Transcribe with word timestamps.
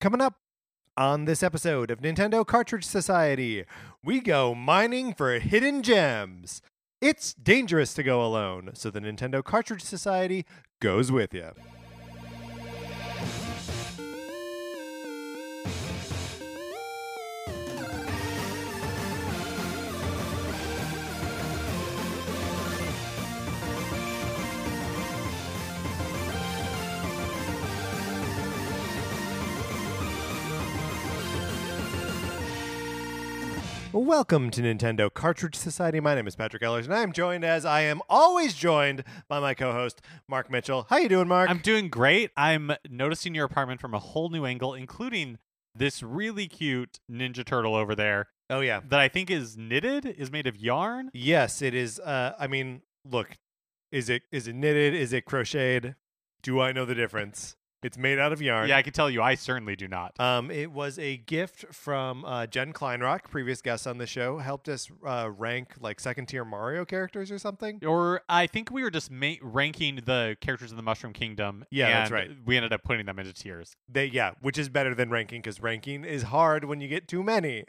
Coming 0.00 0.20
up 0.20 0.34
on 0.96 1.24
this 1.24 1.42
episode 1.42 1.90
of 1.90 2.00
Nintendo 2.00 2.46
Cartridge 2.46 2.84
Society, 2.84 3.64
we 4.04 4.20
go 4.20 4.54
mining 4.54 5.12
for 5.12 5.40
hidden 5.40 5.82
gems. 5.82 6.62
It's 7.00 7.34
dangerous 7.34 7.94
to 7.94 8.04
go 8.04 8.24
alone, 8.24 8.70
so 8.74 8.90
the 8.92 9.00
Nintendo 9.00 9.42
Cartridge 9.42 9.82
Society 9.82 10.46
goes 10.80 11.10
with 11.10 11.34
you. 11.34 11.50
Welcome 34.00 34.52
to 34.52 34.62
Nintendo 34.62 35.12
Cartridge 35.12 35.56
Society. 35.56 35.98
My 35.98 36.14
name 36.14 36.28
is 36.28 36.36
Patrick 36.36 36.62
Ellers, 36.62 36.84
and 36.84 36.94
I 36.94 37.02
am 37.02 37.12
joined, 37.12 37.44
as 37.44 37.64
I 37.64 37.80
am 37.80 38.00
always 38.08 38.54
joined, 38.54 39.02
by 39.26 39.40
my 39.40 39.54
co-host 39.54 40.00
Mark 40.28 40.48
Mitchell. 40.52 40.86
How 40.88 40.96
are 40.96 41.00
you 41.00 41.08
doing, 41.08 41.26
Mark? 41.26 41.50
I'm 41.50 41.58
doing 41.58 41.88
great. 41.88 42.30
I'm 42.36 42.70
noticing 42.88 43.34
your 43.34 43.44
apartment 43.44 43.80
from 43.80 43.94
a 43.94 43.98
whole 43.98 44.28
new 44.28 44.44
angle, 44.44 44.72
including 44.72 45.38
this 45.74 46.00
really 46.00 46.46
cute 46.46 47.00
Ninja 47.10 47.44
Turtle 47.44 47.74
over 47.74 47.96
there 47.96 48.28
oh 48.48 48.60
yeah, 48.60 48.82
that 48.88 49.00
I 49.00 49.08
think 49.08 49.32
is 49.32 49.56
knitted, 49.56 50.06
is 50.06 50.30
made 50.30 50.46
of 50.46 50.56
yarn. 50.56 51.10
yes, 51.12 51.60
it 51.60 51.74
is. 51.74 51.98
Uh, 51.98 52.34
I 52.38 52.46
mean, 52.46 52.82
look, 53.04 53.36
is 53.90 54.08
it 54.08 54.22
is 54.30 54.46
it 54.46 54.54
knitted? 54.54 54.94
Is 54.94 55.12
it 55.12 55.24
crocheted? 55.24 55.96
Do 56.44 56.60
I 56.60 56.70
know 56.70 56.84
the 56.84 56.94
difference? 56.94 57.56
It's 57.82 57.96
made 57.96 58.18
out 58.18 58.32
of 58.32 58.42
yarn. 58.42 58.68
Yeah, 58.68 58.76
I 58.76 58.82
can 58.82 58.92
tell 58.92 59.08
you, 59.08 59.22
I 59.22 59.36
certainly 59.36 59.76
do 59.76 59.86
not. 59.86 60.18
Um, 60.18 60.50
it 60.50 60.72
was 60.72 60.98
a 60.98 61.16
gift 61.16 61.66
from 61.72 62.24
uh, 62.24 62.46
Jen 62.46 62.72
Kleinrock, 62.72 63.24
previous 63.30 63.62
guest 63.62 63.86
on 63.86 63.98
the 63.98 64.06
show, 64.06 64.38
helped 64.38 64.68
us 64.68 64.88
uh, 65.06 65.30
rank 65.36 65.74
like 65.80 66.00
second 66.00 66.26
tier 66.26 66.44
Mario 66.44 66.84
characters 66.84 67.30
or 67.30 67.38
something. 67.38 67.78
Or 67.86 68.22
I 68.28 68.48
think 68.48 68.70
we 68.72 68.82
were 68.82 68.90
just 68.90 69.10
ma- 69.12 69.34
ranking 69.42 69.96
the 70.04 70.36
characters 70.40 70.70
in 70.72 70.76
the 70.76 70.82
Mushroom 70.82 71.12
Kingdom. 71.12 71.64
Yeah, 71.70 71.90
that's 71.90 72.10
right. 72.10 72.30
We 72.44 72.56
ended 72.56 72.72
up 72.72 72.82
putting 72.82 73.06
them 73.06 73.18
into 73.18 73.32
tiers. 73.32 73.76
They 73.88 74.06
yeah, 74.06 74.32
which 74.40 74.58
is 74.58 74.68
better 74.68 74.94
than 74.94 75.10
ranking 75.10 75.40
because 75.40 75.60
ranking 75.62 76.04
is 76.04 76.24
hard 76.24 76.64
when 76.64 76.80
you 76.80 76.88
get 76.88 77.06
too 77.06 77.22
many. 77.22 77.64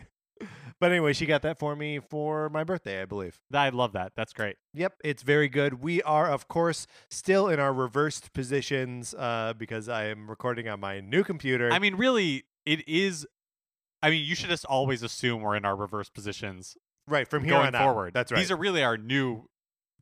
But 0.80 0.92
anyway, 0.92 1.14
she 1.14 1.26
got 1.26 1.42
that 1.42 1.60
for 1.60 1.76
me 1.76 2.00
for 2.00 2.50
my 2.50 2.64
birthday, 2.64 3.02
I 3.02 3.06
believe. 3.06 3.42
I 3.54 3.70
love 3.70 3.92
that. 3.94 4.14
That's 4.16 4.32
great. 4.32 4.56
Yep, 4.74 4.94
it's 5.04 5.24
very 5.24 5.50
good. 5.50 5.82
We 5.82 6.02
are, 6.04 6.28
of 6.30 6.48
course, 6.48 6.88
still 7.10 7.50
in 7.50 7.60
our 7.60 7.74
reversed 7.74 8.32
positions 8.34 9.14
uh, 9.18 9.54
because 9.58 9.90
I 9.90 10.06
am 10.06 10.30
recording 10.30 10.70
on 10.70 10.80
my 10.80 11.02
new 11.02 11.24
computer. 11.24 11.70
I 11.72 11.80
mean, 11.80 11.96
really, 11.96 12.46
it 12.66 12.88
is. 12.88 13.28
I 14.02 14.10
mean, 14.10 14.26
you 14.26 14.36
should 14.36 14.50
just 14.50 14.64
always 14.66 15.04
assume 15.04 15.42
we're 15.42 15.58
in 15.58 15.66
our 15.66 15.76
reverse 15.76 16.10
positions 16.10 16.78
right 17.10 17.28
from 17.28 17.44
here 17.44 17.56
going 17.56 17.68
on 17.68 17.76
out. 17.76 17.84
forward. 17.84 18.14
That's 18.14 18.32
right. 18.32 18.40
These 18.40 18.52
are 18.52 18.56
really 18.56 18.82
our 18.82 18.98
new 18.98 19.50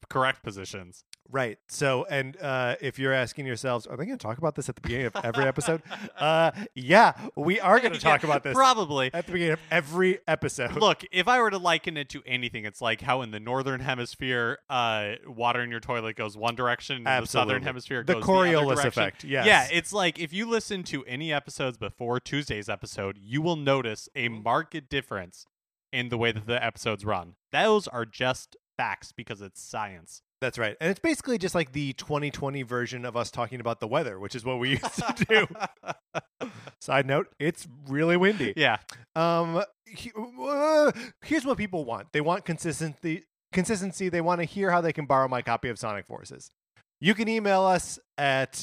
correct 0.09 0.44
positions. 0.44 1.03
Right. 1.30 1.58
So, 1.67 2.06
and 2.09 2.38
uh, 2.42 2.75
if 2.80 2.97
you're 2.97 3.11
asking 3.14 3.45
yourselves, 3.47 3.86
are 3.86 3.97
they 3.97 4.06
going 4.06 4.17
to 4.17 4.23
talk 4.23 4.38
about 4.38 4.56
this 4.56 4.70
at 4.70 4.75
the 4.75 4.81
beginning 4.81 5.08
of 5.08 5.16
every 5.23 5.44
episode? 5.47 5.81
uh, 6.17 6.52
yeah, 6.73 7.14
we 7.36 7.59
are 7.59 7.80
going 7.80 7.94
to 7.94 8.00
talk 8.00 8.23
Yeah, 8.23 8.30
about 8.30 8.44
this 8.44 8.53
Probably. 8.56 9.09
at 9.14 9.25
the 9.25 9.31
beginning 9.33 9.53
of 9.53 9.59
every 9.70 10.20
episode. 10.28 10.73
Look, 10.73 11.03
if 11.11 11.28
I 11.28 11.42
were 11.42 11.50
to 11.52 11.58
liken 11.58 11.98
it 11.98 12.08
to 12.09 12.22
anything, 12.25 12.66
it's 12.66 12.81
like 12.81 13.02
how 13.02 13.22
in 13.22 13.31
the 13.31 13.39
northern 13.39 13.81
hemisphere, 13.81 14.59
uh, 14.70 15.14
water 15.28 15.61
in 15.61 15.70
your 15.72 15.80
toilet 15.81 16.16
goes 16.16 16.38
one 16.38 16.55
direction, 16.55 16.98
and 17.05 17.08
in 17.08 17.22
the 17.23 17.28
southern 17.28 17.64
hemisphere 17.64 18.03
the 18.03 18.14
goes 18.16 18.23
Coriolis 18.23 18.52
the 18.52 18.58
other 18.59 18.75
direction. 18.75 18.88
effect. 19.03 19.23
Yes. 19.23 19.45
Yeah, 19.45 19.67
it's 19.72 19.92
like 19.92 20.20
if 20.20 20.31
you 20.31 20.48
listen 20.48 20.83
to 20.83 21.03
any 21.05 21.33
episodes 21.33 21.78
before 21.78 22.20
Tuesday's 22.20 22.70
episode, 22.70 23.17
you 23.22 23.42
will 23.42 23.55
notice 23.58 24.08
a 24.16 24.30
Mm-hmm. 24.30 24.44
marked 24.44 24.89
difference 24.89 25.45
in 25.92 26.09
the 26.09 26.17
way 26.17 26.31
that 26.31 26.48
the 26.48 26.64
episodes 26.64 27.03
run. 27.05 27.36
Those 27.52 27.88
are 27.88 28.05
just 28.05 28.55
facts 28.78 29.11
because 29.11 29.42
it's 29.42 29.61
science. 29.61 30.21
That's 30.39 30.59
right. 30.59 30.77
And 30.80 30.92
it's 30.92 30.99
basically 30.99 31.37
just 31.39 31.55
like 31.55 31.71
the 31.71 31.93
2020 31.93 32.61
version 32.61 33.05
of 33.05 33.17
us 33.17 33.31
talking 33.31 33.59
about 33.59 33.80
the 33.80 33.87
weather, 33.87 34.20
which 34.20 34.36
is 34.36 34.45
what 34.45 34.59
we 34.59 34.70
used 34.81 34.83
to 35.17 35.25
do. 35.27 36.49
Side 36.81 37.08
note, 37.08 37.27
it's 37.39 37.67
really 37.87 38.17
windy. 38.17 38.53
yeah, 38.55 38.77
Um, 39.15 39.64
he- 39.86 40.11
uh, 40.39 40.92
here's 41.23 41.43
what 41.45 41.58
people 41.58 41.86
want. 41.86 42.08
They 42.14 42.21
want 42.21 42.45
consistency. 42.45 43.23
Consistency. 43.52 44.09
They 44.09 44.21
want 44.21 44.39
to 44.42 44.45
hear 44.45 44.70
how 44.71 44.81
they 44.81 44.93
can 44.93 45.05
borrow 45.05 45.27
my 45.27 45.42
copy 45.42 45.70
of 45.70 45.80
Sonic 45.80 46.05
Forces. 46.05 46.52
You 47.02 47.14
can 47.15 47.27
email 47.27 47.64
us 47.64 47.98
at 48.17 48.54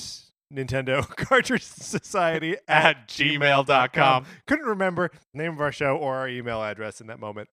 Nintendo 0.53 1.07
Cartridge 1.17 1.63
Society 1.65 2.57
at 2.69 3.09
gmail.com. 3.09 4.27
Couldn't 4.47 4.67
remember 4.67 5.11
the 5.33 5.43
name 5.43 5.53
of 5.53 5.61
our 5.61 5.73
show 5.73 5.97
or 5.97 6.17
our 6.17 6.29
email 6.29 6.63
address 6.63 7.01
in 7.01 7.07
that 7.09 7.19
moment. 7.19 7.49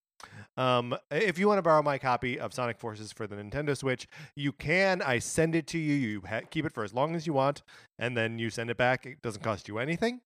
Um, 0.61 0.95
if 1.09 1.39
you 1.39 1.47
want 1.47 1.57
to 1.57 1.61
borrow 1.63 1.81
my 1.81 1.97
copy 1.97 2.39
of 2.39 2.53
Sonic 2.53 2.77
Forces 2.77 3.11
for 3.11 3.25
the 3.25 3.35
Nintendo 3.35 3.75
Switch, 3.75 4.07
you 4.35 4.51
can. 4.51 5.01
I 5.01 5.17
send 5.19 5.55
it 5.55 5.65
to 5.67 5.79
you. 5.79 5.93
You 5.95 6.21
ha- 6.27 6.41
keep 6.51 6.65
it 6.65 6.71
for 6.73 6.83
as 6.83 6.93
long 6.93 7.15
as 7.15 7.25
you 7.25 7.33
want, 7.33 7.63
and 7.97 8.15
then 8.15 8.37
you 8.37 8.49
send 8.49 8.69
it 8.69 8.77
back. 8.77 9.05
It 9.05 9.21
doesn't 9.23 9.41
cost 9.41 9.67
you 9.67 9.79
anything. 9.79 10.21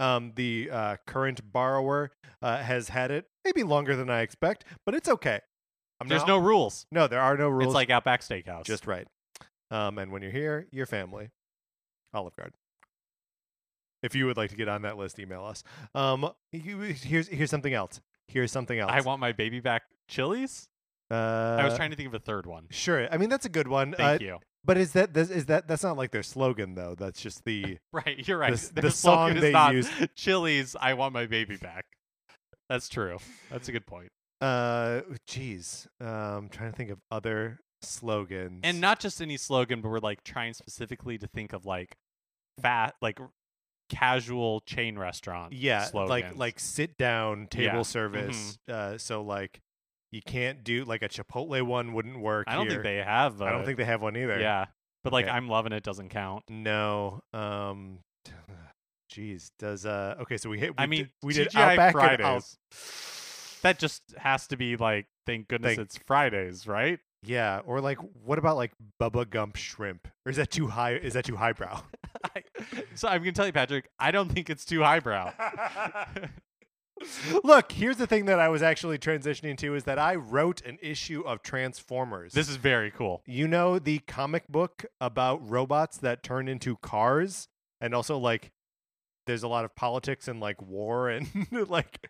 Um, 0.00 0.32
the 0.34 0.68
uh, 0.72 0.96
current 1.06 1.52
borrower 1.52 2.10
uh, 2.42 2.58
has 2.58 2.88
had 2.88 3.10
it 3.12 3.26
maybe 3.44 3.62
longer 3.62 3.94
than 3.94 4.10
I 4.10 4.22
expect, 4.22 4.64
but 4.84 4.94
it's 4.96 5.08
okay. 5.08 5.38
I'm 6.00 6.08
There's 6.08 6.22
not- 6.22 6.28
no 6.28 6.38
rules. 6.38 6.86
no, 6.90 7.06
there 7.06 7.20
are 7.20 7.36
no 7.36 7.48
rules. 7.48 7.66
It's 7.66 7.74
like 7.74 7.88
Outback 7.90 8.22
Steakhouse. 8.22 8.64
just 8.64 8.86
right. 8.88 9.06
Um, 9.70 9.98
and 9.98 10.10
when 10.10 10.20
you're 10.22 10.32
here, 10.32 10.66
your 10.72 10.86
family, 10.86 11.30
Olive 12.12 12.34
Garden. 12.36 12.54
If 14.02 14.14
you 14.14 14.26
would 14.26 14.36
like 14.36 14.50
to 14.50 14.56
get 14.56 14.68
on 14.68 14.82
that 14.82 14.96
list, 14.98 15.18
email 15.18 15.44
us. 15.44 15.62
Um, 15.94 16.30
you- 16.52 16.80
here's 16.80 17.28
here's 17.28 17.50
something 17.50 17.72
else. 17.72 18.00
Here's 18.28 18.52
something 18.52 18.78
else. 18.78 18.90
I 18.92 19.00
want 19.00 19.20
my 19.20 19.32
baby 19.32 19.60
back 19.60 19.82
chilies. 20.08 20.68
Uh, 21.10 21.14
I 21.60 21.64
was 21.64 21.76
trying 21.76 21.90
to 21.90 21.96
think 21.96 22.08
of 22.08 22.14
a 22.14 22.18
third 22.18 22.46
one. 22.46 22.66
Sure. 22.70 23.08
I 23.12 23.16
mean, 23.16 23.28
that's 23.28 23.46
a 23.46 23.48
good 23.48 23.68
one. 23.68 23.94
Thank 23.96 24.22
uh, 24.22 24.24
you. 24.24 24.38
But 24.64 24.76
is 24.78 24.92
that 24.92 25.14
this, 25.14 25.30
is 25.30 25.46
that 25.46 25.68
that's 25.68 25.84
not 25.84 25.96
like 25.96 26.10
their 26.10 26.24
slogan 26.24 26.74
though? 26.74 26.96
That's 26.98 27.20
just 27.20 27.44
the 27.44 27.78
Right, 27.92 28.26
you're 28.26 28.38
right. 28.38 28.52
the 28.52 28.90
slogan 28.90 28.90
song 28.90 29.36
is 29.36 29.40
they 29.40 29.52
not 29.52 29.74
use- 29.74 29.90
Chili's. 30.16 30.74
I 30.80 30.94
want 30.94 31.14
my 31.14 31.26
baby 31.26 31.56
back. 31.56 31.86
That's 32.68 32.88
true. 32.88 33.18
That's 33.50 33.68
a 33.68 33.72
good 33.72 33.86
point. 33.86 34.10
uh. 34.40 35.02
Geez, 35.28 35.86
um, 36.00 36.48
trying 36.50 36.72
to 36.72 36.76
think 36.76 36.90
of 36.90 36.98
other 37.12 37.60
slogans. 37.82 38.60
And 38.64 38.80
not 38.80 38.98
just 38.98 39.22
any 39.22 39.36
slogan, 39.36 39.80
but 39.80 39.88
we're 39.88 40.00
like 40.00 40.24
trying 40.24 40.54
specifically 40.54 41.16
to 41.18 41.28
think 41.28 41.52
of 41.52 41.64
like 41.64 41.96
fat, 42.60 42.96
like 43.00 43.20
casual 43.88 44.60
chain 44.62 44.98
restaurant. 44.98 45.52
yeah, 45.52 45.84
slogans. 45.84 46.10
like 46.10 46.36
like 46.36 46.60
sit 46.60 46.96
down 46.98 47.46
table 47.48 47.64
Yeah. 47.64 47.72
Mm-hmm. 47.74 47.82
service. 47.82 48.58
Uh, 48.68 48.98
so 48.98 49.22
like 49.22 49.60
you 50.12 50.22
can't 50.22 50.62
do 50.64 50.84
like 50.84 51.02
a 51.02 51.08
Chipotle 51.08 51.62
one 51.62 51.92
wouldn't 51.92 52.18
work. 52.20 52.44
I 52.48 52.54
don't 52.54 52.64
here. 52.66 52.72
think 52.72 52.82
they 52.84 52.96
have. 52.96 53.42
I 53.42 53.50
don't 53.52 53.64
think 53.64 53.76
they 53.78 53.84
have 53.84 54.02
one 54.02 54.16
either. 54.16 54.38
Yeah, 54.40 54.66
but 55.04 55.12
like 55.12 55.26
Okay. 55.26 55.34
I'm 55.34 55.48
loving 55.48 55.72
it 55.72 55.82
doesn't 55.82 56.08
count. 56.10 56.44
No. 56.48 57.20
Um. 57.32 57.98
Jeez. 59.12 59.50
Does 59.58 59.86
uh. 59.86 60.16
Okay. 60.22 60.36
So 60.36 60.50
we 60.50 60.58
hit. 60.58 60.70
We 60.70 60.74
I 60.78 60.86
mean, 60.86 61.00
did, 61.04 61.10
we 61.22 61.32
did 61.34 61.48
TGI 61.50 61.60
Outback 61.72 61.92
Fridays. 61.92 62.26
Out- 62.26 63.62
That 63.62 63.78
just 63.78 64.02
has 64.18 64.46
to 64.48 64.56
be 64.56 64.76
like, 64.76 65.06
thank 65.26 65.48
goodness 65.48 65.76
Thank- 65.76 65.86
it's 65.86 65.98
Fridays, 66.06 66.66
right? 66.66 66.98
Yeah. 67.24 67.60
Or 67.66 67.80
like, 67.80 67.98
what 68.24 68.38
about 68.38 68.56
like 68.56 68.72
Bubba 69.00 69.28
Gump 69.28 69.56
shrimp? 69.56 70.06
Or 70.24 70.30
is 70.30 70.36
that 70.36 70.50
too 70.50 70.68
high? 70.68 70.94
Is 70.94 71.14
that 71.14 71.24
too 71.24 71.36
highbrow? 71.36 71.82
I, 72.24 72.42
so 72.94 73.08
I'm 73.08 73.20
gonna 73.20 73.32
tell 73.32 73.46
you, 73.46 73.52
Patrick, 73.52 73.88
I 73.98 74.10
don't 74.10 74.30
think 74.30 74.50
it's 74.50 74.64
too 74.64 74.82
highbrow. 74.82 75.32
Look, 77.44 77.72
here's 77.72 77.98
the 77.98 78.06
thing 78.06 78.24
that 78.24 78.38
I 78.38 78.48
was 78.48 78.62
actually 78.62 78.98
transitioning 78.98 79.58
to 79.58 79.74
is 79.74 79.84
that 79.84 79.98
I 79.98 80.14
wrote 80.14 80.62
an 80.62 80.78
issue 80.80 81.20
of 81.26 81.42
Transformers. 81.42 82.32
this 82.32 82.48
is 82.48 82.56
very 82.56 82.90
cool. 82.90 83.22
you 83.26 83.46
know 83.46 83.78
the 83.78 83.98
comic 84.00 84.48
book 84.48 84.86
about 85.00 85.46
robots 85.48 85.98
that 85.98 86.22
turn 86.22 86.48
into 86.48 86.76
cars 86.78 87.48
and 87.82 87.94
also 87.94 88.16
like 88.16 88.50
there's 89.26 89.42
a 89.42 89.48
lot 89.48 89.64
of 89.64 89.74
politics 89.76 90.28
and 90.28 90.40
like 90.40 90.60
war 90.62 91.08
and 91.10 91.26
like 91.68 92.08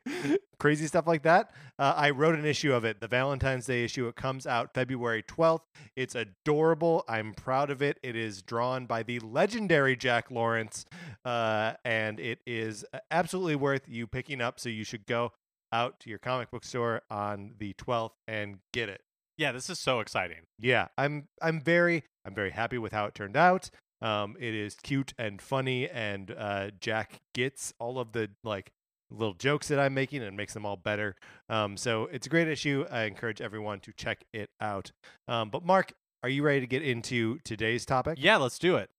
crazy 0.58 0.86
stuff 0.86 1.06
like 1.06 1.22
that. 1.22 1.50
Uh, 1.78 1.94
I 1.96 2.10
wrote 2.10 2.34
an 2.34 2.44
issue 2.44 2.72
of 2.72 2.84
it, 2.84 3.00
the 3.00 3.08
Valentine's 3.08 3.66
Day 3.66 3.84
issue. 3.84 4.06
It 4.08 4.16
comes 4.16 4.46
out 4.46 4.74
February 4.74 5.22
12th. 5.22 5.62
It's 5.96 6.14
adorable. 6.14 7.04
I'm 7.08 7.34
proud 7.34 7.70
of 7.70 7.82
it. 7.82 7.98
It 8.02 8.16
is 8.16 8.42
drawn 8.42 8.86
by 8.86 9.02
the 9.02 9.18
legendary 9.20 9.96
Jack 9.96 10.30
Lawrence, 10.30 10.86
uh, 11.24 11.72
and 11.84 12.20
it 12.20 12.40
is 12.46 12.84
absolutely 13.10 13.56
worth 13.56 13.88
you 13.88 14.06
picking 14.06 14.40
up. 14.40 14.60
So 14.60 14.68
you 14.68 14.84
should 14.84 15.06
go 15.06 15.32
out 15.72 15.98
to 16.00 16.10
your 16.10 16.18
comic 16.18 16.50
book 16.50 16.64
store 16.64 17.02
on 17.10 17.54
the 17.58 17.74
12th 17.74 18.12
and 18.28 18.58
get 18.72 18.88
it 18.88 19.00
Yeah, 19.36 19.50
this 19.50 19.68
is 19.68 19.80
so 19.80 19.98
exciting. 19.98 20.42
yeah 20.60 20.86
i'm 20.96 21.26
i'm 21.42 21.60
very 21.60 22.04
i'm 22.24 22.34
very 22.36 22.50
happy 22.50 22.78
with 22.78 22.92
how 22.92 23.04
it 23.06 23.14
turned 23.16 23.36
out 23.36 23.68
um 24.02 24.36
it 24.38 24.54
is 24.54 24.74
cute 24.74 25.14
and 25.18 25.40
funny 25.40 25.88
and 25.88 26.30
uh 26.36 26.70
jack 26.80 27.20
gets 27.34 27.72
all 27.78 27.98
of 27.98 28.12
the 28.12 28.30
like 28.44 28.72
little 29.10 29.34
jokes 29.34 29.68
that 29.68 29.78
i'm 29.78 29.94
making 29.94 30.22
and 30.22 30.36
makes 30.36 30.52
them 30.52 30.66
all 30.66 30.76
better. 30.76 31.14
Um 31.48 31.76
so 31.76 32.08
it's 32.12 32.26
a 32.26 32.30
great 32.30 32.48
issue. 32.48 32.84
I 32.90 33.02
encourage 33.02 33.40
everyone 33.40 33.80
to 33.80 33.92
check 33.92 34.24
it 34.32 34.50
out. 34.60 34.92
Um 35.28 35.50
but 35.50 35.64
mark 35.64 35.92
are 36.22 36.28
you 36.28 36.42
ready 36.42 36.60
to 36.60 36.66
get 36.66 36.82
into 36.82 37.38
today's 37.44 37.86
topic? 37.86 38.18
Yeah, 38.20 38.36
let's 38.38 38.58
do 38.58 38.76
it. 38.76 38.90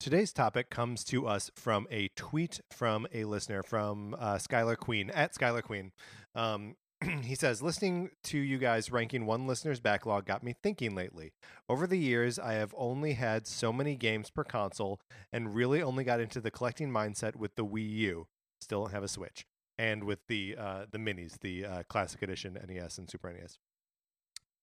Today's 0.00 0.32
topic 0.32 0.70
comes 0.70 1.04
to 1.04 1.26
us 1.26 1.50
from 1.54 1.86
a 1.90 2.08
tweet 2.16 2.62
from 2.70 3.06
a 3.12 3.24
listener 3.24 3.62
from 3.62 4.16
uh, 4.18 4.36
Skylar 4.36 4.78
Queen 4.78 5.10
at 5.10 5.34
Skylar 5.34 5.62
Queen. 5.62 5.92
Um, 6.34 6.76
he 7.22 7.34
says, 7.34 7.60
listening 7.60 8.08
to 8.24 8.38
you 8.38 8.56
guys 8.56 8.90
ranking 8.90 9.26
one 9.26 9.46
listener's 9.46 9.78
backlog 9.78 10.24
got 10.24 10.42
me 10.42 10.54
thinking 10.62 10.94
lately. 10.94 11.32
Over 11.68 11.86
the 11.86 11.98
years, 11.98 12.38
I 12.38 12.54
have 12.54 12.74
only 12.78 13.12
had 13.12 13.46
so 13.46 13.74
many 13.74 13.94
games 13.94 14.30
per 14.30 14.42
console 14.42 15.00
and 15.34 15.54
really 15.54 15.82
only 15.82 16.02
got 16.02 16.18
into 16.18 16.40
the 16.40 16.50
collecting 16.50 16.90
mindset 16.90 17.36
with 17.36 17.56
the 17.56 17.66
Wii 17.66 17.90
U. 17.96 18.26
Still 18.62 18.84
don't 18.84 18.92
have 18.92 19.04
a 19.04 19.08
Switch. 19.08 19.44
And 19.78 20.04
with 20.04 20.20
the 20.28 20.56
uh, 20.58 20.86
the 20.90 20.98
minis, 20.98 21.38
the 21.40 21.66
uh, 21.66 21.82
Classic 21.90 22.22
Edition 22.22 22.58
NES 22.66 22.96
and 22.96 23.10
Super 23.10 23.34
NES. 23.34 23.58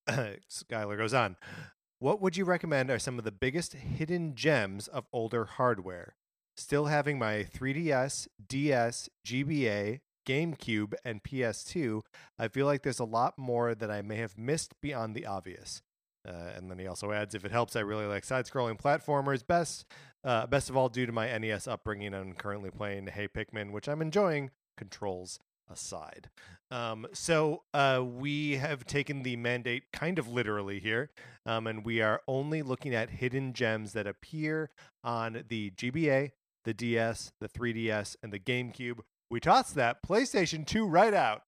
Skylar 0.50 0.98
goes 0.98 1.14
on. 1.14 1.36
What 2.00 2.22
would 2.22 2.38
you 2.38 2.46
recommend 2.46 2.92
are 2.92 3.00
some 3.00 3.18
of 3.18 3.26
the 3.26 3.32
biggest 3.32 3.74
hidden 3.74 4.36
gems 4.36 4.88
of 4.88 5.08
older 5.12 5.46
hardware? 5.46 6.16
Still 6.56 6.86
having 6.86 7.18
my 7.18 7.44
3DS, 7.52 8.28
DS, 8.48 9.10
GBA, 9.26 10.02
GameCube, 10.24 10.94
and 11.04 11.24
PS2, 11.24 12.04
I 12.38 12.50
feel 12.50 12.68
like 12.68 12.84
there's 12.84 13.00
a 13.00 13.04
lot 13.04 13.40
more 13.40 13.74
that 13.74 13.90
I 13.90 14.04
may 14.04 14.18
have 14.18 14.38
missed 14.38 14.80
beyond 14.80 15.16
the 15.16 15.26
obvious. 15.26 15.82
Uh, 16.28 16.52
and 16.56 16.70
then 16.70 16.78
he 16.78 16.86
also 16.86 17.12
adds, 17.12 17.34
if 17.34 17.44
it 17.44 17.52
helps, 17.52 17.76
I 17.76 17.80
really 17.80 18.06
like 18.06 18.26
side-scrolling 18.26 18.80
platformers. 18.80 19.46
Best, 19.46 19.86
uh, 20.24 20.46
best 20.46 20.70
of 20.70 20.78
all, 20.78 20.90
due 20.90 21.08
to 21.08 21.12
my 21.12 21.36
NES 21.36 21.68
upbringing, 21.68 22.14
I'm 22.14 22.34
currently 22.34 22.70
playing 22.70 23.08
Hey 23.08 23.28
Pikmin, 23.28 23.72
which 23.72 23.90
I'm 23.90 24.04
enjoying. 24.04 24.52
Controls 24.78 25.40
aside. 25.68 26.30
Um, 26.70 27.08
so 27.14 27.64
uh, 27.74 28.04
we 28.06 28.58
have 28.58 28.86
taken 28.86 29.24
the 29.24 29.36
mandate 29.38 29.84
kind 29.94 30.20
of 30.20 30.28
literally 30.28 30.80
here, 30.80 31.12
um, 31.46 31.66
and 31.68 31.86
we 31.86 32.02
are 32.02 32.22
only 32.28 32.62
looking 32.62 32.94
at 32.94 33.10
hidden 33.10 33.54
gems 33.54 33.94
that 33.94 34.08
appear 34.08 34.70
on 35.04 35.46
the 35.48 35.72
GBA, 35.72 36.32
the 36.66 36.74
DS, 36.74 37.32
the 37.40 37.48
3DS, 37.48 38.18
and 38.22 38.34
the 38.34 38.40
GameCube. 38.40 39.00
We 39.30 39.40
tossed 39.40 39.76
that 39.76 40.04
PlayStation 40.04 40.66
2 40.66 40.86
right 40.86 41.14
out. 41.14 41.44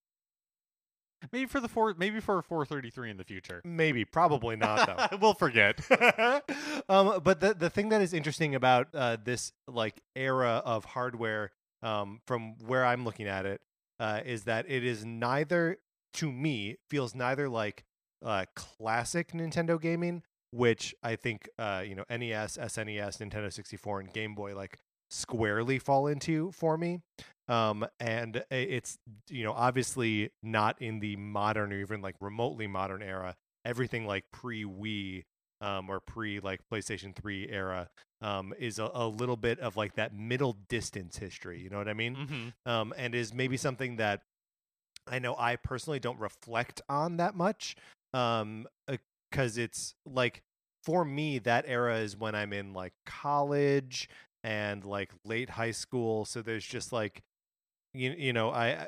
Maybe 1.34 1.48
for 1.48 1.60
the 1.60 1.68
four, 1.68 1.94
maybe 1.98 2.22
for 2.22 2.42
433 2.42 3.12
in 3.12 3.18
the 3.18 3.26
future. 3.26 3.62
Maybe, 3.66 4.06
probably 4.06 4.56
not 4.56 4.88
though. 4.88 5.18
we'll 5.22 5.34
forget. 5.34 5.80
um, 6.90 7.20
but 7.22 7.42
the 7.42 7.54
the 7.54 7.70
thing 7.70 7.90
that 7.90 8.02
is 8.02 8.14
interesting 8.14 8.56
about 8.56 8.88
uh, 8.94 9.18
this 9.22 9.52
like 9.68 10.00
era 10.16 10.62
of 10.64 10.86
hardware, 10.86 11.52
um, 11.84 12.22
from 12.26 12.56
where 12.66 12.86
I'm 12.86 13.04
looking 13.04 13.28
at 13.28 13.46
it, 13.46 13.60
uh, 14.00 14.22
is 14.26 14.44
that 14.44 14.66
it 14.70 14.84
is 14.84 15.06
neither 15.06 15.78
to 16.16 16.32
me 16.32 16.78
feels 16.90 17.14
neither 17.14 17.50
like 17.50 17.84
uh, 18.26 18.46
classic 18.56 19.32
Nintendo 19.32 19.80
gaming, 19.80 20.24
which 20.52 20.96
I 21.04 21.16
think 21.16 21.50
uh, 21.58 21.84
you 21.86 21.96
know 21.96 22.06
NES, 22.10 22.58
SNES, 22.58 23.18
Nintendo 23.18 23.52
64, 23.52 24.02
and 24.02 24.14
Game 24.14 24.36
Boy 24.36 24.56
like 24.56 24.78
squarely 25.10 25.80
fall 25.80 26.08
into 26.08 26.52
for 26.52 26.78
me. 26.78 27.02
Um, 27.48 27.86
and 28.00 28.44
it's 28.52 28.98
you 29.30 29.44
know 29.44 29.54
obviously 29.54 30.32
not 30.44 30.82
in 30.82 31.00
the 31.00 31.16
modern 31.16 31.74
or 31.74 31.80
even 31.80 32.02
like 32.02 32.16
remotely 32.22 32.68
modern 32.68 33.02
era. 33.02 33.36
Everything 33.66 34.06
like 34.06 34.26
pre 34.32 34.64
Wii 34.64 35.24
um, 35.62 35.90
or 35.90 36.00
pre 36.00 36.40
like 36.40 36.62
PlayStation 36.72 37.16
3 37.16 37.50
era 37.50 37.90
um, 38.22 38.54
is 38.60 38.80
a, 38.80 38.90
a, 38.94 39.08
little 39.08 39.38
bit 39.38 39.60
of 39.60 39.78
like 39.78 39.96
that 39.96 40.14
middle 40.14 40.58
distance 40.68 41.18
history. 41.18 41.62
You 41.62 41.70
know 41.70 41.78
what 41.78 41.88
I 41.88 41.94
mean? 41.94 42.16
Mm-hmm. 42.16 42.70
Um, 42.70 42.94
and 42.98 43.16
is 43.16 43.34
maybe 43.34 43.58
something 43.58 43.98
that 43.98 44.22
I 45.08 45.20
know 45.20 45.36
I 45.38 45.56
personally 45.56 46.00
don't 46.00 46.20
reflect 46.20 46.82
on 46.90 47.18
that 47.18 47.36
much. 47.36 47.76
Um, 48.14 48.68
because 49.32 49.58
uh, 49.58 49.62
it's 49.62 49.94
like 50.06 50.42
for 50.84 51.06
me 51.06 51.40
that 51.40 51.66
era 51.68 51.98
is 51.98 52.18
when 52.18 52.36
I'm 52.36 52.54
in 52.54 52.74
like 52.74 52.94
college 53.06 54.10
and 54.44 54.84
like 54.84 55.12
late 55.26 55.52
high 55.52 55.72
school. 55.72 56.26
So 56.26 56.42
there's 56.42 56.66
just 56.66 56.92
like 56.92 57.22
you 57.94 58.14
you 58.18 58.34
know 58.34 58.52
I 58.52 58.88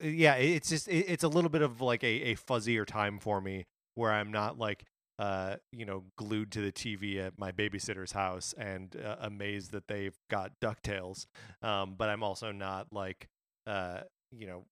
yeah 0.00 0.34
it's 0.34 0.68
just 0.68 0.88
it, 0.88 1.06
it's 1.08 1.24
a 1.24 1.28
little 1.28 1.50
bit 1.50 1.62
of 1.62 1.80
like 1.80 2.02
a, 2.02 2.32
a 2.32 2.34
fuzzier 2.36 2.86
time 2.86 3.18
for 3.18 3.40
me 3.40 3.64
where 3.94 4.12
I'm 4.12 4.32
not 4.32 4.58
like 4.58 4.84
uh 5.18 5.56
you 5.72 5.84
know 5.84 6.04
glued 6.16 6.50
to 6.52 6.60
the 6.60 6.72
TV 6.72 7.24
at 7.24 7.38
my 7.38 7.52
babysitter's 7.52 8.12
house 8.12 8.52
and 8.58 8.96
uh, 8.96 9.16
amazed 9.20 9.72
that 9.72 9.86
they've 9.86 10.18
got 10.28 10.52
Ducktales 10.60 11.26
um 11.62 11.94
but 11.96 12.08
I'm 12.08 12.22
also 12.22 12.50
not 12.52 12.88
like 12.92 13.28
uh 13.66 14.00
you 14.32 14.46
know 14.46 14.64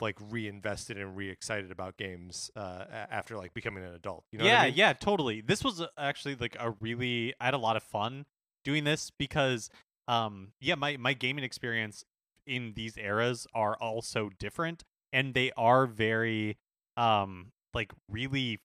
like 0.00 0.16
reinvested 0.30 0.96
and 0.96 1.14
re-excited 1.16 1.70
about 1.70 1.98
games 1.98 2.50
uh 2.56 2.84
after 3.10 3.36
like 3.36 3.52
becoming 3.52 3.84
an 3.84 3.92
adult 3.94 4.24
you 4.32 4.38
know 4.38 4.46
yeah 4.46 4.62
I 4.62 4.66
mean? 4.66 4.74
yeah 4.76 4.92
totally 4.94 5.42
this 5.42 5.62
was 5.62 5.82
actually 5.98 6.36
like 6.36 6.56
a 6.58 6.74
really 6.80 7.34
I 7.40 7.46
had 7.46 7.54
a 7.54 7.58
lot 7.58 7.76
of 7.76 7.82
fun 7.82 8.24
doing 8.64 8.84
this 8.84 9.10
because 9.18 9.68
um 10.08 10.52
yeah 10.60 10.76
my 10.76 10.96
my 10.96 11.12
gaming 11.12 11.44
experience 11.44 12.04
in 12.46 12.72
these 12.74 12.96
eras 12.96 13.46
are 13.54 13.76
also 13.76 14.30
different 14.38 14.82
and 15.12 15.34
they 15.34 15.52
are 15.56 15.86
very 15.86 16.56
um 16.96 17.52
like 17.74 17.92
really 18.10 18.60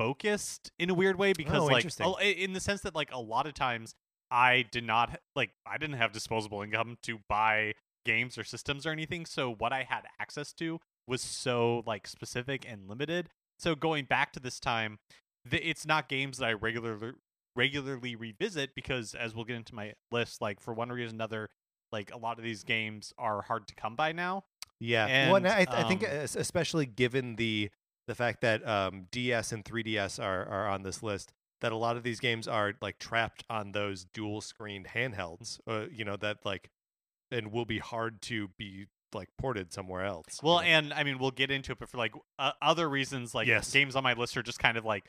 focused 0.00 0.70
in 0.78 0.88
a 0.88 0.94
weird 0.94 1.18
way 1.18 1.34
because 1.34 1.60
oh, 1.60 1.66
like 1.66 1.84
in 2.22 2.54
the 2.54 2.60
sense 2.60 2.80
that 2.80 2.94
like 2.94 3.12
a 3.12 3.20
lot 3.20 3.46
of 3.46 3.52
times 3.52 3.94
I 4.30 4.64
did 4.72 4.84
not 4.84 5.20
like 5.36 5.50
I 5.66 5.76
didn't 5.76 5.96
have 5.96 6.10
disposable 6.10 6.62
income 6.62 6.96
to 7.02 7.18
buy 7.28 7.74
games 8.06 8.38
or 8.38 8.44
systems 8.44 8.86
or 8.86 8.92
anything 8.92 9.26
so 9.26 9.52
what 9.52 9.74
I 9.74 9.82
had 9.82 10.04
access 10.18 10.54
to 10.54 10.80
was 11.06 11.20
so 11.20 11.82
like 11.86 12.06
specific 12.06 12.64
and 12.66 12.88
limited. 12.88 13.28
So 13.58 13.74
going 13.74 14.06
back 14.06 14.32
to 14.32 14.40
this 14.40 14.58
time 14.58 15.00
the, 15.44 15.58
it's 15.68 15.86
not 15.86 16.08
games 16.08 16.38
that 16.38 16.46
I 16.46 16.52
regularly 16.54 17.12
regularly 17.54 18.16
revisit 18.16 18.74
because 18.74 19.14
as 19.14 19.34
we'll 19.34 19.44
get 19.44 19.56
into 19.56 19.74
my 19.74 19.92
list 20.10 20.40
like 20.40 20.60
for 20.60 20.72
one 20.72 20.88
reason 20.88 21.16
or 21.16 21.16
another 21.16 21.50
like 21.92 22.10
a 22.14 22.16
lot 22.16 22.38
of 22.38 22.44
these 22.44 22.64
games 22.64 23.12
are 23.18 23.42
hard 23.42 23.68
to 23.68 23.74
come 23.74 23.96
by 23.96 24.12
now. 24.12 24.44
Yeah, 24.82 25.06
and, 25.06 25.30
well, 25.30 25.52
I, 25.52 25.66
I 25.68 25.82
think 25.82 26.04
um, 26.04 26.10
especially 26.36 26.86
given 26.86 27.36
the 27.36 27.70
the 28.10 28.14
fact 28.16 28.40
that 28.40 28.66
um, 28.66 29.06
DS 29.12 29.52
and 29.52 29.64
3DS 29.64 30.20
are 30.20 30.44
are 30.44 30.68
on 30.68 30.82
this 30.82 31.00
list, 31.00 31.32
that 31.60 31.70
a 31.70 31.76
lot 31.76 31.96
of 31.96 32.02
these 32.02 32.18
games 32.18 32.48
are 32.48 32.74
like 32.82 32.98
trapped 32.98 33.44
on 33.48 33.70
those 33.70 34.04
dual 34.12 34.40
screened 34.40 34.88
handhelds. 34.88 35.60
Uh, 35.64 35.84
you 35.92 36.04
know 36.04 36.16
that 36.16 36.38
like, 36.44 36.70
and 37.30 37.52
will 37.52 37.64
be 37.64 37.78
hard 37.78 38.20
to 38.22 38.48
be 38.58 38.86
like 39.14 39.28
ported 39.38 39.72
somewhere 39.72 40.04
else. 40.04 40.40
Well, 40.42 40.56
you 40.56 40.70
know? 40.70 40.76
and 40.76 40.92
I 40.92 41.04
mean 41.04 41.18
we'll 41.20 41.30
get 41.30 41.52
into 41.52 41.70
it, 41.70 41.78
but 41.78 41.88
for 41.88 41.98
like 41.98 42.12
uh, 42.36 42.50
other 42.60 42.88
reasons, 42.88 43.32
like 43.32 43.46
Yes. 43.46 43.70
games 43.72 43.94
on 43.94 44.02
my 44.02 44.14
list 44.14 44.36
are 44.36 44.42
just 44.42 44.58
kind 44.58 44.76
of 44.76 44.84
like 44.84 45.04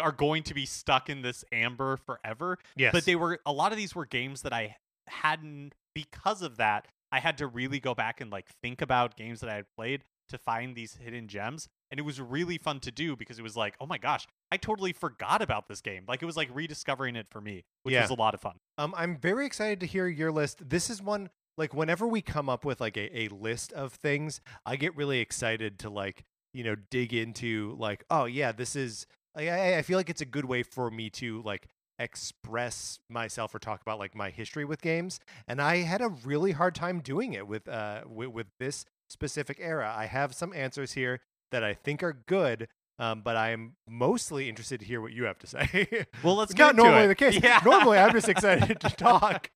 are 0.00 0.10
going 0.12 0.42
to 0.42 0.54
be 0.54 0.66
stuck 0.66 1.08
in 1.08 1.22
this 1.22 1.44
amber 1.52 1.98
forever. 1.98 2.58
yes, 2.76 2.92
But 2.92 3.04
they 3.04 3.14
were 3.14 3.38
a 3.46 3.52
lot 3.52 3.70
of 3.70 3.78
these 3.78 3.94
were 3.94 4.06
games 4.06 4.42
that 4.42 4.52
I 4.52 4.74
hadn't 5.06 5.72
because 5.94 6.42
of 6.42 6.56
that. 6.56 6.88
I 7.12 7.20
had 7.20 7.38
to 7.38 7.46
really 7.46 7.78
go 7.78 7.94
back 7.94 8.20
and 8.20 8.28
like 8.32 8.48
think 8.60 8.82
about 8.82 9.16
games 9.16 9.38
that 9.38 9.50
I 9.50 9.54
had 9.54 9.66
played 9.76 10.02
to 10.30 10.38
find 10.38 10.74
these 10.74 10.94
hidden 10.94 11.28
gems. 11.28 11.68
And 11.90 11.98
it 11.98 12.04
was 12.04 12.20
really 12.20 12.56
fun 12.58 12.80
to 12.80 12.90
do 12.92 13.16
because 13.16 13.38
it 13.38 13.42
was 13.42 13.56
like, 13.56 13.74
oh 13.80 13.86
my 13.86 13.98
gosh, 13.98 14.26
I 14.52 14.56
totally 14.56 14.92
forgot 14.92 15.42
about 15.42 15.66
this 15.68 15.80
game. 15.80 16.04
Like 16.06 16.22
it 16.22 16.26
was 16.26 16.36
like 16.36 16.48
rediscovering 16.54 17.16
it 17.16 17.26
for 17.30 17.40
me, 17.40 17.64
which 17.82 17.94
Yeah. 17.94 18.02
was 18.02 18.10
a 18.10 18.14
lot 18.14 18.32
of 18.34 18.40
fun. 18.40 18.56
Um, 18.78 18.94
I'm 18.96 19.16
very 19.16 19.44
excited 19.46 19.80
to 19.80 19.86
hear 19.86 20.06
your 20.06 20.30
list. 20.30 20.68
This 20.68 20.88
is 20.90 21.02
one 21.02 21.30
like 21.58 21.74
whenever 21.74 22.06
we 22.06 22.22
come 22.22 22.48
up 22.48 22.64
with 22.64 22.80
like 22.80 22.96
a, 22.96 23.22
a 23.24 23.28
list 23.28 23.72
of 23.72 23.92
things, 23.92 24.40
I 24.64 24.76
get 24.76 24.96
really 24.96 25.18
excited 25.20 25.78
to 25.80 25.90
like 25.90 26.24
you 26.54 26.64
know 26.64 26.74
dig 26.90 27.12
into 27.14 27.76
like 27.78 28.04
oh 28.10 28.24
yeah 28.24 28.50
this 28.50 28.74
is 28.74 29.06
I- 29.36 29.48
I, 29.48 29.78
I 29.78 29.82
feel 29.82 29.96
like 29.96 30.10
it's 30.10 30.20
a 30.20 30.24
good 30.26 30.44
way 30.44 30.62
for 30.64 30.90
me 30.90 31.08
to 31.10 31.42
like 31.42 31.68
express 31.98 32.98
myself 33.08 33.54
or 33.54 33.58
talk 33.58 33.80
about 33.80 33.98
like 33.98 34.14
my 34.14 34.30
history 34.30 34.64
with 34.64 34.82
games 34.82 35.20
and 35.46 35.60
i 35.62 35.76
had 35.76 36.00
a 36.00 36.08
really 36.08 36.52
hard 36.52 36.74
time 36.74 37.00
doing 37.00 37.32
it 37.32 37.46
with 37.46 37.68
uh 37.68 38.02
with, 38.06 38.28
with 38.30 38.46
this 38.58 38.84
specific 39.08 39.58
era 39.60 39.94
i 39.96 40.06
have 40.06 40.34
some 40.34 40.52
answers 40.52 40.92
here 40.92 41.20
that 41.50 41.62
i 41.64 41.74
think 41.74 42.02
are 42.02 42.22
good 42.26 42.68
um, 42.98 43.22
but 43.22 43.36
i'm 43.36 43.76
mostly 43.88 44.48
interested 44.48 44.80
to 44.80 44.86
hear 44.86 45.00
what 45.00 45.12
you 45.12 45.24
have 45.24 45.38
to 45.38 45.46
say 45.46 46.06
Well, 46.22 46.36
let's 46.36 46.54
not 46.56 46.76
normally 46.76 47.04
it. 47.04 47.08
the 47.08 47.14
case 47.14 47.40
Yeah. 47.42 47.60
normally 47.64 47.98
i'm 47.98 48.12
just 48.12 48.28
excited 48.34 48.80
to 48.80 48.90
talk 48.90 49.50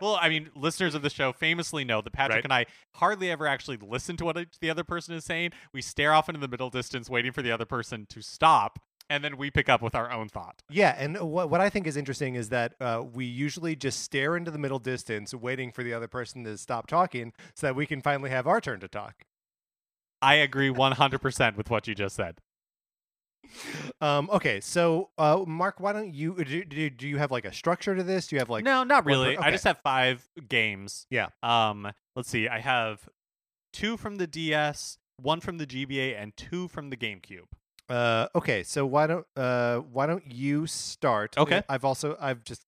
Well, 0.00 0.16
I 0.22 0.28
mean, 0.28 0.48
listeners 0.54 0.94
of 0.94 1.02
the 1.02 1.10
show 1.10 1.32
famously 1.32 1.84
know 1.84 2.00
that 2.02 2.12
Patrick 2.12 2.36
Right. 2.36 2.44
and 2.44 2.52
I 2.52 2.66
hardly 2.94 3.32
ever 3.32 3.48
actually 3.48 3.78
listen 3.78 4.16
to 4.18 4.24
what 4.24 4.38
the 4.60 4.70
other 4.70 4.84
person 4.84 5.12
is 5.16 5.24
saying. 5.24 5.50
We 5.72 5.82
stare 5.82 6.12
off 6.14 6.28
into 6.28 6.40
the 6.40 6.46
middle 6.46 6.70
distance, 6.70 7.10
waiting 7.10 7.32
for 7.32 7.42
the 7.42 7.50
other 7.50 7.64
person 7.64 8.06
to 8.10 8.22
stop, 8.22 8.78
and 9.10 9.24
then 9.24 9.36
we 9.36 9.50
pick 9.50 9.68
up 9.68 9.82
with 9.82 9.96
our 9.96 10.12
own 10.12 10.28
thought. 10.28 10.62
Yeah, 10.70 10.94
and 10.96 11.18
what 11.20 11.50
what 11.50 11.60
I 11.60 11.68
think 11.68 11.88
is 11.88 11.96
interesting 11.96 12.36
is 12.36 12.50
that 12.50 12.74
uh, 12.80 13.02
we 13.12 13.24
usually 13.24 13.74
just 13.74 13.98
stare 14.04 14.36
into 14.36 14.52
the 14.52 14.58
middle 14.58 14.78
distance, 14.78 15.34
waiting 15.34 15.72
for 15.72 15.82
the 15.82 15.92
other 15.92 16.06
person 16.06 16.44
to 16.44 16.56
stop 16.58 16.86
talking, 16.86 17.32
so 17.56 17.66
that 17.66 17.74
we 17.74 17.84
can 17.84 18.00
finally 18.00 18.30
have 18.30 18.46
our 18.46 18.60
turn 18.60 18.78
to 18.78 18.88
talk. 18.88 19.24
I 20.22 20.34
agree 20.36 20.70
100% 20.70 21.56
with 21.56 21.68
what 21.68 21.88
you 21.88 21.94
just 21.94 22.16
said. 22.16 22.38
Um, 24.00 24.30
okay, 24.32 24.60
so 24.60 25.10
uh, 25.18 25.44
Mark, 25.46 25.80
why 25.80 25.92
don't 25.92 26.14
you 26.14 26.42
do, 26.42 26.64
do? 26.64 26.88
Do 26.88 27.08
you 27.08 27.18
have 27.18 27.30
like 27.30 27.44
a 27.44 27.52
structure 27.52 27.94
to 27.94 28.02
this? 28.02 28.28
Do 28.28 28.36
you 28.36 28.40
have 28.40 28.48
like 28.48 28.64
no, 28.64 28.82
not 28.84 29.04
really. 29.04 29.36
I 29.36 29.50
just 29.50 29.64
have 29.64 29.78
five 29.78 30.26
games. 30.48 31.06
Yeah. 31.10 31.28
Um, 31.42 31.92
let's 32.16 32.30
see. 32.30 32.48
I 32.48 32.60
have 32.60 33.08
two 33.72 33.96
from 33.96 34.16
the 34.16 34.26
DS, 34.26 34.96
one 35.16 35.40
from 35.40 35.58
the 35.58 35.66
GBA, 35.66 36.20
and 36.20 36.34
two 36.36 36.68
from 36.68 36.90
the 36.90 36.96
GameCube. 36.96 37.48
Uh, 37.88 38.28
okay, 38.34 38.62
so 38.62 38.86
why 38.86 39.06
don't 39.06 39.26
uh, 39.36 39.78
why 39.78 40.06
don't 40.06 40.30
you 40.30 40.66
start? 40.66 41.36
Okay. 41.36 41.62
I've 41.68 41.84
also 41.84 42.16
I've 42.20 42.44
just 42.44 42.62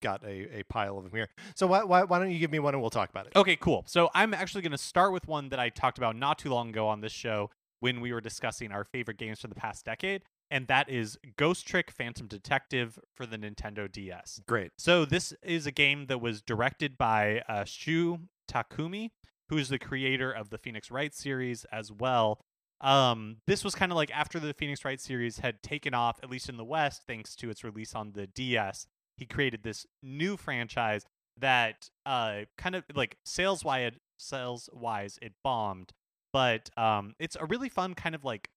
got 0.00 0.24
a, 0.24 0.60
a 0.60 0.62
pile 0.64 0.98
of 0.98 1.04
them 1.04 1.12
here. 1.14 1.28
So 1.54 1.66
why, 1.66 1.84
why 1.84 2.04
why 2.04 2.18
don't 2.18 2.30
you 2.30 2.38
give 2.38 2.50
me 2.50 2.58
one 2.58 2.74
and 2.74 2.80
we'll 2.80 2.90
talk 2.90 3.10
about 3.10 3.26
it? 3.26 3.32
Okay, 3.36 3.56
cool. 3.56 3.84
So 3.86 4.10
I'm 4.14 4.34
actually 4.34 4.62
going 4.62 4.72
to 4.72 4.78
start 4.78 5.12
with 5.12 5.26
one 5.28 5.48
that 5.50 5.60
I 5.60 5.68
talked 5.68 5.98
about 5.98 6.16
not 6.16 6.38
too 6.38 6.50
long 6.50 6.70
ago 6.70 6.88
on 6.88 7.00
this 7.00 7.12
show 7.12 7.50
when 7.80 8.00
we 8.00 8.12
were 8.12 8.20
discussing 8.20 8.72
our 8.72 8.84
favorite 8.84 9.16
games 9.16 9.40
for 9.40 9.48
the 9.48 9.54
past 9.54 9.84
decade, 9.84 10.22
and 10.50 10.66
that 10.68 10.88
is 10.90 11.18
Ghost 11.36 11.66
Trick 11.66 11.90
Phantom 11.90 12.26
Detective 12.26 12.98
for 13.14 13.26
the 13.26 13.38
Nintendo 13.38 13.90
DS. 13.90 14.40
Great. 14.46 14.72
So 14.78 15.04
this 15.04 15.32
is 15.42 15.66
a 15.66 15.70
game 15.70 16.06
that 16.06 16.20
was 16.20 16.42
directed 16.42 16.98
by 16.98 17.42
uh, 17.48 17.64
Shu 17.64 18.20
Takumi, 18.50 19.10
who's 19.48 19.68
the 19.68 19.78
creator 19.78 20.30
of 20.30 20.50
the 20.50 20.58
Phoenix 20.58 20.90
Wright 20.90 21.14
series 21.14 21.64
as 21.72 21.90
well. 21.90 22.40
Um, 22.80 23.36
this 23.46 23.62
was 23.62 23.74
kind 23.74 23.92
of 23.92 23.96
like 23.96 24.10
after 24.10 24.40
the 24.40 24.54
Phoenix 24.54 24.84
Wright 24.84 25.00
series 25.00 25.38
had 25.38 25.62
taken 25.62 25.92
off, 25.92 26.18
at 26.22 26.30
least 26.30 26.48
in 26.48 26.56
the 26.56 26.64
West, 26.64 27.02
thanks 27.06 27.36
to 27.36 27.50
its 27.50 27.62
release 27.62 27.94
on 27.94 28.12
the 28.12 28.26
DS. 28.26 28.86
He 29.20 29.26
created 29.26 29.62
this 29.62 29.86
new 30.02 30.36
franchise 30.36 31.04
that 31.38 31.88
uh 32.04 32.40
kind 32.58 32.74
of 32.74 32.82
like 32.94 33.16
sales 33.24 33.64
wise 33.64 33.92
sales 34.18 34.68
wise 34.72 35.18
it 35.22 35.34
bombed, 35.44 35.92
but 36.32 36.70
um 36.76 37.14
it's 37.20 37.36
a 37.38 37.46
really 37.46 37.68
fun 37.68 37.94
kind 37.94 38.14
of 38.16 38.24
like 38.24 38.50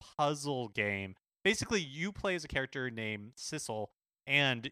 puzzle 0.00 0.68
game. 0.68 1.14
Basically, 1.44 1.80
you 1.80 2.12
play 2.12 2.34
as 2.34 2.44
a 2.44 2.48
character 2.48 2.90
named 2.90 3.32
Sissel, 3.36 3.88
and 4.26 4.70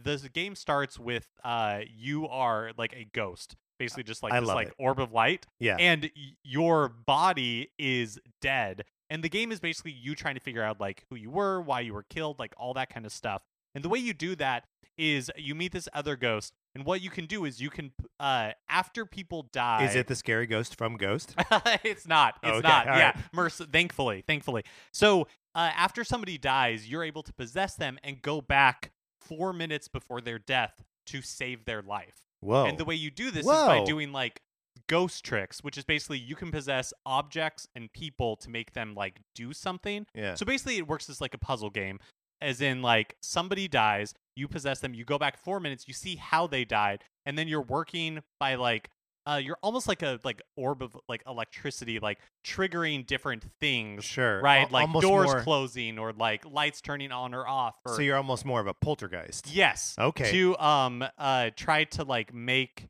the 0.00 0.16
game 0.32 0.54
starts 0.54 0.98
with 0.98 1.28
uh 1.44 1.80
you 1.88 2.26
are 2.28 2.72
like 2.76 2.92
a 2.94 3.04
ghost 3.12 3.56
basically 3.78 4.02
just 4.02 4.22
like 4.24 4.32
I 4.32 4.40
this 4.40 4.48
like 4.48 4.68
it. 4.68 4.74
orb 4.78 4.98
of 4.98 5.12
light 5.12 5.46
Yeah. 5.60 5.76
and 5.78 6.02
y- 6.16 6.32
your 6.42 6.88
body 6.88 7.70
is 7.78 8.18
dead 8.40 8.84
and 9.08 9.22
the 9.22 9.28
game 9.28 9.52
is 9.52 9.60
basically 9.60 9.92
you 9.92 10.16
trying 10.16 10.34
to 10.34 10.40
figure 10.40 10.62
out 10.64 10.80
like 10.80 11.04
who 11.10 11.16
you 11.16 11.30
were 11.30 11.60
why 11.60 11.80
you 11.80 11.94
were 11.94 12.02
killed 12.04 12.40
like 12.40 12.52
all 12.56 12.74
that 12.74 12.92
kind 12.92 13.06
of 13.06 13.12
stuff 13.12 13.42
and 13.74 13.84
the 13.84 13.88
way 13.88 13.98
you 13.98 14.12
do 14.14 14.34
that 14.36 14.64
is 14.96 15.30
you 15.36 15.54
meet 15.54 15.72
this 15.72 15.88
other 15.94 16.16
ghost 16.16 16.52
and 16.74 16.84
what 16.84 17.00
you 17.00 17.08
can 17.10 17.26
do 17.26 17.44
is 17.44 17.60
you 17.60 17.70
can 17.70 17.92
uh 18.20 18.50
after 18.68 19.06
people 19.06 19.48
die 19.52 19.84
Is 19.84 19.94
it 19.94 20.06
the 20.08 20.16
scary 20.16 20.46
ghost 20.46 20.76
from 20.76 20.96
Ghost? 20.96 21.34
it's 21.84 22.06
not. 22.06 22.34
It's 22.42 22.58
Okay, 22.58 22.68
not. 22.68 22.86
yeah. 22.86 23.04
right. 23.06 23.16
Merc- 23.32 23.52
thankfully, 23.52 24.22
thankfully. 24.26 24.64
So 24.92 25.22
uh, 25.54 25.70
after 25.76 26.04
somebody 26.04 26.36
dies, 26.38 26.88
you're 26.88 27.02
able 27.04 27.22
to 27.24 27.32
possess 27.32 27.74
them 27.74 27.98
and 28.04 28.20
go 28.22 28.40
back 28.40 28.92
four 29.20 29.52
minutes 29.52 29.88
before 29.88 30.20
their 30.20 30.38
death 30.38 30.82
to 31.06 31.22
save 31.22 31.64
their 31.64 31.82
life. 31.82 32.16
Whoa. 32.40 32.66
And 32.66 32.78
the 32.78 32.84
way 32.84 32.94
you 32.94 33.10
do 33.10 33.30
this 33.30 33.44
is 33.46 33.50
by 33.52 33.82
doing 33.84 34.12
like 34.12 34.40
ghost 34.88 35.24
tricks, 35.24 35.62
which 35.64 35.76
is 35.76 35.84
basically 35.84 36.18
you 36.18 36.36
can 36.36 36.50
possess 36.52 36.92
objects 37.04 37.66
and 37.74 37.92
people 37.92 38.36
to 38.36 38.50
make 38.50 38.72
them 38.74 38.94
like 38.94 39.20
do 39.34 39.52
something. 39.52 40.06
yeah. 40.14 40.34
So 40.34 40.46
basically, 40.46 40.76
it 40.78 40.86
works 40.86 41.08
as 41.10 41.20
like 41.20 41.34
a 41.34 41.38
puzzle 41.38 41.70
game, 41.70 41.98
as 42.40 42.60
in 42.60 42.82
like 42.82 43.16
somebody 43.22 43.68
dies, 43.68 44.14
you 44.36 44.48
possess 44.48 44.80
them, 44.80 44.94
you 44.94 45.04
go 45.04 45.18
back 45.18 45.36
four 45.38 45.60
minutes, 45.60 45.86
you 45.88 45.94
see 45.94 46.16
how 46.16 46.46
they 46.46 46.64
died, 46.64 47.02
and 47.26 47.36
then 47.38 47.48
you're 47.48 47.62
working 47.62 48.20
by 48.40 48.54
like. 48.54 48.88
Uh, 49.26 49.36
you're 49.36 49.58
almost 49.62 49.86
like 49.86 50.00
a 50.00 50.18
like 50.24 50.40
orb 50.56 50.82
of 50.82 50.96
like 51.06 51.22
electricity, 51.26 51.98
like 52.00 52.18
triggering 52.46 53.06
different 53.06 53.44
things, 53.60 54.02
Sure. 54.02 54.40
right? 54.40 54.72
Like 54.72 54.86
almost 54.86 55.02
doors 55.06 55.26
more- 55.26 55.42
closing 55.42 55.98
or 55.98 56.14
like 56.14 56.46
lights 56.46 56.80
turning 56.80 57.12
on 57.12 57.34
or 57.34 57.46
off. 57.46 57.74
Or, 57.84 57.94
So 57.94 58.00
you're 58.00 58.16
almost 58.16 58.46
more 58.46 58.58
of 58.58 58.66
a 58.66 58.72
poltergeist. 58.72 59.46
yes, 59.48 59.94
Okay. 59.98 60.30
to 60.30 60.56
um 60.58 61.04
uh 61.18 61.50
try 61.56 61.84
to 61.84 62.04
like 62.04 62.32
make 62.32 62.88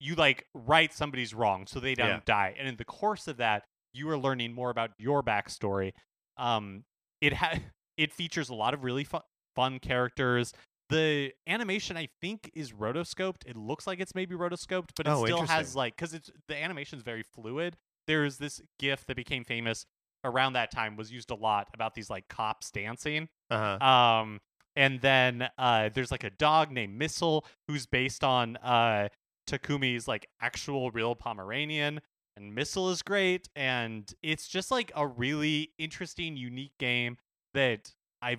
you 0.00 0.14
like 0.14 0.46
right 0.54 0.94
somebody's 0.94 1.34
wrong 1.34 1.66
so 1.66 1.78
they 1.78 1.94
don't 1.94 2.08
Yeah. 2.08 2.20
die 2.24 2.54
and 2.58 2.66
in 2.66 2.76
the 2.76 2.84
course 2.86 3.28
of 3.28 3.36
that 3.38 3.64
you 3.92 4.08
are 4.08 4.16
learning 4.16 4.54
more 4.54 4.70
about 4.70 4.92
your 4.98 5.22
backstory 5.22 5.92
um 6.38 6.84
it 7.20 7.34
ha- 7.34 7.58
it 7.98 8.12
features 8.12 8.48
a 8.48 8.54
lot 8.54 8.72
of 8.72 8.82
really 8.84 9.04
fun 9.04 9.20
fun 9.54 9.78
characters. 9.80 10.54
The 10.88 11.32
animation 11.46 11.98
i 11.98 12.08
think 12.22 12.50
is 12.54 12.72
rotoscoped. 12.72 13.44
It 13.46 13.56
looks 13.56 13.86
like 13.86 14.00
it's 14.00 14.14
maybe 14.14 14.34
rotoscoped 14.34 14.90
but 14.96 15.06
it 15.06 15.10
Oh, 15.10 15.24
still 15.26 15.42
has 15.42 15.76
like 15.76 15.94
because 15.96 16.14
it's 16.14 16.30
the 16.46 16.56
animation 16.56 16.96
is 16.96 17.02
very 17.02 17.22
fluid. 17.22 17.76
There's 18.06 18.38
this 18.38 18.62
gif 18.78 19.04
that 19.06 19.16
became 19.16 19.44
famous 19.44 19.84
around 20.24 20.54
that 20.54 20.70
time 20.70 20.96
was 20.96 21.12
used 21.12 21.30
a 21.30 21.34
lot 21.34 21.68
about 21.74 21.94
these 21.94 22.08
like 22.08 22.26
cops 22.28 22.70
dancing. 22.70 23.28
Uh 23.50 23.78
huh. 23.78 23.86
um, 23.86 24.40
and 24.76 25.00
then 25.00 25.48
uh, 25.58 25.90
there's 25.92 26.10
like 26.10 26.24
a 26.24 26.30
dog 26.30 26.70
named 26.70 26.96
Missile 26.96 27.44
who's 27.66 27.84
based 27.86 28.22
on 28.24 28.56
uh, 28.58 29.08
Takumi's 29.48 30.06
like 30.08 30.26
actual 30.40 30.90
real 30.92 31.14
Pomeranian. 31.14 32.00
And 32.36 32.54
Missile 32.54 32.90
is 32.90 33.02
great, 33.02 33.48
and 33.56 34.08
it's 34.22 34.46
just 34.46 34.70
like 34.70 34.92
a 34.94 35.04
really 35.06 35.72
interesting, 35.78 36.36
unique 36.36 36.78
game 36.78 37.16
that 37.58 37.92
I've 38.22 38.38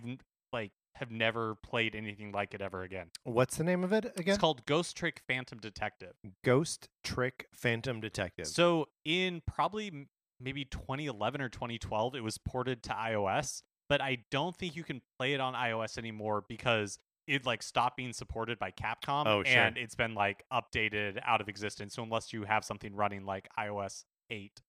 like 0.53 0.71
have 0.95 1.11
never 1.11 1.55
played 1.55 1.95
anything 1.95 2.31
like 2.31 2.53
it 2.53 2.61
ever 2.61 2.83
again. 2.83 3.07
What's 3.23 3.57
the 3.57 3.63
name 3.63 3.83
of 3.83 3.93
it 3.93 4.05
again? 4.17 4.33
It's 4.33 4.37
called 4.37 4.65
Ghost 4.65 4.95
Trick 4.97 5.21
Phantom 5.27 5.59
Detective. 5.59 6.13
Ghost 6.43 6.89
Trick 7.03 7.47
Phantom 7.53 7.99
Detective. 8.01 8.47
So 8.47 8.87
in 9.05 9.41
probably 9.45 10.07
maybe 10.39 10.65
2011 10.65 11.41
or 11.41 11.49
2012, 11.49 12.15
it 12.15 12.23
was 12.23 12.37
ported 12.37 12.81
to 12.83 12.89
iOS, 12.91 13.61
but 13.89 14.01
I 14.01 14.19
don't 14.31 14.55
think 14.55 14.75
you 14.75 14.83
can 14.83 15.01
play 15.17 15.33
it 15.33 15.39
on 15.41 15.53
iOS 15.53 15.97
anymore 15.97 16.43
because 16.47 16.97
it 17.27 17.45
like 17.45 17.61
stopped 17.61 17.95
being 17.97 18.13
supported 18.13 18.57
by 18.57 18.71
Capcom 18.71 19.23
Oh, 19.27 19.43
sure. 19.43 19.55
and 19.57 19.77
it's 19.77 19.95
been 19.95 20.15
like 20.15 20.43
updated 20.51 21.19
out 21.25 21.41
of 21.41 21.47
existence. 21.47 21.93
So 21.93 22.03
unless 22.03 22.33
you 22.33 22.43
have 22.43 22.65
something 22.65 22.95
running 22.95 23.25
like 23.25 23.47
iOS 23.57 24.03
8 24.31 24.61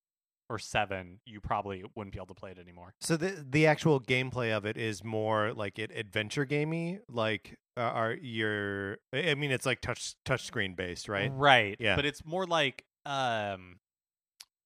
or 0.50 0.58
7, 0.58 1.20
you 1.24 1.40
probably 1.40 1.84
wouldn't 1.94 2.12
be 2.12 2.18
able 2.18 2.26
to 2.26 2.34
play 2.34 2.50
it 2.50 2.58
anymore. 2.58 2.92
So 3.00 3.16
the 3.16 3.46
the 3.48 3.66
actual 3.66 4.00
gameplay 4.00 4.54
of 4.54 4.66
it 4.66 4.76
is 4.76 5.04
more 5.04 5.54
like 5.54 5.78
it 5.78 5.92
adventure 5.94 6.44
gamey. 6.44 6.98
Like 7.08 7.56
uh, 7.76 7.82
are 7.82 8.12
your 8.12 8.98
I 9.14 9.30
I 9.30 9.34
mean 9.36 9.52
it's 9.52 9.64
like 9.64 9.80
touch 9.80 10.16
touch 10.24 10.44
screen 10.44 10.74
based, 10.74 11.08
right? 11.08 11.30
Right. 11.32 11.76
Yeah. 11.78 11.96
But 11.96 12.04
it's 12.04 12.24
more 12.24 12.46
like 12.46 12.84
um 13.06 13.78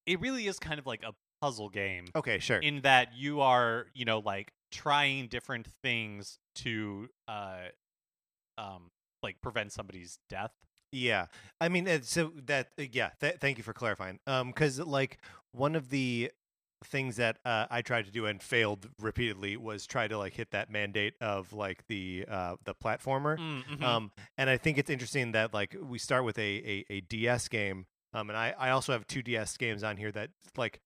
it 0.06 0.20
really 0.20 0.46
is 0.46 0.58
kind 0.58 0.78
of 0.78 0.86
like 0.86 1.02
a 1.02 1.12
puzzle 1.42 1.68
game. 1.68 2.06
Okay, 2.16 2.38
sure. 2.38 2.58
in 2.58 2.80
that 2.80 3.10
you 3.14 3.42
are 3.42 3.86
you 3.94 4.06
know 4.06 4.20
like 4.20 4.52
trying 4.72 5.28
different 5.28 5.68
things 5.82 6.38
to 6.56 7.08
uh 7.28 7.66
um 8.56 8.90
like 9.22 9.40
prevent 9.42 9.70
somebody's 9.72 10.18
death 10.30 10.52
Yeah, 10.94 11.26
I 11.60 11.68
mean, 11.68 12.02
so 12.02 12.32
that 12.46 12.68
uh, 12.78 12.84
yeah. 12.92 13.10
Th- 13.20 13.36
thank 13.40 13.58
you 13.58 13.64
for 13.64 13.72
clarifying. 13.72 14.20
Um, 14.26 14.48
because 14.48 14.78
like 14.78 15.18
one 15.52 15.74
of 15.74 15.90
the 15.90 16.30
things 16.84 17.16
that 17.16 17.38
uh, 17.44 17.66
I 17.70 17.82
tried 17.82 18.04
to 18.04 18.10
do 18.10 18.26
and 18.26 18.42
failed 18.42 18.88
repeatedly 19.00 19.56
was 19.56 19.86
try 19.86 20.06
to 20.06 20.18
like 20.18 20.34
hit 20.34 20.50
that 20.52 20.70
mandate 20.70 21.14
of 21.20 21.52
like 21.52 21.86
the 21.88 22.26
uh 22.30 22.56
the 22.64 22.74
platformer. 22.74 23.38
Mm-hmm. 23.38 23.82
Um, 23.82 24.12
and 24.38 24.48
I 24.48 24.56
think 24.56 24.78
it's 24.78 24.90
interesting 24.90 25.32
that 25.32 25.52
like 25.52 25.76
we 25.82 25.98
start 25.98 26.24
with 26.24 26.38
a 26.38 26.42
a, 26.42 26.84
a 26.90 27.00
DS 27.00 27.48
game. 27.48 27.86
Um, 28.12 28.30
and 28.30 28.36
I 28.36 28.54
I 28.56 28.70
also 28.70 28.92
have 28.92 29.06
two 29.06 29.22
DS 29.22 29.56
games 29.56 29.82
on 29.82 29.96
here 29.96 30.12
that 30.12 30.30
like 30.56 30.80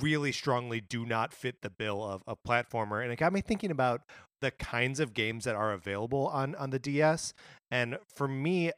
really 0.00 0.32
strongly 0.32 0.82
do 0.82 1.06
not 1.06 1.32
fit 1.32 1.62
the 1.62 1.70
bill 1.70 2.04
of 2.04 2.22
a 2.26 2.36
platformer, 2.36 3.02
and 3.02 3.10
it 3.10 3.16
got 3.16 3.32
me 3.32 3.40
thinking 3.40 3.70
about 3.70 4.02
the 4.40 4.50
kinds 4.50 5.00
of 5.00 5.14
games 5.14 5.44
that 5.44 5.54
are 5.54 5.72
available 5.72 6.28
on 6.28 6.54
on 6.56 6.70
the 6.70 6.78
DS. 6.78 7.32
And 7.70 7.98
for 8.14 8.28
me, 8.28 8.72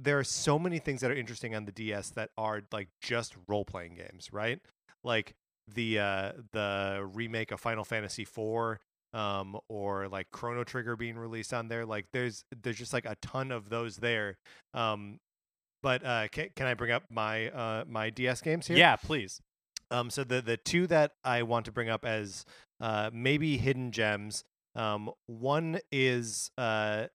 there 0.00 0.18
are 0.18 0.24
so 0.24 0.58
many 0.58 0.78
things 0.78 1.00
that 1.00 1.10
are 1.10 1.16
interesting 1.16 1.54
on 1.54 1.64
the 1.64 1.72
DS 1.72 2.10
that 2.10 2.30
are 2.36 2.62
like 2.72 2.88
just 3.02 3.34
role 3.48 3.64
playing 3.64 3.94
games, 3.94 4.32
right? 4.32 4.60
Like 5.04 5.34
the 5.74 5.98
uh 5.98 6.32
the 6.52 7.08
remake 7.14 7.52
of 7.52 7.60
Final 7.60 7.84
Fantasy 7.84 8.22
IV 8.22 8.78
um 9.12 9.58
or 9.68 10.08
like 10.08 10.30
Chrono 10.30 10.64
Trigger 10.64 10.96
being 10.96 11.18
released 11.18 11.52
on 11.52 11.68
there 11.68 11.84
like 11.84 12.06
there's 12.12 12.44
there's 12.62 12.78
just 12.78 12.92
like 12.92 13.04
a 13.04 13.16
ton 13.20 13.50
of 13.52 13.68
those 13.68 13.96
there 13.96 14.36
um 14.72 15.18
but 15.82 16.04
uh 16.04 16.28
can, 16.28 16.48
can 16.56 16.66
I 16.66 16.74
bring 16.74 16.90
up 16.90 17.04
my 17.10 17.50
uh 17.50 17.84
my 17.86 18.08
DS 18.10 18.40
games 18.40 18.66
here 18.66 18.78
yeah 18.78 18.96
please 18.96 19.40
um, 19.90 20.10
so 20.10 20.24
the 20.24 20.40
the 20.42 20.56
two 20.56 20.86
that 20.88 21.12
I 21.24 21.42
want 21.42 21.64
to 21.66 21.72
bring 21.72 21.88
up 21.88 22.04
as 22.04 22.44
uh, 22.80 23.10
maybe 23.12 23.56
hidden 23.56 23.90
gems. 23.92 24.44
Um, 24.74 25.10
one 25.26 25.80
is 25.90 26.50
uh, 26.58 27.06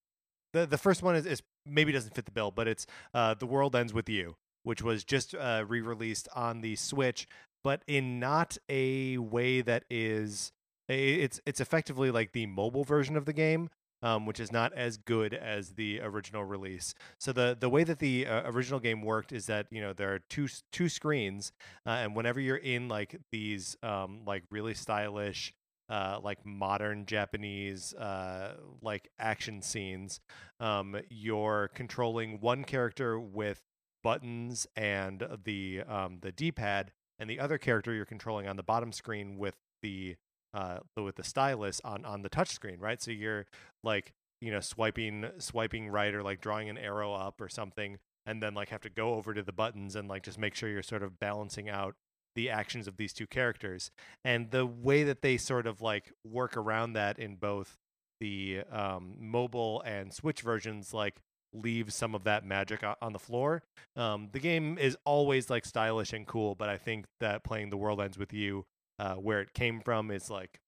the 0.54 0.66
the 0.66 0.78
first 0.78 1.04
one 1.04 1.16
is, 1.16 1.26
is 1.26 1.42
maybe 1.66 1.92
doesn't 1.92 2.16
fit 2.16 2.26
the 2.26 2.32
bill, 2.32 2.52
but 2.52 2.68
it's 2.68 2.86
uh, 3.14 3.34
the 3.34 3.46
world 3.46 3.76
ends 3.76 3.94
with 3.94 4.10
you, 4.10 4.36
which 4.64 4.82
was 4.82 5.04
just 5.04 5.36
uh, 5.36 5.66
re 5.68 5.82
released 5.82 6.28
on 6.36 6.62
the 6.62 6.76
Switch, 6.76 7.28
but 7.64 7.82
in 7.88 8.20
not 8.20 8.58
a 8.70 9.18
way 9.18 9.62
that 9.62 9.86
is 9.90 10.52
it's 10.90 11.40
it's 11.46 11.62
effectively 11.62 12.12
like 12.12 12.34
the 12.34 12.46
mobile 12.46 12.84
version 12.84 13.16
of 13.16 13.26
the 13.26 13.34
game. 13.34 13.70
Um, 14.02 14.26
which 14.26 14.42
is 14.42 14.52
not 14.52 14.74
as 14.74 14.98
good 14.98 15.34
as 15.34 15.76
the 15.76 16.02
original 16.02 16.44
release. 16.44 16.94
So 17.22 17.32
the 17.32 17.56
the 17.58 17.70
way 17.70 17.86
that 17.86 18.00
the 18.00 18.28
uh, 18.28 18.52
original 18.52 18.82
game 18.82 19.02
worked 19.02 19.32
is 19.32 19.46
that 19.46 19.68
you 19.72 19.80
know 19.80 19.94
there 19.94 20.14
are 20.14 20.20
two 20.30 20.50
two 20.74 20.90
screens, 20.90 21.54
uh, 21.86 21.92
and 21.92 22.14
whenever 22.14 22.42
you're 22.42 22.58
in 22.58 22.90
like 22.90 23.16
these 23.32 23.78
um 23.82 24.24
like 24.26 24.44
really 24.52 24.74
stylish 24.74 25.54
uh 25.94 26.20
like 26.24 26.46
modern 26.46 27.06
japanese 27.06 27.94
uh 27.94 28.56
like 28.82 29.10
action 29.20 29.62
scenes 29.62 30.20
um 30.60 30.96
you're 31.10 31.70
controlling 31.76 32.40
one 32.40 32.64
character 32.64 33.20
with 33.20 33.62
buttons 34.04 34.68
and 34.76 35.26
the 35.46 35.82
um 35.88 36.18
the 36.22 36.32
d-pad 36.32 36.92
and 37.20 37.30
the 37.30 37.40
other 37.40 37.58
character 37.58 37.94
you're 37.94 38.06
controlling 38.06 38.48
on 38.48 38.58
the 38.58 38.64
bottom 38.64 38.92
screen 38.92 39.38
with 39.38 39.56
the 39.82 40.16
uh 40.54 40.80
with 40.98 41.16
the 41.16 41.24
stylus 41.24 41.80
on 41.84 42.06
on 42.06 42.22
the 42.22 42.30
touch 42.30 42.50
screen 42.50 42.80
right? 42.80 43.02
So 43.02 43.12
you're 43.12 43.46
like 43.84 44.14
you 44.42 44.52
know 44.52 44.60
swiping 44.60 45.26
swiping 45.40 45.90
right 45.90 46.14
or 46.14 46.24
like 46.24 46.42
drawing 46.42 46.70
an 46.70 46.78
arrow 46.78 47.14
up 47.14 47.40
or 47.40 47.50
something 47.50 47.98
and 48.26 48.42
then 48.42 48.54
like 48.54 48.70
have 48.70 48.82
to 48.82 48.90
go 48.90 49.16
over 49.16 49.34
to 49.34 49.44
the 49.44 49.54
buttons 49.54 49.96
and 49.96 50.08
like 50.08 50.24
just 50.24 50.38
make 50.40 50.56
sure 50.56 50.70
you're 50.70 50.84
sort 50.84 51.04
of 51.04 51.20
balancing 51.20 51.70
out 51.70 51.96
the 52.36 52.50
actions 52.50 52.88
of 52.88 52.98
these 52.98 53.14
two 53.14 53.28
characters 53.28 53.92
and 54.24 54.52
the 54.52 54.66
way 54.66 55.04
that 55.04 55.22
they 55.22 55.38
sort 55.38 55.68
of 55.68 55.82
like 55.82 56.12
work 56.26 56.58
around 56.58 56.94
that 56.94 57.20
in 57.20 57.36
both 57.36 57.78
the 58.20 58.62
um, 58.72 59.16
mobile 59.20 59.82
and 59.86 60.14
switch 60.14 60.42
versions 60.42 60.94
like 60.94 61.16
leave 61.54 61.94
some 61.94 62.16
of 62.16 62.24
that 62.24 62.44
magic 62.46 62.84
on 63.02 63.14
the 63.14 63.20
floor. 63.20 63.62
Um, 63.96 64.30
the 64.32 64.40
game 64.40 64.78
is 64.78 64.98
always 65.06 65.50
like 65.50 65.66
stylish 65.66 66.14
and 66.14 66.26
cool 66.26 66.56
but 66.56 66.70
i 66.70 66.78
think 66.78 67.06
that 67.20 67.44
playing 67.44 67.70
the 67.70 67.78
world 67.78 68.02
ends 68.02 68.18
with 68.18 68.34
you 68.34 68.66
uh, 69.00 69.16
where 69.16 69.42
it 69.42 69.54
came 69.54 69.82
from 69.82 70.12
is 70.12 70.30
like 70.30 70.60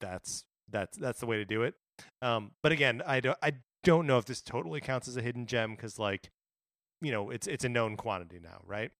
that's 0.00 0.44
that's 0.70 0.96
that's 0.96 1.20
the 1.20 1.26
way 1.26 1.36
to 1.36 1.44
do 1.44 1.62
it. 1.62 1.74
Um, 2.22 2.52
but 2.62 2.72
again 2.72 3.02
i 3.06 3.20
don't 3.20 3.38
i 3.42 3.52
don't 3.84 4.06
know 4.06 4.18
if 4.18 4.24
this 4.24 4.40
totally 4.40 4.80
counts 4.80 5.08
as 5.08 5.16
a 5.16 5.22
hidden 5.22 5.46
gem 5.46 5.74
because 5.74 5.98
like 5.98 6.30
you 7.02 7.12
know 7.12 7.30
it's 7.30 7.46
it's 7.46 7.64
a 7.64 7.68
known 7.68 7.96
quantity 7.96 8.38
now 8.42 8.60
right 8.66 8.90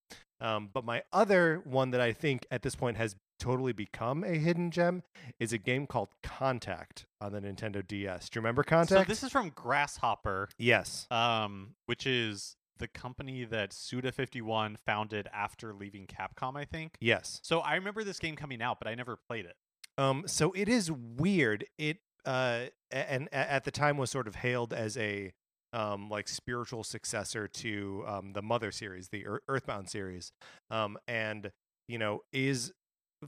um, 0.43 0.71
but 0.73 0.85
my 0.85 1.05
other 1.13 1.63
one 1.65 1.93
that 1.93 2.01
I 2.01 2.13
think 2.13 2.47
at 2.51 2.63
this 2.63 2.75
point 2.75 2.97
has 2.97 3.15
totally 3.39 3.73
become 3.73 4.25
a 4.25 4.35
hidden 4.35 4.73
gem 4.73 5.05
is 5.39 5.53
a 5.53 5.59
game 5.59 5.87
called 5.87 6.09
Contact 6.23 7.07
on 7.21 7.33
the 7.33 7.41
Nintendo 7.41 7.87
DS. 7.87 8.29
Do 8.29 8.39
you 8.39 8.41
remember 8.41 8.65
Contact? 8.65 9.07
So 9.07 9.09
this 9.09 9.23
is 9.23 9.31
from 9.31 9.51
Grasshopper, 9.51 10.49
yes. 10.59 11.07
um, 11.13 11.75
which 11.87 12.09
is 12.09 12.57
the 12.79 12.89
company 12.89 13.45
that 13.45 13.71
Suda51 13.71 14.79
founded 14.85 15.29
after 15.33 15.73
leaving 15.73 16.09
Capcom, 16.09 16.57
I 16.57 16.65
think. 16.65 16.97
Yes. 17.01 17.39
So 17.45 17.61
I 17.61 17.77
remember 17.77 18.03
this 18.03 18.19
game 18.19 18.35
coming 18.35 18.61
out, 18.61 18.81
but 18.81 18.89
I 18.89 18.97
never 18.97 19.17
played 19.29 19.45
it. 19.45 19.55
Um, 19.97 20.25
so 20.27 20.53
it 20.57 20.69
is 20.69 20.91
weird. 20.91 21.67
It 21.79 21.99
uh, 22.25 22.67
and 22.91 23.29
at 23.33 23.65
the 23.65 23.71
time 23.71 23.97
was 23.97 24.11
sort 24.11 24.27
of 24.29 24.37
hailed 24.37 24.73
as 24.73 24.97
a 24.97 25.33
um, 25.73 26.09
like 26.09 26.29
spiritual 26.29 26.85
successor 26.85 27.49
to 27.49 28.05
um, 28.07 28.33
the 28.33 28.43
Mother 28.43 28.71
series, 28.71 29.09
the 29.09 29.23
Ear- 29.23 29.43
Earthbound 29.49 29.89
series, 29.89 30.33
um, 30.71 30.99
and 31.07 31.51
you 31.89 31.99
know 31.99 32.21
is 32.33 32.73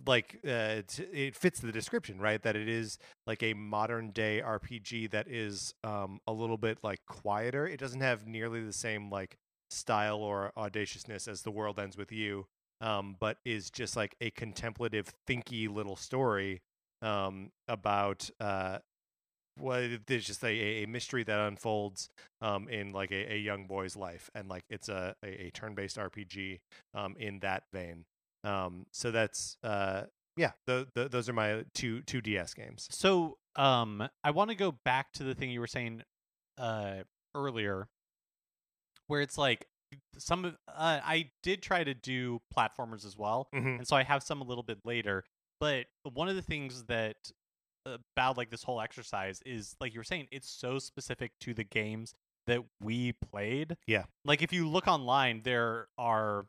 like 0.06 0.40
uh, 0.46 0.82
it 1.12 1.36
fits 1.36 1.60
the 1.60 1.72
description, 1.72 2.18
right? 2.18 2.42
That 2.42 2.56
it 2.56 2.68
is 2.68 2.98
like 3.26 3.42
a 3.42 3.54
modern 3.54 4.10
day 4.10 4.40
RPG 4.40 5.08
that 5.08 5.28
is 5.28 5.74
um, 5.84 6.20
a 6.26 6.32
little 6.32 6.58
bit 6.58 6.78
like 6.82 7.00
quieter. 7.06 7.66
It 7.66 7.78
doesn't 7.78 8.00
have 8.00 8.26
nearly 8.26 8.62
the 8.64 8.72
same 8.72 9.10
like 9.10 9.36
style 9.70 10.18
or 10.18 10.52
audaciousness 10.56 11.28
as 11.28 11.42
The 11.42 11.50
World 11.50 11.78
Ends 11.78 11.96
with 11.96 12.12
You, 12.12 12.46
um, 12.80 13.16
but 13.20 13.38
is 13.44 13.70
just 13.70 13.96
like 13.96 14.14
a 14.20 14.30
contemplative, 14.30 15.12
thinky 15.28 15.72
little 15.72 15.96
story 15.96 16.60
um, 17.02 17.50
about 17.68 18.30
uh, 18.40 18.78
well, 19.64 19.88
there's 20.06 20.26
just 20.26 20.44
a, 20.44 20.82
a 20.82 20.86
mystery 20.86 21.24
that 21.24 21.38
unfolds 21.38 22.08
um, 22.40 22.68
in 22.68 22.92
like 22.92 23.10
a, 23.10 23.32
a 23.34 23.36
young 23.38 23.66
boy's 23.66 23.96
life, 23.96 24.30
and 24.34 24.48
like 24.48 24.64
it's 24.68 24.88
a, 24.88 25.14
a, 25.24 25.46
a 25.46 25.50
turn-based 25.50 25.96
RPG 25.96 26.60
um, 26.94 27.16
in 27.18 27.40
that 27.40 27.64
vein. 27.72 28.04
Um, 28.44 28.86
so 28.92 29.10
that's 29.10 29.56
uh, 29.64 30.02
yeah, 30.36 30.52
th- 30.66 30.88
th- 30.94 31.10
those 31.10 31.28
are 31.28 31.32
my 31.32 31.64
two 31.74 32.02
two 32.02 32.20
DS 32.20 32.54
games. 32.54 32.86
So 32.90 33.38
um, 33.56 34.06
I 34.22 34.30
want 34.32 34.50
to 34.50 34.56
go 34.56 34.72
back 34.84 35.12
to 35.14 35.24
the 35.24 35.34
thing 35.34 35.50
you 35.50 35.60
were 35.60 35.66
saying 35.66 36.02
uh, 36.58 37.04
earlier, 37.34 37.88
where 39.06 39.20
it's 39.20 39.38
like 39.38 39.66
some 40.18 40.44
of 40.44 40.56
uh, 40.68 41.00
I 41.04 41.30
did 41.42 41.62
try 41.62 41.84
to 41.84 41.94
do 41.94 42.40
platformers 42.56 43.04
as 43.06 43.16
well, 43.16 43.48
Mhm. 43.54 43.78
and 43.78 43.88
so 43.88 43.96
I 43.96 44.02
have 44.02 44.22
some 44.22 44.40
a 44.40 44.44
little 44.44 44.64
bit 44.64 44.78
later. 44.84 45.24
But 45.60 45.86
one 46.12 46.28
of 46.28 46.36
the 46.36 46.42
things 46.42 46.84
that 46.84 47.16
about 47.86 48.36
like 48.36 48.50
this 48.50 48.62
whole 48.62 48.80
exercise 48.80 49.42
is 49.44 49.76
like 49.80 49.92
you 49.94 50.00
were 50.00 50.04
saying, 50.04 50.28
it's 50.30 50.48
so 50.48 50.78
specific 50.78 51.32
to 51.40 51.54
the 51.54 51.64
games 51.64 52.14
that 52.46 52.60
we 52.82 53.12
played. 53.12 53.76
Yeah. 53.86 54.04
Like 54.24 54.42
if 54.42 54.52
you 54.52 54.68
look 54.68 54.86
online, 54.86 55.42
there 55.44 55.88
are, 55.98 56.46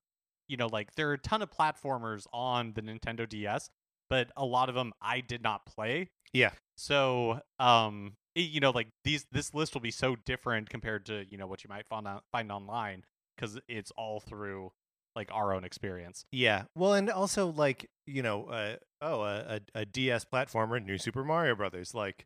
you 0.47 0.57
know, 0.57 0.67
like 0.67 0.93
there 0.95 1.09
are 1.09 1.13
a 1.13 1.17
ton 1.17 1.41
of 1.41 1.49
platformers 1.51 2.25
on 2.33 2.73
the 2.73 2.81
Nintendo 2.81 3.27
DS, 3.27 3.69
but 4.09 4.29
a 4.37 4.45
lot 4.45 4.69
of 4.69 4.75
them 4.75 4.93
I 5.01 5.21
did 5.21 5.41
not 5.41 5.65
play. 5.65 6.09
Yeah. 6.33 6.51
So, 6.77 7.39
um, 7.59 8.17
it- 8.35 8.41
you 8.51 8.59
know, 8.59 8.71
like 8.71 8.89
these, 9.03 9.25
this 9.31 9.53
list 9.53 9.73
will 9.73 9.81
be 9.81 9.91
so 9.91 10.15
different 10.25 10.69
compared 10.69 11.05
to 11.07 11.25
you 11.29 11.37
know 11.37 11.47
what 11.47 11.63
you 11.63 11.69
might 11.69 11.87
find 11.87 12.07
on, 12.07 12.19
find 12.31 12.51
online 12.51 13.03
because 13.35 13.59
it's 13.67 13.91
all 13.97 14.19
through 14.19 14.71
like 15.15 15.29
our 15.31 15.53
own 15.53 15.63
experience. 15.63 16.25
Yeah. 16.31 16.63
Well, 16.75 16.93
and 16.93 17.09
also 17.09 17.47
like 17.47 17.89
you 18.05 18.21
know, 18.21 18.45
uh, 18.45 18.75
oh, 19.01 19.21
a, 19.21 19.59
a, 19.75 19.81
a 19.81 19.85
DS 19.85 20.25
platformer, 20.25 20.83
New 20.83 20.97
Super 20.97 21.23
Mario 21.23 21.55
Brothers. 21.55 21.93
Like 21.93 22.25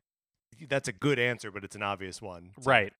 that's 0.67 0.87
a 0.87 0.93
good 0.93 1.19
answer, 1.19 1.51
but 1.51 1.63
it's 1.63 1.75
an 1.75 1.83
obvious 1.83 2.21
one. 2.21 2.51
Right. 2.63 2.93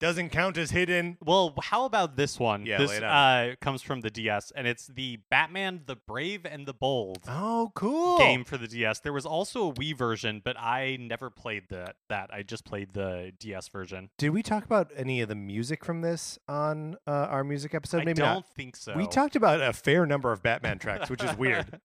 Doesn't 0.00 0.30
count 0.30 0.58
as 0.58 0.70
hidden. 0.70 1.16
Well, 1.24 1.54
how 1.62 1.84
about 1.84 2.16
this 2.16 2.38
one? 2.38 2.66
Yeah, 2.66 2.78
this 2.78 2.92
uh, 3.00 3.54
comes 3.60 3.82
from 3.82 4.00
the 4.00 4.10
DS, 4.10 4.52
and 4.54 4.66
it's 4.66 4.86
the 4.86 5.20
Batman: 5.30 5.82
The 5.86 5.96
Brave 5.96 6.44
and 6.44 6.66
the 6.66 6.74
Bold 6.74 7.24
Oh, 7.28 7.72
cool. 7.74 8.18
game 8.18 8.44
for 8.44 8.56
the 8.56 8.68
DS. 8.68 9.00
There 9.00 9.12
was 9.12 9.26
also 9.26 9.70
a 9.70 9.72
Wii 9.72 9.96
version, 9.96 10.42
but 10.44 10.58
I 10.58 10.96
never 11.00 11.30
played 11.30 11.64
that. 11.70 11.96
That 12.08 12.30
I 12.32 12.42
just 12.42 12.64
played 12.64 12.92
the 12.92 13.32
DS 13.38 13.68
version. 13.68 14.10
Did 14.18 14.30
we 14.30 14.42
talk 14.42 14.64
about 14.64 14.90
any 14.96 15.20
of 15.20 15.28
the 15.28 15.34
music 15.34 15.84
from 15.84 16.00
this 16.02 16.38
on 16.48 16.96
uh, 17.06 17.10
our 17.10 17.44
music 17.44 17.74
episode? 17.74 18.04
Maybe 18.04 18.22
I 18.22 18.26
don't 18.26 18.34
not. 18.36 18.54
think 18.54 18.76
so. 18.76 18.94
We 18.94 19.06
talked 19.06 19.36
about 19.36 19.60
a 19.60 19.72
fair 19.72 20.06
number 20.06 20.32
of 20.32 20.42
Batman 20.42 20.78
tracks, 20.78 21.08
which 21.08 21.22
is 21.22 21.36
weird. 21.36 21.80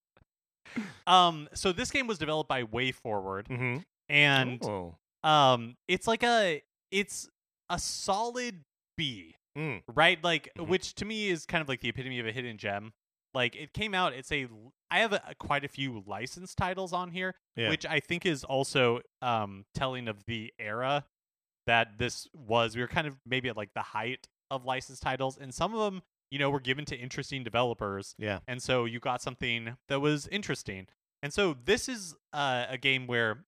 um, 1.08 1.48
so 1.54 1.72
this 1.72 1.92
game 1.92 2.08
was 2.08 2.18
developed 2.18 2.50
by 2.50 2.64
WayForward, 2.64 3.48
mm-hmm. 3.48 3.78
and 4.10 4.64
oh. 4.64 4.96
um, 5.24 5.76
it's 5.88 6.08
like 6.08 6.24
a 6.24 6.62
it's 6.92 7.30
a 7.72 7.80
solid 7.80 8.64
B. 8.98 9.36
Mm. 9.58 9.84
right 9.94 10.24
like 10.24 10.50
Mhm. 10.58 10.68
which 10.68 10.94
to 10.96 11.04
me 11.06 11.28
is 11.30 11.46
kind 11.46 11.62
of 11.62 11.68
like 11.68 11.82
the 11.82 11.90
epitome 11.90 12.20
of 12.20 12.26
a 12.26 12.32
hidden 12.32 12.58
gem 12.58 12.94
like 13.34 13.54
it 13.56 13.74
came 13.74 13.94
out 13.94 14.14
it's 14.14 14.32
a. 14.32 14.48
I 14.90 15.00
have 15.00 15.12
a, 15.12 15.36
quite 15.40 15.66
a 15.66 15.68
few 15.68 16.04
licensed 16.08 16.58
titles 16.58 16.94
on 16.94 17.12
here 17.12 17.36
Yeah. 17.58 17.68
which 17.70 17.86
i 17.86 18.00
think 18.00 18.26
is 18.26 18.46
also 18.46 19.02
um 19.22 19.66
telling 19.74 20.08
of 20.08 20.24
the 20.26 20.54
era 20.58 21.06
that 21.68 21.98
this 21.98 22.28
was 22.34 22.76
we 22.78 22.82
were 22.82 22.88
kind 22.88 23.08
of 23.08 23.18
maybe 23.26 23.50
at 23.50 23.58
like 23.58 23.74
the 23.74 23.82
height 23.82 24.28
of 24.50 24.64
licensed 24.64 25.02
titles 25.04 25.38
and 25.38 25.54
some 25.54 25.74
of 25.74 25.80
them 25.82 26.02
you 26.30 26.40
know 26.40 26.50
were 26.50 26.62
given 26.62 26.86
to 26.86 26.96
interesting 26.98 27.44
developers 27.44 28.16
Yeah. 28.18 28.40
and 28.48 28.64
so 28.64 28.86
you 28.86 29.02
got 29.02 29.22
something 29.22 29.76
that 29.90 30.00
was 30.00 30.28
interesting 30.30 30.88
and 31.22 31.34
so 31.34 31.58
this 31.66 31.90
is 31.90 32.16
uh, 32.32 32.68
a 32.70 32.78
game 32.78 33.06
where 33.06 33.44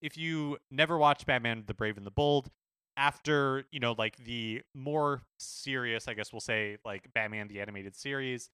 if 0.00 0.16
you 0.16 0.58
never 0.70 0.96
watched 0.96 1.26
batman 1.26 1.64
the 1.66 1.74
brave 1.74 1.96
and 1.96 2.06
the 2.06 2.10
bold 2.12 2.50
after 2.96 3.64
you 3.70 3.80
know 3.80 3.94
like 3.98 4.16
the 4.18 4.62
more 4.74 5.22
serious 5.38 6.06
i 6.06 6.14
guess 6.14 6.32
we'll 6.32 6.40
say 6.40 6.76
like 6.84 7.12
batman 7.12 7.48
the 7.48 7.60
animated 7.60 7.96
series 7.96 8.50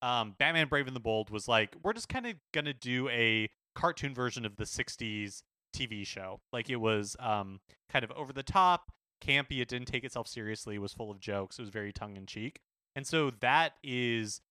um 0.00 0.34
batman 0.38 0.68
brave 0.68 0.86
and 0.86 0.94
the 0.94 1.00
bold 1.00 1.30
was 1.30 1.48
like 1.48 1.74
we're 1.82 1.92
just 1.92 2.08
kind 2.08 2.26
of 2.26 2.34
gonna 2.52 2.72
do 2.72 3.08
a 3.08 3.48
cartoon 3.74 4.14
version 4.14 4.46
of 4.46 4.56
the 4.56 4.64
60s 4.64 5.42
tv 5.74 6.06
show. 6.06 6.40
Like 6.52 6.70
it 6.70 6.76
was 6.76 7.16
um 7.20 7.60
kind 7.90 8.04
of 8.04 8.12
over 8.12 8.32
the 8.32 8.42
top 8.42 8.92
campy 9.22 9.60
it 9.60 9.68
didn't 9.68 9.88
take 9.88 10.04
itself 10.04 10.28
seriously 10.28 10.74
it 10.74 10.80
was 10.80 10.92
full 10.92 11.10
of 11.10 11.18
jokes 11.18 11.58
it 11.58 11.62
was 11.62 11.70
very 11.70 11.92
tongue-in-cheek 11.92 12.60
and 12.94 13.06
so 13.06 13.30
that 13.40 13.72
is 13.82 14.42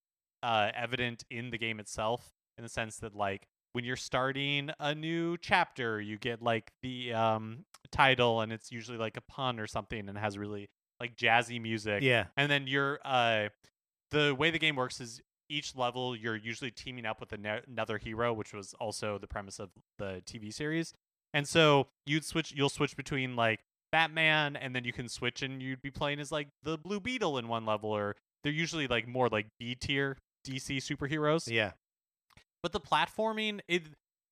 uh 0.42 0.72
evident 0.76 1.24
in 1.30 1.52
the 1.52 1.60
game 1.60 1.80
itself 1.80 2.32
in 2.58 2.64
the 2.64 2.70
sense 2.70 2.98
that 2.98 3.14
like 3.14 3.48
when 3.74 3.84
you're 3.84 3.96
starting 3.96 4.70
a 4.80 4.96
new 4.96 5.38
chapter 5.38 6.00
you 6.00 6.18
get 6.18 6.42
like 6.42 6.72
the 6.82 7.14
um 7.14 7.66
title 7.92 8.42
and 8.42 8.52
it's 8.52 8.72
usually 8.72 8.98
like 8.98 9.18
a 9.18 9.22
pun 9.22 9.60
or 9.60 9.68
something 9.68 10.08
and 10.10 10.18
has 10.18 10.38
really 10.38 10.70
like 11.00 11.16
jazzy 11.16 11.62
music 11.62 12.02
Yeah. 12.02 12.26
and 12.38 12.50
then 12.50 12.66
you're 12.68 13.00
uh 13.06 13.50
the 14.12 14.34
way 14.38 14.50
the 14.52 14.60
game 14.60 14.76
works 14.76 15.00
is 15.02 15.22
each 15.50 15.76
level 15.76 16.16
you're 16.16 16.36
usually 16.36 16.72
teaming 16.72 17.06
up 17.06 17.20
with 17.20 17.34
another 17.34 17.98
hero 17.98 18.32
which 18.34 18.54
was 18.54 18.74
also 18.80 19.18
the 19.18 19.28
premise 19.28 19.60
of 19.60 19.70
the 20.00 20.22
tv 20.26 20.52
series 20.54 20.94
and 21.34 21.48
so 21.48 21.88
you'd 22.06 22.24
switch 22.26 22.54
you'll 22.56 22.70
switch 22.70 22.96
between 22.96 23.36
like 23.36 23.60
batman 23.92 24.56
and 24.56 24.76
then 24.76 24.84
you 24.86 24.94
can 24.94 25.08
switch 25.10 25.42
and 25.44 25.62
you'd 25.62 25.82
be 25.82 25.92
playing 25.92 26.20
as 26.20 26.32
like 26.32 26.48
the 26.64 26.78
blue 26.78 27.00
beetle 27.00 27.38
in 27.38 27.48
one 27.48 27.66
level 27.66 27.90
or 27.92 28.16
they're 28.44 28.52
usually 28.54 28.88
like 28.88 29.08
more 29.08 29.30
like 29.30 29.48
b 29.60 29.76
tier 29.76 30.18
dc 30.48 30.78
superheroes 30.78 31.50
Yeah. 31.50 31.72
But 32.63 32.71
the 32.71 32.80
platforming 32.80 33.60
it 33.67 33.84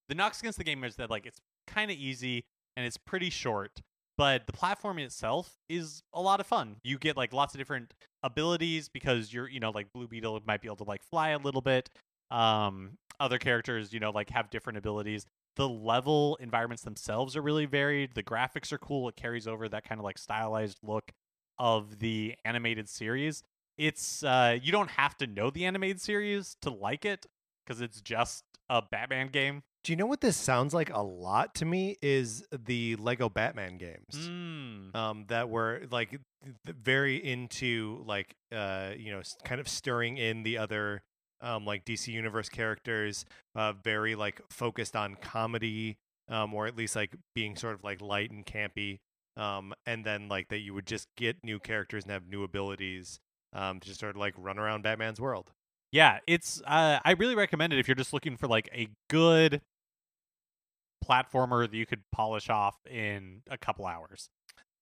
the 0.09 0.15
knocks 0.15 0.39
against 0.39 0.57
the 0.57 0.63
game 0.63 0.83
is 0.83 0.95
that 0.95 1.09
like 1.09 1.25
it's 1.25 1.39
kind 1.67 1.91
of 1.91 1.97
easy 1.97 2.43
and 2.75 2.85
it's 2.85 2.97
pretty 2.97 3.29
short 3.29 3.81
but 4.21 4.45
the 4.45 4.51
platforming 4.51 5.03
itself 5.03 5.57
is 5.67 6.03
a 6.13 6.21
lot 6.21 6.39
of 6.39 6.45
fun. 6.45 6.75
You 6.83 6.99
get 6.99 7.17
like 7.17 7.33
lots 7.33 7.55
of 7.55 7.57
different 7.57 7.93
abilities 8.21 8.87
because 8.87 9.33
you're 9.33 9.49
you 9.49 9.59
know 9.59 9.71
like 9.71 9.91
blue 9.93 10.07
beetle 10.07 10.39
might 10.45 10.61
be 10.61 10.67
able 10.67 10.75
to 10.77 10.83
like 10.83 11.01
fly 11.03 11.29
a 11.29 11.39
little 11.39 11.61
bit 11.61 11.89
um 12.29 12.91
other 13.19 13.39
characters 13.39 13.91
you 13.91 13.99
know 13.99 14.11
like 14.11 14.29
have 14.29 14.51
different 14.51 14.77
abilities. 14.77 15.25
The 15.55 15.67
level 15.67 16.37
environments 16.39 16.83
themselves 16.83 17.35
are 17.35 17.41
really 17.41 17.65
varied. 17.65 18.13
The 18.13 18.21
graphics 18.21 18.71
are 18.71 18.77
cool. 18.77 19.09
It 19.09 19.15
carries 19.15 19.47
over 19.47 19.67
that 19.69 19.83
kind 19.85 19.99
of 19.99 20.05
like 20.05 20.19
stylized 20.19 20.77
look 20.83 21.11
of 21.57 21.97
the 21.97 22.35
animated 22.45 22.89
series. 22.89 23.41
It's 23.77 24.23
uh 24.23 24.57
you 24.61 24.71
don't 24.71 24.91
have 24.91 25.17
to 25.17 25.25
know 25.25 25.49
the 25.49 25.65
animated 25.65 25.99
series 25.99 26.57
to 26.61 26.69
like 26.69 27.05
it 27.05 27.25
because 27.71 27.81
it's 27.81 28.01
just 28.01 28.43
a 28.69 28.81
Batman 28.81 29.27
game. 29.27 29.63
Do 29.83 29.91
you 29.91 29.95
know 29.95 30.05
what 30.05 30.21
this 30.21 30.35
sounds 30.37 30.73
like 30.73 30.91
a 30.93 31.01
lot 31.01 31.55
to 31.55 31.65
me? 31.65 31.97
Is 32.01 32.43
the 32.51 32.95
Lego 32.97 33.29
Batman 33.29 33.77
games 33.77 34.13
Mm. 34.15 34.95
um, 34.95 35.25
that 35.29 35.49
were 35.49 35.83
like 35.89 36.19
very 36.67 37.15
into 37.15 38.03
like 38.05 38.35
uh, 38.53 38.91
you 38.97 39.11
know 39.11 39.21
kind 39.43 39.59
of 39.61 39.67
stirring 39.67 40.17
in 40.17 40.43
the 40.43 40.57
other 40.57 41.01
um, 41.41 41.65
like 41.65 41.85
DC 41.85 42.09
Universe 42.09 42.49
characters, 42.49 43.25
uh, 43.55 43.73
very 43.83 44.13
like 44.15 44.41
focused 44.51 44.95
on 44.95 45.15
comedy 45.15 45.97
um, 46.29 46.53
or 46.53 46.67
at 46.67 46.75
least 46.75 46.95
like 46.95 47.15
being 47.33 47.55
sort 47.55 47.73
of 47.73 47.83
like 47.83 48.01
light 48.01 48.29
and 48.31 48.45
campy, 48.45 48.99
um, 49.37 49.73
and 49.87 50.05
then 50.05 50.27
like 50.27 50.49
that 50.49 50.59
you 50.59 50.73
would 50.73 50.85
just 50.85 51.07
get 51.17 51.37
new 51.43 51.57
characters 51.59 52.03
and 52.03 52.11
have 52.11 52.27
new 52.27 52.43
abilities 52.43 53.19
um, 53.53 53.79
to 53.79 53.87
just 53.87 53.99
sort 53.99 54.11
of 54.15 54.17
like 54.19 54.35
run 54.37 54.59
around 54.59 54.83
Batman's 54.83 55.19
world. 55.19 55.51
Yeah, 55.91 56.19
it's 56.25 56.61
uh, 56.65 56.99
I 57.03 57.11
really 57.11 57.35
recommend 57.35 57.73
it 57.73 57.79
if 57.79 57.87
you're 57.87 57.95
just 57.95 58.13
looking 58.13 58.37
for 58.37 58.47
like 58.47 58.69
a 58.73 58.87
good 59.09 59.61
platformer 61.05 61.69
that 61.69 61.75
you 61.75 61.85
could 61.85 62.01
polish 62.11 62.49
off 62.49 62.77
in 62.89 63.41
a 63.49 63.57
couple 63.57 63.85
hours. 63.85 64.29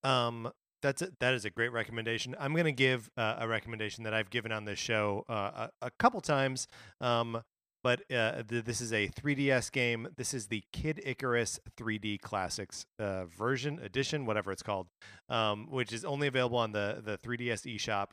Um, 0.03 0.51
that's 0.81 1.01
a, 1.01 1.09
that 1.19 1.33
is 1.33 1.45
a 1.45 1.49
great 1.49 1.71
recommendation. 1.73 2.35
I'm 2.39 2.53
going 2.53 2.65
to 2.65 2.71
give 2.71 3.09
uh, 3.17 3.37
a 3.39 3.47
recommendation 3.47 4.03
that 4.03 4.13
I've 4.13 4.29
given 4.29 4.51
on 4.51 4.65
this 4.65 4.79
show 4.79 5.25
uh, 5.27 5.67
a, 5.81 5.87
a 5.87 5.91
couple 5.99 6.21
times. 6.21 6.67
Um, 7.01 7.41
but 7.83 8.01
uh, 8.11 8.43
th- 8.43 8.65
this 8.65 8.81
is 8.81 8.91
a 8.91 9.07
3DS 9.07 9.71
game. 9.71 10.09
This 10.17 10.33
is 10.33 10.47
the 10.47 10.63
Kid 10.73 11.01
Icarus 11.05 11.59
3D 11.77 12.19
Classics 12.21 12.85
uh, 12.99 13.25
version 13.25 13.79
edition, 13.79 14.25
whatever 14.25 14.51
it's 14.51 14.63
called, 14.63 14.87
um, 15.29 15.67
which 15.69 15.93
is 15.93 16.03
only 16.03 16.27
available 16.27 16.57
on 16.57 16.73
the 16.73 17.01
the 17.03 17.17
3DS 17.17 17.75
eShop. 17.75 18.07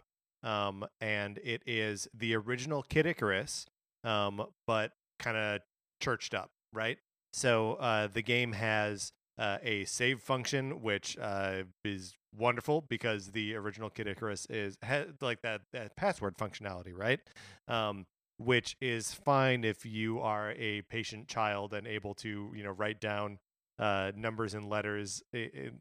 Um, 0.46 0.86
and 1.00 1.38
it 1.38 1.62
is 1.66 2.06
the 2.14 2.36
original 2.36 2.82
Kid 2.82 3.04
Icarus, 3.04 3.66
um, 4.04 4.46
but 4.64 4.92
kind 5.18 5.36
of 5.36 5.60
churched 6.00 6.34
up, 6.34 6.50
right? 6.72 6.98
So 7.32 7.74
uh, 7.74 8.06
the 8.06 8.22
game 8.22 8.52
has 8.52 9.12
uh, 9.38 9.58
a 9.62 9.84
save 9.86 10.20
function, 10.20 10.82
which 10.82 11.18
uh, 11.18 11.64
is 11.84 12.14
wonderful 12.38 12.82
because 12.88 13.32
the 13.32 13.56
original 13.56 13.90
Kid 13.90 14.06
Icarus 14.06 14.46
is 14.48 14.78
like 15.20 15.42
that, 15.42 15.62
that 15.72 15.96
password 15.96 16.36
functionality, 16.38 16.92
right? 16.94 17.20
Um, 17.66 18.06
which 18.38 18.76
is 18.80 19.12
fine 19.12 19.64
if 19.64 19.84
you 19.84 20.20
are 20.20 20.52
a 20.52 20.82
patient 20.82 21.26
child 21.26 21.74
and 21.74 21.88
able 21.88 22.14
to, 22.14 22.52
you 22.54 22.62
know, 22.62 22.70
write 22.70 23.00
down 23.00 23.38
uh, 23.78 24.12
numbers 24.14 24.54
and 24.54 24.68
letters, 24.68 25.22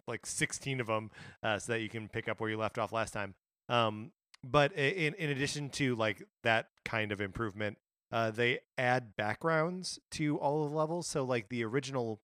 like 0.08 0.26
16 0.26 0.80
of 0.80 0.88
them, 0.88 1.12
uh, 1.44 1.60
so 1.60 1.74
that 1.74 1.82
you 1.82 1.90
can 1.90 2.08
pick 2.08 2.28
up 2.28 2.40
where 2.40 2.50
you 2.50 2.58
left 2.58 2.80
off 2.80 2.92
last 2.92 3.12
time. 3.12 3.36
Um, 3.70 4.12
but 4.46 4.72
in 4.74 5.14
in 5.16 5.30
addition 5.30 5.70
to 5.72 5.96
like 5.96 6.24
that 6.44 6.68
kind 6.84 7.12
of 7.12 7.20
improvement, 7.20 7.78
uh, 8.12 8.32
they 8.32 8.60
add 8.78 9.16
backgrounds 9.16 10.00
to 10.12 10.38
all 10.38 10.70
the 10.70 10.76
levels. 10.76 11.08
So 11.08 11.24
like 11.24 11.50
the 11.50 11.64
original 11.64 12.20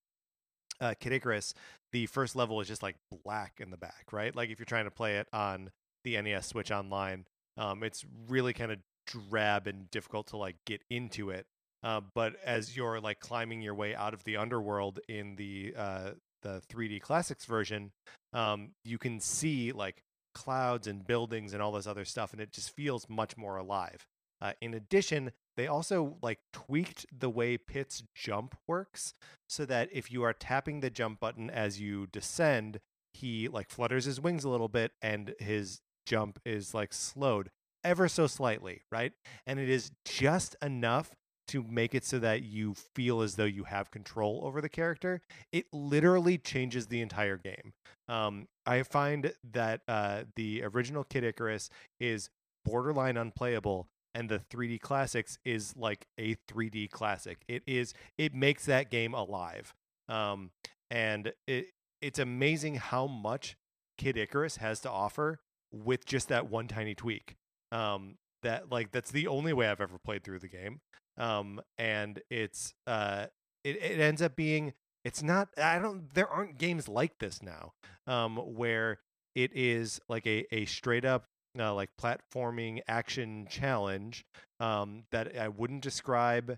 uh, 0.80 0.94
Kid 1.00 1.14
Icarus, 1.14 1.54
the 1.92 2.06
first 2.06 2.36
level 2.36 2.62
is 2.62 2.68
just 2.68 2.84
like 2.84 2.96
black 3.24 3.60
in 3.60 3.72
the 3.72 3.78
back, 3.78 4.06
right? 4.12 4.36
Like 4.36 4.50
if 4.50 4.60
you're 4.60 4.66
trying 4.66 4.86
to 4.86 4.92
play 4.92 5.18
it 5.18 5.28
on 5.34 5.72
the 6.04 6.22
NES 6.22 6.48
Switch 6.48 6.72
Online, 6.72 7.26
um, 7.58 7.84
it's 7.84 8.06
really 8.28 8.54
kind 8.54 8.72
of 8.72 8.80
drab 9.08 9.68
and 9.68 9.90
difficult 9.92 10.28
to 10.28 10.38
like 10.38 10.56
get 10.66 10.82
into 10.90 11.30
it. 11.30 11.46
Uh, 11.84 12.02
but 12.14 12.36
as 12.46 12.78
you're 12.78 13.00
like 13.00 13.20
climbing 13.20 13.62
your 13.62 13.74
way 13.74 13.96
out 13.96 14.14
of 14.14 14.24
the 14.24 14.38
underworld 14.38 15.00
in 15.10 15.36
the 15.36 15.74
uh, 15.76 16.12
the 16.44 16.62
3D 16.72 17.02
Classics 17.02 17.46
version, 17.46 17.92
um, 18.34 18.70
you 18.86 18.98
can 18.98 19.20
see 19.20 19.72
like 19.72 20.04
clouds 20.34 20.88
and 20.88 21.06
buildings 21.06 21.54
and 21.54 21.62
all 21.62 21.72
this 21.72 21.88
other 21.88 22.06
stuff, 22.06 22.34
and 22.34 22.42
it 22.42 22.52
just 22.52 22.76
feels 22.76 23.08
much 23.10 23.38
more 23.38 23.58
alive. 23.58 24.06
Uh, 24.42 24.54
in 24.62 24.74
addition, 24.74 25.32
they 25.56 25.68
also 25.68 26.18
like 26.22 26.40
tweaked 26.52 27.06
the 27.16 27.30
way 27.30 27.58
Pit's 27.58 28.04
jump 28.16 28.58
works 28.68 29.14
so 29.48 29.66
that 29.66 29.90
if 29.92 30.12
you 30.12 30.24
are 30.24 30.34
tapping 30.34 30.80
the 30.80 30.90
jump 30.90 31.20
button 31.20 31.50
as 31.50 31.80
you 31.80 32.08
descend, 32.08 32.80
he 33.14 33.48
like 33.48 33.70
flutters 33.70 34.06
his 34.06 34.20
wings 34.20 34.44
a 34.44 34.50
little 34.50 34.70
bit 34.70 34.94
and 35.02 35.36
his 35.40 35.82
jump 36.06 36.40
is 36.46 36.74
like 36.74 36.94
slowed 36.94 37.52
ever 37.84 38.08
so 38.08 38.28
slightly, 38.28 38.82
right? 38.92 39.14
And 39.46 39.60
it 39.60 39.70
is 39.70 39.92
just 40.06 40.56
enough 40.62 41.16
to 41.52 41.64
make 41.64 41.94
it 41.96 42.06
so 42.06 42.20
that 42.20 42.44
you 42.44 42.74
feel 42.96 43.22
as 43.22 43.36
though 43.36 43.46
you 43.46 43.64
have 43.66 43.92
control 43.92 44.42
over 44.44 44.62
the 44.62 44.70
character. 44.70 45.22
It 45.52 45.66
literally 45.72 46.38
changes 46.38 46.88
the 46.88 47.02
entire 47.02 47.38
game. 47.38 47.74
Um, 48.08 48.48
I 48.66 48.84
find 48.84 49.34
that 49.52 49.82
uh, 49.88 50.24
the 50.36 50.64
original 50.64 51.04
Kid 51.04 51.24
Icarus 51.24 51.70
is 52.00 52.30
borderline 52.66 53.18
unplayable 53.18 53.88
and 54.14 54.30
the 54.30 54.40
3D 54.40 54.80
classics 54.82 55.38
is 55.46 55.76
like 55.76 56.06
a 56.18 56.36
3D 56.48 56.90
classic. 56.90 57.40
It 57.48 57.64
is 57.66 57.94
it 58.18 58.34
makes 58.34 58.66
that 58.66 58.90
game 58.92 59.14
alive. 59.14 59.74
Um 60.10 60.52
and 60.90 61.32
it 61.48 61.68
it's 62.02 62.20
amazing 62.20 62.76
how 62.76 63.08
much 63.08 63.56
Kid 63.98 64.18
Icarus 64.18 64.58
has 64.58 64.80
to 64.82 64.90
offer 64.90 65.40
with 65.72 66.06
just 66.06 66.28
that 66.28 66.50
one 66.50 66.68
tiny 66.68 66.94
tweak. 66.94 67.36
Um 67.72 68.16
that 68.44 68.72
like 68.72 68.92
that's 68.92 69.12
the 69.12 69.28
only 69.28 69.54
way 69.54 69.68
I've 69.68 69.82
ever 69.82 69.98
played 70.04 70.24
through 70.24 70.40
the 70.40 70.50
game. 70.50 70.82
Um 71.22 71.62
and 71.78 72.22
it's 72.30 72.74
uh 72.86 73.28
it, 73.64 73.78
it 73.78 74.00
ends 74.02 74.22
up 74.22 74.36
being 74.36 74.74
it's 75.06 75.24
not 75.24 75.48
I 75.58 75.80
don't 75.80 76.14
there 76.14 76.28
aren't 76.28 76.58
games 76.58 76.90
like 76.90 77.20
this 77.20 77.42
now. 77.42 77.72
Um 78.08 78.38
where 78.38 79.00
it 79.36 79.52
is 79.54 80.02
like 80.10 80.28
a, 80.28 80.46
a 80.54 80.66
straight 80.66 81.06
up 81.06 81.26
uh, 81.60 81.74
like 81.74 81.90
platforming 82.02 82.82
action 82.88 83.48
challenge 83.50 84.26
um, 84.60 85.04
that 85.12 85.38
I 85.38 85.50
wouldn't 85.50 85.82
describe 85.82 86.58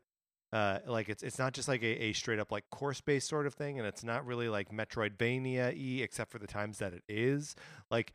uh, 0.51 0.79
like 0.85 1.09
it's 1.09 1.23
it's 1.23 1.39
not 1.39 1.53
just 1.53 1.67
like 1.67 1.81
a, 1.81 2.03
a 2.03 2.13
straight 2.13 2.39
up 2.39 2.51
like 2.51 2.63
course 2.69 3.01
based 3.01 3.27
sort 3.27 3.47
of 3.47 3.55
thing, 3.55 3.79
and 3.79 3.87
it's 3.87 4.03
not 4.03 4.23
really 4.25 4.49
like 4.49 4.71
Metroidvania 4.71 5.75
e 5.75 6.03
except 6.03 6.31
for 6.31 6.37
the 6.37 6.45
times 6.45 6.77
that 6.77 6.93
it 6.93 7.01
is. 7.07 7.55
Like 7.89 8.13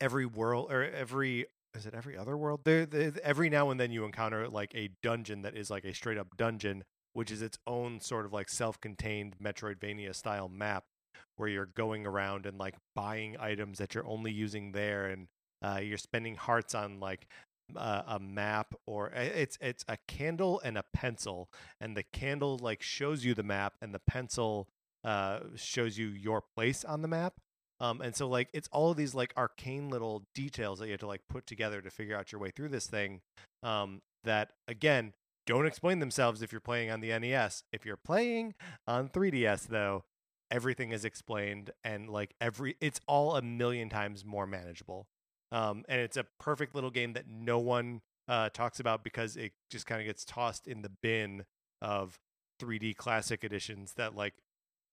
every 0.00 0.26
world 0.26 0.70
or 0.70 0.84
every 0.84 1.46
is 1.74 1.86
it 1.86 1.94
every 1.94 2.16
other 2.16 2.36
world? 2.36 2.60
There, 2.64 2.86
every 3.22 3.50
now 3.50 3.70
and 3.70 3.78
then 3.78 3.90
you 3.90 4.04
encounter 4.04 4.48
like 4.48 4.74
a 4.74 4.90
dungeon 5.02 5.42
that 5.42 5.56
is 5.56 5.70
like 5.70 5.84
a 5.84 5.94
straight 5.94 6.18
up 6.18 6.36
dungeon, 6.36 6.84
which 7.12 7.30
is 7.30 7.42
its 7.42 7.58
own 7.66 8.00
sort 8.00 8.26
of 8.26 8.32
like 8.32 8.48
self 8.48 8.80
contained 8.80 9.36
Metroidvania 9.42 10.14
style 10.14 10.48
map 10.48 10.84
where 11.36 11.48
you're 11.48 11.66
going 11.66 12.06
around 12.06 12.46
and 12.46 12.58
like 12.58 12.74
buying 12.94 13.36
items 13.40 13.78
that 13.78 13.94
you're 13.94 14.06
only 14.06 14.32
using 14.32 14.72
there 14.72 15.06
and 15.06 15.26
uh, 15.62 15.80
you're 15.82 15.98
spending 15.98 16.36
hearts 16.36 16.74
on 16.74 17.00
like 17.00 17.26
uh, 17.76 18.02
a 18.06 18.20
map 18.20 18.74
or 18.86 19.12
uh, 19.16 19.20
it's 19.20 19.56
it's 19.60 19.84
a 19.88 19.96
candle 20.06 20.60
and 20.64 20.76
a 20.76 20.84
pencil 20.92 21.48
and 21.80 21.96
the 21.96 22.04
candle 22.12 22.58
like 22.60 22.82
shows 22.82 23.24
you 23.24 23.34
the 23.34 23.42
map 23.42 23.72
and 23.80 23.94
the 23.94 24.00
pencil 24.06 24.68
uh, 25.02 25.40
shows 25.56 25.98
you 25.98 26.08
your 26.08 26.42
place 26.56 26.84
on 26.84 27.02
the 27.02 27.08
map 27.08 27.34
um, 27.80 28.00
and 28.00 28.14
so 28.14 28.28
like 28.28 28.48
it's 28.52 28.68
all 28.72 28.90
of 28.90 28.96
these 28.96 29.14
like 29.14 29.32
arcane 29.36 29.88
little 29.88 30.24
details 30.34 30.78
that 30.78 30.86
you 30.86 30.92
have 30.92 31.00
to 31.00 31.06
like 31.06 31.22
put 31.28 31.46
together 31.46 31.80
to 31.80 31.90
figure 31.90 32.16
out 32.16 32.32
your 32.32 32.40
way 32.40 32.50
through 32.50 32.68
this 32.68 32.86
thing 32.86 33.20
um, 33.62 34.02
that 34.24 34.50
again 34.68 35.12
don't 35.46 35.66
explain 35.66 35.98
themselves 35.98 36.42
if 36.42 36.52
you're 36.52 36.60
playing 36.60 36.90
on 36.90 37.00
the 37.00 37.16
NES 37.18 37.64
if 37.72 37.84
you're 37.84 37.96
playing 37.96 38.54
on 38.86 39.08
3DS 39.08 39.68
though 39.68 40.04
everything 40.50 40.92
is 40.92 41.04
explained 41.04 41.70
and 41.82 42.08
like 42.08 42.34
every 42.40 42.76
it's 42.80 43.00
all 43.06 43.36
a 43.36 43.42
million 43.42 43.88
times 43.88 44.24
more 44.24 44.46
manageable 44.46 45.06
um, 45.54 45.84
and 45.88 46.00
it's 46.00 46.16
a 46.16 46.26
perfect 46.40 46.74
little 46.74 46.90
game 46.90 47.12
that 47.12 47.28
no 47.28 47.60
one 47.60 48.00
uh, 48.28 48.48
talks 48.50 48.80
about 48.80 49.04
because 49.04 49.36
it 49.36 49.52
just 49.70 49.86
kind 49.86 50.00
of 50.00 50.06
gets 50.06 50.24
tossed 50.24 50.66
in 50.66 50.82
the 50.82 50.90
bin 51.02 51.44
of 51.80 52.18
3D 52.60 52.96
classic 52.96 53.44
editions. 53.44 53.94
That 53.94 54.16
like, 54.16 54.34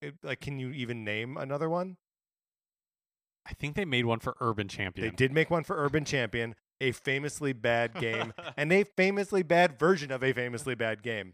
it, 0.02 0.16
like, 0.24 0.40
can 0.40 0.60
you 0.60 0.72
even 0.72 1.04
name 1.04 1.38
another 1.38 1.70
one? 1.70 1.98
I 3.48 3.54
think 3.54 3.76
they 3.76 3.86
made 3.86 4.06
one 4.06 4.20
for 4.20 4.36
Urban 4.40 4.68
Champion. 4.68 5.10
They 5.10 5.16
did 5.16 5.32
make 5.34 5.50
one 5.50 5.64
for 5.64 5.76
Urban 5.78 6.06
Champion, 6.06 6.56
a 6.80 6.92
famously 6.92 7.54
bad 7.54 7.94
game, 8.00 8.34
and 8.58 8.72
a 8.72 8.84
famously 8.84 9.44
bad 9.44 9.80
version 9.80 10.12
of 10.12 10.24
a 10.24 10.34
famously 10.34 10.76
bad 10.76 11.02
game. 11.04 11.34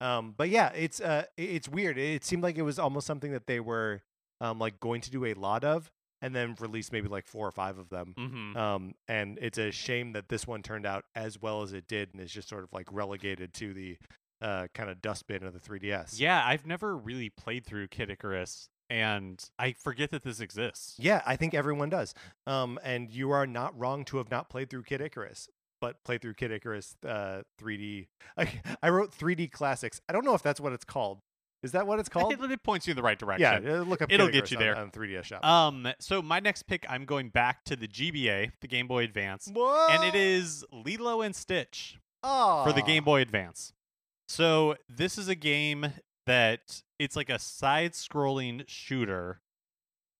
Um, 0.00 0.34
but 0.36 0.48
yeah, 0.48 0.70
it's 0.74 1.00
uh, 1.00 1.24
it's 1.36 1.68
weird. 1.68 1.98
It 1.98 2.24
seemed 2.24 2.42
like 2.42 2.56
it 2.56 2.62
was 2.62 2.78
almost 2.78 3.06
something 3.06 3.32
that 3.32 3.46
they 3.46 3.58
were 3.60 4.02
um, 4.40 4.58
like 4.58 4.78
going 4.78 5.00
to 5.02 5.10
do 5.10 5.24
a 5.24 5.34
lot 5.34 5.64
of, 5.64 5.90
and 6.22 6.34
then 6.34 6.54
release 6.60 6.92
maybe 6.92 7.08
like 7.08 7.26
four 7.26 7.46
or 7.48 7.50
five 7.50 7.78
of 7.78 7.88
them. 7.88 8.14
hmm 8.16 8.56
Um, 8.56 8.94
and 9.08 9.38
it's 9.42 9.58
a 9.58 9.72
shame 9.72 10.12
that 10.12 10.28
this 10.28 10.46
one 10.46 10.62
turned 10.62 10.86
out 10.86 11.04
as 11.16 11.40
well 11.42 11.62
as 11.62 11.72
it 11.72 11.88
did, 11.88 12.10
and 12.12 12.22
is 12.22 12.30
just 12.30 12.48
sort 12.48 12.62
of 12.62 12.72
like 12.72 12.86
relegated 12.92 13.52
to 13.54 13.74
the 13.74 13.98
uh, 14.40 14.68
kind 14.72 14.88
of 14.88 15.02
dustbin 15.02 15.42
of 15.42 15.52
the 15.52 15.58
3DS. 15.58 16.20
Yeah, 16.20 16.40
I've 16.46 16.64
never 16.64 16.96
really 16.96 17.30
played 17.30 17.66
through 17.66 17.88
Kid 17.88 18.08
Icarus, 18.08 18.68
and 18.90 19.42
I 19.58 19.72
forget 19.72 20.10
that 20.10 20.22
this 20.22 20.40
exists. 20.40 20.94
Yeah, 20.98 21.22
I 21.26 21.36
think 21.36 21.54
everyone 21.54 21.90
does. 21.90 22.14
Um, 22.46 22.78
and 22.82 23.10
you 23.10 23.30
are 23.30 23.46
not 23.46 23.78
wrong 23.78 24.04
to 24.06 24.16
have 24.18 24.30
not 24.30 24.48
played 24.48 24.70
through 24.70 24.84
Kid 24.84 25.00
Icarus, 25.00 25.48
but 25.80 26.02
played 26.04 26.22
through 26.22 26.34
Kid 26.34 26.52
Icarus 26.52 26.96
uh, 27.06 27.42
3D. 27.60 28.08
I, 28.36 28.48
I 28.82 28.88
wrote 28.90 29.12
3D 29.16 29.50
Classics. 29.52 30.00
I 30.08 30.12
don't 30.12 30.24
know 30.24 30.34
if 30.34 30.42
that's 30.42 30.60
what 30.60 30.72
it's 30.72 30.84
called. 30.84 31.20
Is 31.62 31.72
that 31.72 31.88
what 31.88 31.98
it's 31.98 32.08
called? 32.08 32.32
It, 32.32 32.40
it 32.50 32.62
points 32.62 32.86
you 32.86 32.92
in 32.92 32.96
the 32.96 33.02
right 33.02 33.18
direction. 33.18 33.64
yeah, 33.64 33.78
uh, 33.78 33.82
look 33.82 34.00
up. 34.00 34.08
Kid 34.08 34.14
It'll 34.20 34.28
get 34.30 34.52
you 34.52 34.56
there. 34.58 34.76
on, 34.76 34.90
3DS 34.92 35.24
Shop. 35.24 35.44
Um. 35.44 35.88
So 35.98 36.22
my 36.22 36.38
next 36.38 36.62
pick, 36.68 36.86
I'm 36.88 37.04
going 37.04 37.30
back 37.30 37.64
to 37.64 37.74
the 37.74 37.88
GBA, 37.88 38.52
the 38.60 38.68
Game 38.68 38.86
Boy 38.86 39.02
Advance, 39.02 39.50
Whoa! 39.52 39.88
and 39.90 40.04
it 40.04 40.14
is 40.14 40.64
Lilo 40.72 41.20
and 41.20 41.34
Stitch 41.34 41.98
for 42.22 42.72
the 42.72 42.82
Game 42.82 43.02
Boy 43.02 43.22
Advance. 43.22 43.72
So 44.28 44.76
this 44.88 45.18
is 45.18 45.28
a 45.28 45.34
game 45.34 45.92
that 46.28 46.82
it's 46.98 47.16
like 47.16 47.28
a 47.30 47.38
side-scrolling 47.38 48.64
shooter. 48.68 49.40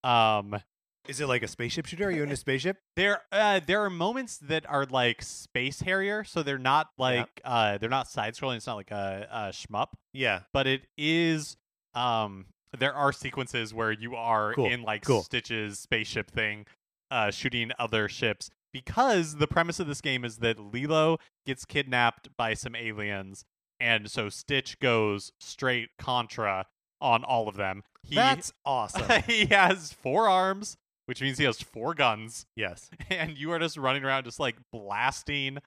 Um, 0.05 0.61
Is 1.09 1.21
it 1.21 1.27
like 1.27 1.43
a 1.43 1.49
spaceship 1.49 1.87
shooter? 1.87 2.09
Are 2.09 2.11
you 2.11 2.23
in 2.23 2.31
a 2.31 2.37
spaceship? 2.37 2.77
there 2.97 3.23
uh, 3.33 3.61
there 3.67 3.83
are 3.85 3.91
moments 3.91 4.39
that 4.39 4.69
are 4.69 4.85
like 4.87 5.23
Space 5.23 5.81
Harrier, 5.83 6.25
so 6.25 6.43
they're 6.43 6.59
not 6.59 6.89
like 6.99 7.41
uh 7.45 7.79
they're 7.79 7.89
not 7.89 8.09
side-scrolling. 8.09 8.57
It's 8.57 8.67
not 8.67 8.77
like 8.77 8.91
a, 8.91 9.27
a 9.31 9.39
shmup, 9.53 9.89
Yeah. 10.13 10.41
but 10.53 10.67
it 10.67 10.83
is. 10.97 11.57
Um, 11.95 12.47
there 12.79 12.93
are 12.95 13.13
sequences 13.13 13.73
where 13.73 13.91
you 13.93 14.15
are 14.15 14.53
Cool, 14.55 14.67
in 14.67 14.83
like 14.83 15.05
cool. 15.05 15.23
Stitch's 15.23 15.79
spaceship 15.79 16.31
thing, 16.31 16.67
uh, 17.11 17.31
shooting 17.31 17.73
other 17.79 18.09
ships. 18.09 18.51
Because 18.73 19.37
the 19.37 19.47
premise 19.47 19.81
of 19.81 19.87
this 19.87 20.03
game 20.03 20.25
is 20.25 20.37
that 20.39 20.59
Lilo 20.61 21.19
gets 21.47 21.65
kidnapped 21.65 22.29
by 22.37 22.53
some 22.53 22.77
aliens, 22.77 23.47
and 23.81 24.11
so 24.11 24.29
Stitch 24.29 24.79
goes 24.81 25.33
straight 25.41 25.91
contra 25.99 26.67
on 27.01 27.25
all 27.25 27.49
of 27.49 27.57
them. 27.57 27.83
He, 28.03 28.15
That's 28.15 28.53
awesome. 28.65 29.23
he 29.27 29.47
has 29.47 29.93
four 29.93 30.29
arms, 30.29 30.77
which 31.07 31.21
means 31.21 31.39
he 31.39 31.45
has 31.45 31.61
four 31.61 31.95
guns, 31.95 32.47
yes. 32.57 32.91
and 33.11 33.37
you 33.37 33.53
are 33.53 33.59
just 33.59 33.77
running 33.77 34.05
around 34.05 34.25
just 34.25 34.41
like 34.41 34.57
blasting 34.73 35.59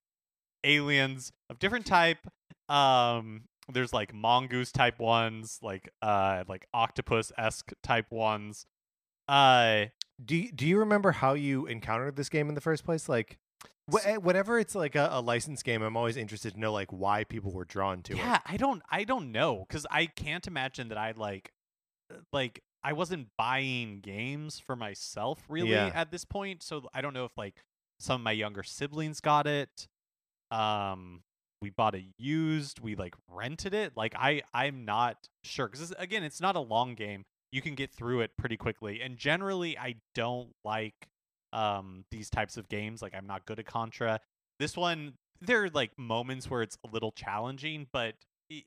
aliens 0.64 1.32
of 1.50 1.60
different 1.60 1.86
type. 1.86 2.20
Um, 2.70 3.44
there's 3.72 3.94
like 3.94 4.14
mongoose 4.14 4.72
type 4.72 5.00
ones, 5.00 5.60
like 5.62 5.90
uh, 6.02 6.44
like 6.48 6.66
octopus 6.74 7.32
esque 7.38 7.72
type 7.84 8.12
ones. 8.12 8.66
Uh, 9.28 9.86
Do 10.24 10.36
you, 10.36 10.52
do 10.52 10.68
you 10.68 10.80
remember 10.80 11.12
how 11.12 11.34
you 11.34 11.66
encountered 11.68 12.16
this 12.16 12.30
game 12.30 12.50
in 12.50 12.56
the 12.56 12.62
first 12.62 12.84
place? 12.84 13.08
Like, 13.08 13.38
wh- 13.92 14.06
eh, 14.08 14.18
whenever 14.18 14.60
it's 14.60 14.76
like 14.76 14.96
a, 14.96 15.10
a 15.12 15.22
licensed 15.22 15.64
game, 15.64 15.82
I'm 15.82 15.98
always 15.98 16.18
interested 16.18 16.54
to 16.54 16.60
know 16.60 16.72
like 16.74 16.92
why 16.92 17.24
people 17.24 17.52
were 17.52 17.66
drawn 17.66 18.02
to 18.04 18.16
yeah, 18.16 18.36
it. 18.36 18.42
I 18.46 18.58
don't, 18.58 18.82
I 18.90 19.04
don't 19.04 19.32
know, 19.32 19.66
because 19.68 19.86
I 19.92 20.06
can't 20.06 20.46
imagine 20.48 20.90
that 20.90 20.98
I 20.98 21.14
like, 21.16 21.52
uh, 22.12 22.18
like 22.34 22.62
I 22.84 22.94
wasn't 22.94 23.28
buying 23.38 24.00
games 24.02 24.60
for 24.60 24.76
myself 24.76 25.44
really 25.50 25.72
Yeah. 25.72 25.92
at 25.94 26.12
this 26.12 26.26
point. 26.26 26.64
So 26.64 26.90
I 26.94 27.02
don't 27.02 27.14
know 27.14 27.26
if 27.26 27.38
like 27.38 27.64
some 28.00 28.22
of 28.22 28.24
my 28.24 28.32
younger 28.32 28.64
siblings 28.64 29.20
got 29.22 29.46
it. 29.48 29.88
Um, 30.50 31.22
we 31.62 31.70
bought 31.70 31.94
it 31.96 32.06
used. 32.18 32.80
We 32.80 32.96
like 32.96 33.16
rented 33.30 33.74
it. 33.74 33.94
Like 33.96 34.16
I, 34.18 34.42
I'm 34.54 34.84
not 34.86 35.28
sure 35.44 35.68
because 35.68 35.94
again, 35.98 36.24
it's 36.24 36.42
not 36.42 36.56
a 36.56 36.60
long 36.60 36.96
game. 36.96 37.24
You 37.52 37.62
can 37.62 37.76
get 37.76 37.92
through 37.92 38.22
it 38.22 38.32
pretty 38.38 38.56
quickly, 38.56 39.02
and 39.02 39.18
generally, 39.18 39.78
I 39.78 39.96
don't 40.16 40.52
like 40.64 41.10
um 41.54 42.06
these 42.12 42.30
types 42.30 42.58
of 42.58 42.70
games. 42.70 43.02
Like 43.02 43.14
I'm 43.16 43.28
not 43.28 43.46
good 43.46 43.60
at 43.60 43.66
Contra. 43.66 44.20
This 44.60 44.78
one, 44.78 45.14
there 45.42 45.64
are 45.64 45.70
like 45.70 45.92
moments 45.98 46.50
where 46.50 46.62
it's 46.62 46.78
a 46.86 46.92
little 46.92 47.12
challenging, 47.12 47.88
but 47.92 48.16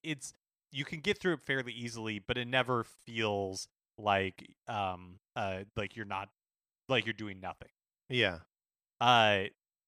it's 0.03 0.35
you 0.73 0.85
can 0.85 1.01
get 1.01 1.19
through 1.21 1.35
it 1.35 1.41
fairly 1.43 1.73
easily. 1.73 2.19
But 2.19 2.37
it 2.39 2.49
never 2.49 2.85
feels 3.07 3.69
like 3.97 4.47
um 4.69 5.19
uh 5.37 5.61
like 5.77 5.95
you're 5.97 6.05
not 6.07 6.29
like 6.89 7.07
you're 7.07 7.13
doing 7.15 7.41
nothing. 7.41 7.69
Yeah. 8.09 8.39
Uh, 9.01 9.45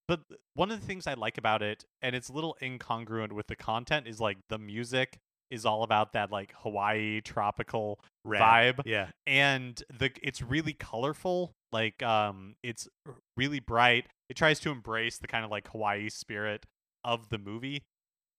but 0.09 0.21
one 0.55 0.71
of 0.71 0.81
the 0.81 0.87
things 0.87 1.07
I 1.07 1.15
like 1.15 1.37
about 1.37 1.63
it, 1.63 1.85
and 2.01 2.15
it's 2.15 2.29
a 2.29 2.33
little 2.33 2.57
incongruent 2.63 3.33
with 3.33 3.49
the 3.49 3.57
content, 3.57 4.07
is 4.07 4.21
like 4.21 4.39
the 4.49 4.59
music 4.59 5.19
is 5.51 5.65
all 5.67 5.83
about 5.83 6.13
that 6.13 6.31
like 6.31 6.53
Hawaii 6.59 7.21
tropical 7.21 7.99
Rad. 8.25 8.77
vibe, 8.77 8.83
Yeah. 8.87 9.09
and 9.27 9.83
the 9.99 10.11
it's 10.23 10.41
really 10.43 10.73
colorful. 10.75 11.56
Like 11.81 12.03
um, 12.03 12.57
it's 12.62 12.89
really 13.37 13.61
bright. 13.61 14.07
It 14.31 14.37
tries 14.37 14.59
to 14.61 14.71
embrace 14.71 15.19
the 15.19 15.27
kind 15.29 15.45
of 15.45 15.51
like 15.51 15.69
Hawaii 15.69 16.09
spirit 16.09 16.65
of 17.05 17.29
the 17.29 17.39
movie. 17.39 17.85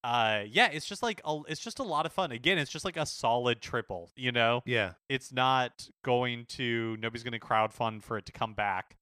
Uh, 0.03 0.43
yeah, 0.47 0.69
it's 0.71 0.85
just 0.85 1.03
like 1.03 1.21
a, 1.25 1.39
it's 1.47 1.59
just 1.61 1.79
a 1.79 1.83
lot 1.83 2.05
of 2.05 2.13
fun. 2.13 2.31
Again, 2.31 2.57
it's 2.57 2.71
just 2.71 2.85
like 2.85 2.97
a 2.97 3.05
solid 3.05 3.61
triple. 3.61 4.11
You 4.15 4.31
know, 4.31 4.61
Yeah. 4.65 4.93
it's 5.09 5.31
not 5.33 5.89
going 6.03 6.45
to 6.57 6.95
nobody's 6.99 7.23
going 7.23 7.39
to 7.39 7.45
crowdfund 7.45 8.03
for 8.03 8.17
it 8.17 8.25
to 8.27 8.31
come 8.31 8.53
back 8.53 8.95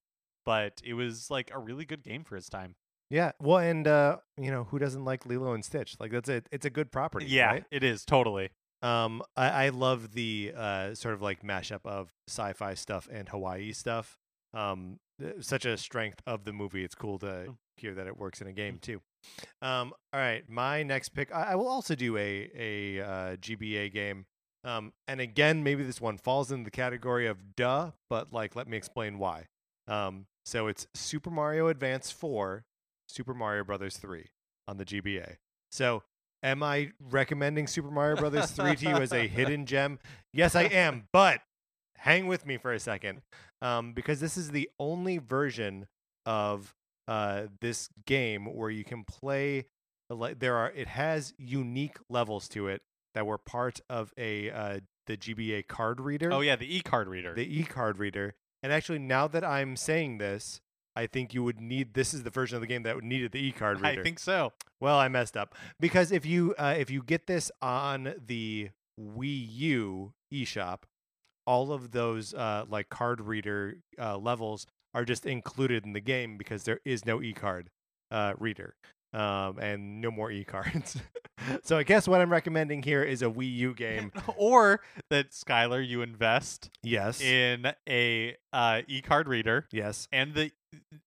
but 0.45 0.79
it 0.85 0.93
was 0.93 1.31
like 1.31 1.49
a 1.51 1.57
really 1.57 1.85
good 1.85 2.03
game 2.03 2.23
for 2.23 2.37
its 2.37 2.49
time 2.49 2.75
Yeah. 3.09 3.31
Well, 3.41 3.57
and 3.57 3.87
uh, 3.87 4.17
you 4.39 4.51
know, 4.51 4.65
who 4.65 4.77
doesn't 4.77 5.03
like 5.03 5.25
Lilo 5.25 5.53
and 5.53 5.65
Stitch? 5.65 5.95
Like 5.99 6.11
that's 6.11 6.29
it. 6.29 6.47
It's 6.51 6.65
a 6.67 6.69
good 6.69 6.91
property. 6.91 7.25
yeah 7.27 7.47
Right? 7.51 7.65
it 7.71 7.83
is 7.83 8.05
totally 8.05 8.49
Um, 8.83 9.23
I, 9.35 9.65
I 9.65 9.69
love 9.69 10.13
the 10.13 10.53
uh 10.55 10.93
sort 10.93 11.13
of 11.15 11.21
like 11.21 11.41
mashup 11.41 11.83
of 11.85 12.13
sci-fi 12.27 12.73
stuff 12.75 13.07
and 13.11 13.27
Hawaii 13.29 13.71
stuff. 13.73 14.17
Um, 14.55 14.99
such 15.41 15.65
a 15.65 15.77
strength 15.77 16.21
of 16.25 16.43
the 16.45 16.53
movie. 16.53 16.83
It's 16.83 16.95
cool 16.95 17.19
to 17.19 17.25
Mm. 17.25 17.57
hear 17.77 17.93
that 17.95 18.07
it 18.07 18.17
works 18.17 18.41
in 18.41 18.47
a 18.47 18.53
game 18.53 18.79
too. 18.79 19.01
Um, 19.61 19.93
all 20.13 20.19
right, 20.19 20.47
my 20.49 20.83
next 20.83 21.09
pick. 21.09 21.33
I, 21.33 21.51
I 21.51 21.55
will 21.55 21.67
also 21.67 21.95
do 21.95 22.15
a 22.17 22.49
a 22.55 23.01
uh, 23.01 23.35
GBA 23.37 23.91
game. 23.93 24.25
Um, 24.63 24.93
and 25.07 25.21
again, 25.21 25.61
maybe 25.63 25.83
this 25.83 26.01
one 26.01 26.17
falls 26.17 26.51
in 26.51 26.63
the 26.63 26.71
category 26.71 27.27
of 27.27 27.55
duh, 27.55 27.91
but 28.09 28.33
like, 28.33 28.55
let 28.55 28.67
me 28.67 28.77
explain 28.77 29.19
why. 29.19 29.45
Um, 29.87 30.25
so 30.45 30.67
it's 30.67 30.87
Super 30.95 31.29
Mario 31.29 31.67
Advance 31.67 32.09
4, 32.11 32.65
Super 33.07 33.33
Mario 33.35 33.63
Brothers 33.63 33.97
3 33.97 34.25
on 34.67 34.77
the 34.77 34.85
GBA. 34.85 35.35
So 35.71 36.01
am 36.41 36.63
I 36.63 36.93
recommending 36.99 37.67
Super 37.67 37.91
Mario 37.91 38.15
Brothers 38.15 38.49
3 38.51 38.75
to 38.77 38.89
you 38.89 38.95
as 38.95 39.13
a 39.13 39.27
hidden 39.27 39.65
gem? 39.67 39.99
Yes, 40.33 40.55
I 40.55 40.63
am, 40.63 41.07
but 41.13 41.41
hang 41.97 42.25
with 42.25 42.45
me 42.47 42.57
for 42.57 42.73
a 42.73 42.79
second. 42.79 43.21
Um, 43.61 43.93
because 43.93 44.19
this 44.19 44.37
is 44.37 44.51
the 44.51 44.69
only 44.79 45.17
version 45.17 45.87
of 46.25 46.75
uh, 47.07 47.43
this 47.61 47.89
game 48.05 48.45
where 48.45 48.69
you 48.69 48.83
can 48.83 49.03
play 49.03 49.65
like 50.09 50.39
there 50.39 50.55
are 50.55 50.71
it 50.71 50.87
has 50.87 51.33
unique 51.37 51.97
levels 52.09 52.47
to 52.49 52.67
it 52.67 52.81
that 53.15 53.25
were 53.25 53.37
part 53.37 53.79
of 53.89 54.13
a 54.17 54.51
uh, 54.51 54.79
the 55.07 55.17
GBA 55.17 55.67
card 55.67 55.99
reader 55.99 56.31
oh 56.31 56.41
yeah 56.41 56.55
the 56.55 56.75
e-card 56.75 57.07
reader 57.07 57.33
the 57.33 57.59
e-card 57.59 57.97
reader. 57.97 58.35
And 58.63 58.73
actually, 58.73 58.97
now 58.97 59.27
that 59.27 59.43
I'm 59.43 59.75
saying 59.75 60.17
this, 60.17 60.59
I 60.95 61.05
think 61.05 61.35
you 61.35 61.43
would 61.43 61.61
need. 61.61 61.93
This 61.93 62.15
is 62.15 62.23
the 62.23 62.31
version 62.31 62.55
of 62.55 62.61
the 62.61 62.67
game 62.67 62.81
that 62.83 62.95
would 62.95 63.03
needed 63.03 63.31
the 63.31 63.39
e-card 63.47 63.79
reader. 63.81 63.99
i 63.99 64.03
think 64.03 64.17
so 64.19 64.53
Well, 64.79 64.97
I 64.97 65.07
messed 65.07 65.37
up 65.37 65.53
because 65.79 66.11
if 66.11 66.25
you 66.25 66.55
uh, 66.57 66.75
if 66.77 66.89
you 66.89 67.03
get 67.03 67.27
this 67.27 67.51
on 67.61 68.15
the 68.25 68.69
Wii 68.99 69.47
U 69.51 70.13
eShop, 70.33 70.79
all 71.45 71.71
of 71.71 71.91
those 71.91 72.33
uh, 72.33 72.65
like 72.69 72.89
card 72.89 73.21
reader 73.21 73.77
uh, 73.99 74.17
levels 74.17 74.67
are 74.93 75.05
just 75.05 75.25
included 75.25 75.85
in 75.85 75.93
the 75.93 75.99
game 75.99 76.37
because 76.37 76.63
there 76.63 76.79
is 76.85 77.05
no 77.05 77.21
e-card 77.21 77.69
uh, 78.11 78.33
reader 78.39 78.75
um, 79.13 79.59
and 79.59 80.01
no 80.01 80.09
more 80.09 80.31
e-cards. 80.31 80.97
so 81.63 81.77
I 81.77 81.83
guess 81.83 82.07
what 82.07 82.21
I'm 82.21 82.31
recommending 82.31 82.81
here 82.81 83.03
is 83.03 83.21
a 83.21 83.25
Wii 83.25 83.53
U 83.55 83.73
game. 83.73 84.11
or 84.37 84.81
that 85.09 85.31
skylar 85.31 85.85
you 85.85 86.01
invest 86.01 86.69
yes. 86.81 87.21
in 87.21 87.73
a 87.87 88.35
uh, 88.53 88.81
e-card 88.87 89.27
reader 89.27 89.65
yes. 89.71 90.07
and 90.11 90.33
the 90.33 90.51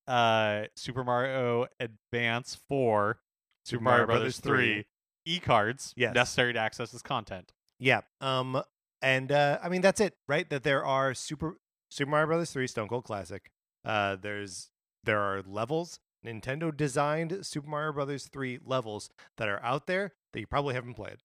uh, 0.06 0.64
super 0.76 1.04
mario 1.04 1.66
advance 1.80 2.58
4 2.68 3.18
super 3.66 3.82
mario 3.82 4.06
brothers 4.06 4.38
3 4.38 4.86
e-cards 5.26 5.92
Yes. 5.96 6.14
necessary 6.14 6.54
to 6.54 6.58
access 6.58 6.90
this 6.90 7.02
content 7.02 7.52
Yeah. 7.78 8.00
Um 8.22 8.62
and 9.02 9.32
uh 9.32 9.58
I 9.62 9.68
mean 9.68 9.80
that's 9.80 10.00
it, 10.00 10.16
right? 10.26 10.48
That 10.50 10.62
there 10.62 10.84
are 10.84 11.14
Super 11.14 11.58
Super 11.90 12.10
Mario 12.10 12.26
Brothers 12.26 12.50
3 12.50 12.66
Stone 12.66 12.88
Cold 12.88 13.04
Classic. 13.04 13.50
Uh 13.84 14.16
there's 14.16 14.70
there 15.04 15.20
are 15.20 15.42
levels, 15.46 16.00
Nintendo 16.24 16.76
designed 16.76 17.46
Super 17.46 17.68
Mario 17.68 17.92
Brothers 17.92 18.26
3 18.26 18.60
levels 18.64 19.10
that 19.36 19.48
are 19.48 19.62
out 19.62 19.86
there 19.86 20.12
that 20.32 20.40
you 20.40 20.46
probably 20.46 20.74
haven't 20.74 20.94
played. 20.94 21.18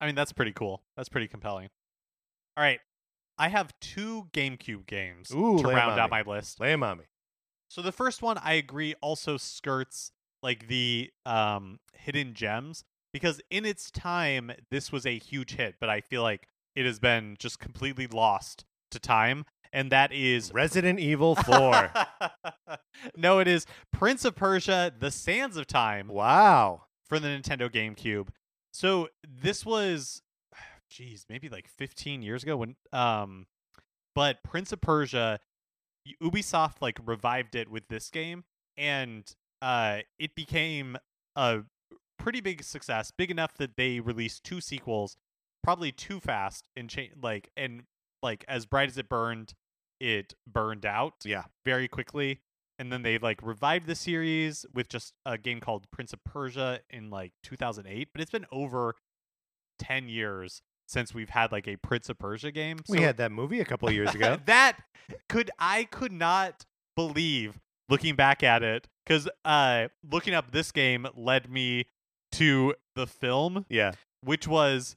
I 0.00 0.06
mean, 0.06 0.14
that's 0.14 0.32
pretty 0.32 0.52
cool. 0.52 0.82
That's 0.96 1.08
pretty 1.08 1.28
compelling. 1.28 1.70
All 2.56 2.64
right. 2.64 2.80
I 3.38 3.48
have 3.48 3.72
two 3.80 4.28
GameCube 4.32 4.86
games 4.86 5.30
Ooh, 5.32 5.58
to 5.58 5.68
round 5.68 5.98
out 5.98 6.10
my 6.10 6.22
list. 6.22 6.60
Lay 6.60 6.72
'em 6.72 6.82
on 6.82 6.98
me. 6.98 7.04
So 7.68 7.82
the 7.82 7.92
first 7.92 8.22
one, 8.22 8.38
I 8.38 8.54
agree, 8.54 8.94
also 9.00 9.36
skirts 9.36 10.12
like 10.42 10.68
the 10.68 11.10
um, 11.24 11.80
hidden 11.94 12.34
gems 12.34 12.84
because 13.12 13.40
in 13.50 13.64
its 13.64 13.90
time, 13.90 14.52
this 14.70 14.92
was 14.92 15.06
a 15.06 15.18
huge 15.18 15.54
hit, 15.54 15.76
but 15.80 15.88
I 15.88 16.00
feel 16.00 16.22
like 16.22 16.48
it 16.74 16.86
has 16.86 16.98
been 16.98 17.36
just 17.38 17.58
completely 17.58 18.06
lost 18.06 18.64
to 18.90 18.98
time. 18.98 19.44
And 19.72 19.90
that 19.90 20.12
is 20.12 20.52
Resident 20.52 21.00
Evil 21.00 21.34
4. 21.34 21.92
no, 23.16 23.40
it 23.40 23.48
is 23.48 23.66
Prince 23.92 24.24
of 24.24 24.36
Persia: 24.36 24.92
The 24.96 25.10
Sands 25.10 25.56
of 25.56 25.66
Time 25.66 26.08
wow. 26.08 26.82
for 27.08 27.18
the 27.18 27.28
Nintendo 27.28 27.68
GameCube. 27.68 28.28
So 28.72 29.08
this 29.22 29.66
was, 29.66 30.22
geez, 30.90 31.26
maybe 31.28 31.48
like 31.48 31.68
15 31.68 32.22
years 32.22 32.42
ago 32.42 32.56
when, 32.56 32.76
um, 32.92 33.46
but 34.14 34.42
Prince 34.44 34.72
of 34.72 34.80
Persia, 34.80 35.40
Ubisoft 36.22 36.80
like 36.80 36.98
revived 37.04 37.54
it 37.54 37.68
with 37.68 37.88
this 37.88 38.10
game, 38.10 38.44
and 38.76 39.24
uh, 39.60 40.00
it 40.18 40.34
became 40.34 40.96
a 41.34 41.62
pretty 42.18 42.40
big 42.40 42.62
success, 42.62 43.10
big 43.10 43.30
enough 43.30 43.54
that 43.58 43.76
they 43.76 44.00
released 44.00 44.44
two 44.44 44.60
sequels, 44.60 45.16
probably 45.64 45.90
too 45.90 46.20
fast 46.20 46.68
and 46.76 46.88
cha- 46.88 47.02
like 47.20 47.50
and 47.56 47.82
like 48.22 48.44
as 48.46 48.66
bright 48.66 48.88
as 48.88 48.96
it 48.98 49.08
burned, 49.08 49.54
it 50.00 50.34
burned 50.46 50.86
out 50.86 51.14
Yeah. 51.24 51.44
very 51.64 51.88
quickly 51.88 52.40
and 52.78 52.92
then 52.92 53.02
they 53.02 53.18
like 53.18 53.40
revived 53.42 53.86
the 53.86 53.94
series 53.94 54.66
with 54.74 54.88
just 54.88 55.12
a 55.24 55.38
game 55.38 55.60
called 55.60 55.90
Prince 55.90 56.12
of 56.12 56.22
Persia 56.24 56.80
in 56.90 57.08
like 57.10 57.32
2008 57.42 58.08
but 58.12 58.20
it's 58.20 58.30
been 58.30 58.46
over 58.52 58.94
10 59.78 60.08
years 60.08 60.62
since 60.86 61.14
we've 61.14 61.30
had 61.30 61.50
like 61.52 61.66
a 61.66 61.76
Prince 61.76 62.08
of 62.08 62.18
Persia 62.18 62.50
game. 62.52 62.78
We 62.88 63.00
had 63.00 63.16
that 63.16 63.32
movie 63.32 63.60
a 63.60 63.64
couple 63.64 63.88
of 63.88 63.94
years 63.94 64.14
ago. 64.14 64.38
that 64.46 64.76
could 65.28 65.50
I 65.58 65.84
could 65.84 66.12
not 66.12 66.64
believe 66.96 67.58
looking 67.88 68.14
back 68.16 68.42
at 68.42 68.62
it 68.62 68.86
because 69.06 69.28
uh, 69.44 69.88
looking 70.10 70.34
up 70.34 70.50
this 70.52 70.72
game 70.72 71.06
led 71.16 71.50
me 71.50 71.86
to 72.32 72.74
the 72.96 73.06
film, 73.06 73.64
yeah. 73.68 73.92
which 74.22 74.46
was 74.48 74.96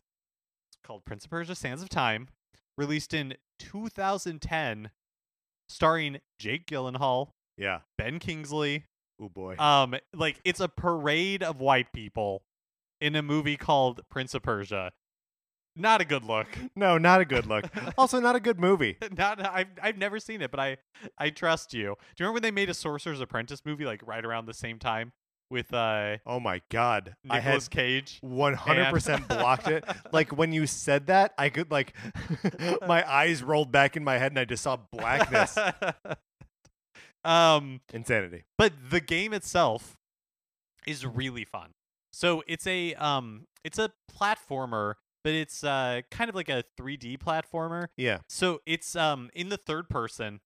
called 0.88 1.06
Prince 1.06 1.26
of 1.26 1.32
Persia: 1.32 1.54
Sands 1.54 1.84
of 1.84 1.90
Time, 1.90 2.30
released 2.78 3.14
in 3.14 3.36
2010, 3.60 4.90
starring 5.68 6.20
Jake 6.40 6.66
Gyllenhaal, 6.66 7.30
Yeah. 7.58 7.82
Ben 7.98 8.20
Kingsley. 8.20 8.86
Oh 9.22 9.30
boy. 9.30 9.56
Um, 9.58 9.96
like 10.14 10.40
it's 10.46 10.60
a 10.60 10.70
parade 10.70 11.44
of 11.44 11.60
white 11.60 11.92
people 11.92 12.44
in 13.02 13.16
a 13.16 13.22
movie 13.22 13.58
called 13.58 14.02
Prince 14.10 14.34
of 14.34 14.44
Persia. 14.44 14.92
Not 15.76 16.02
a 16.02 16.06
good 16.06 16.24
look. 16.24 16.48
no, 16.76 16.98
not 16.98 17.22
a 17.22 17.26
good 17.26 17.46
look. 17.46 17.66
also, 17.98 18.20
not 18.20 18.36
a 18.36 18.40
good 18.40 18.60
movie. 18.60 18.98
Not 19.18 19.46
I've 19.46 19.68
I've 19.82 19.98
never 19.98 20.20
seen 20.20 20.42
it, 20.42 20.50
but 20.52 20.60
I 20.60 20.78
I 21.18 21.30
trust 21.30 21.74
you. 21.74 21.84
Do 22.16 22.24
you 22.24 22.26
remember 22.26 22.34
when 22.34 22.44
they 22.44 22.52
made 22.52 22.70
a 22.70 22.74
Sorcerer's 22.74 23.22
Apprentice 23.22 23.62
movie 23.66 23.86
like 23.86 24.02
right 24.08 24.26
around 24.26 24.46
the 24.46 24.54
same 24.56 24.80
time 24.80 25.12
with 25.50 25.74
uh 25.74 26.18
Oh 26.26 26.40
my 26.40 26.62
god. 26.70 27.16
Nicolas 27.24 27.68
Cage? 27.68 28.20
100% 28.24 29.28
blocked 29.28 29.68
it. 29.68 29.84
Like 30.12 30.36
when 30.36 30.52
you 30.52 30.68
said 30.68 31.08
that, 31.08 31.34
I 31.38 31.50
could 31.50 31.70
like 31.72 31.94
my 32.88 33.10
eyes 33.10 33.44
rolled 33.44 33.72
back 33.72 33.96
in 33.98 34.04
my 34.04 34.18
head 34.18 34.32
and 34.32 34.40
I 34.40 34.46
just 34.46 34.64
saw 34.64 34.78
blackness. 34.92 35.58
um, 37.24 37.82
Insanity. 37.94 38.44
but 38.58 38.74
the 38.90 39.00
game 39.02 39.34
itself 39.34 39.98
is 40.86 41.06
really 41.06 41.46
fun. 41.46 41.72
So 42.12 42.44
it's 42.48 42.66
a 42.68 42.94
um 42.96 43.48
it's 43.64 43.78
a 43.78 43.92
platformer, 44.12 44.96
but 45.24 45.34
it's 45.34 45.64
uh 45.64 46.02
kind 46.10 46.30
of 46.30 46.36
like 46.36 46.50
a 46.50 46.64
3D 46.80 47.18
platformer. 47.20 47.88
Yeah. 47.98 48.20
So 48.30 48.62
it's 48.66 48.96
um 48.96 49.30
in 49.36 49.50
the 49.50 49.58
third 49.58 49.90
person, 49.90 50.40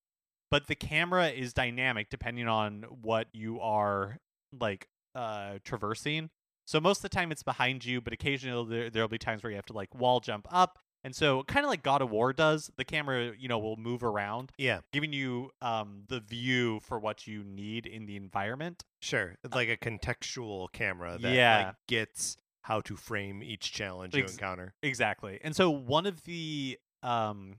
but 0.49 0.67
the 0.67 0.75
camera 0.75 1.27
is 1.29 1.53
dynamic 1.53 2.09
depending 2.09 2.47
on 2.47 2.83
what 3.01 3.27
you 3.31 3.59
are 3.61 4.17
like 4.59 4.87
uh 5.15 5.59
traversing. 5.63 6.29
So 6.65 6.79
most 6.79 6.99
of 6.99 7.01
the 7.03 7.09
time 7.09 7.31
it's 7.31 7.43
behind 7.43 7.83
you, 7.85 8.01
but 8.01 8.13
occasionally 8.13 8.69
there 8.69 8.89
there'll 8.89 9.07
be 9.09 9.17
times 9.17 9.43
where 9.43 9.49
you 9.51 9.55
have 9.57 9.65
to 9.67 9.73
like 9.73 9.93
wall 9.95 10.19
jump 10.19 10.47
up. 10.51 10.79
And 11.03 11.15
so 11.15 11.41
kind 11.43 11.65
of 11.65 11.69
like 11.71 11.81
God 11.81 12.03
of 12.03 12.11
War 12.11 12.31
does, 12.31 12.69
the 12.77 12.85
camera, 12.85 13.31
you 13.35 13.47
know, 13.47 13.57
will 13.57 13.75
move 13.75 14.03
around, 14.03 14.51
Yeah. 14.57 14.81
giving 14.93 15.11
you 15.13 15.49
um 15.61 16.03
the 16.07 16.19
view 16.19 16.79
for 16.81 16.99
what 16.99 17.25
you 17.27 17.43
need 17.43 17.85
in 17.87 18.05
the 18.05 18.15
environment. 18.15 18.83
Sure. 19.01 19.35
It's 19.43 19.55
like 19.55 19.69
a 19.69 19.77
contextual 19.77 20.71
camera 20.71 21.17
that 21.19 21.33
Yeah. 21.33 21.57
like, 21.67 21.75
gets 21.87 22.37
how 22.63 22.81
to 22.81 22.95
frame 22.95 23.41
each 23.41 23.71
challenge 23.73 24.15
you 24.15 24.23
encounter. 24.23 24.75
Exactly. 24.83 25.39
And 25.43 25.55
so 25.55 25.71
one 25.71 26.05
of 26.05 26.23
the 26.25 26.77
um 27.01 27.55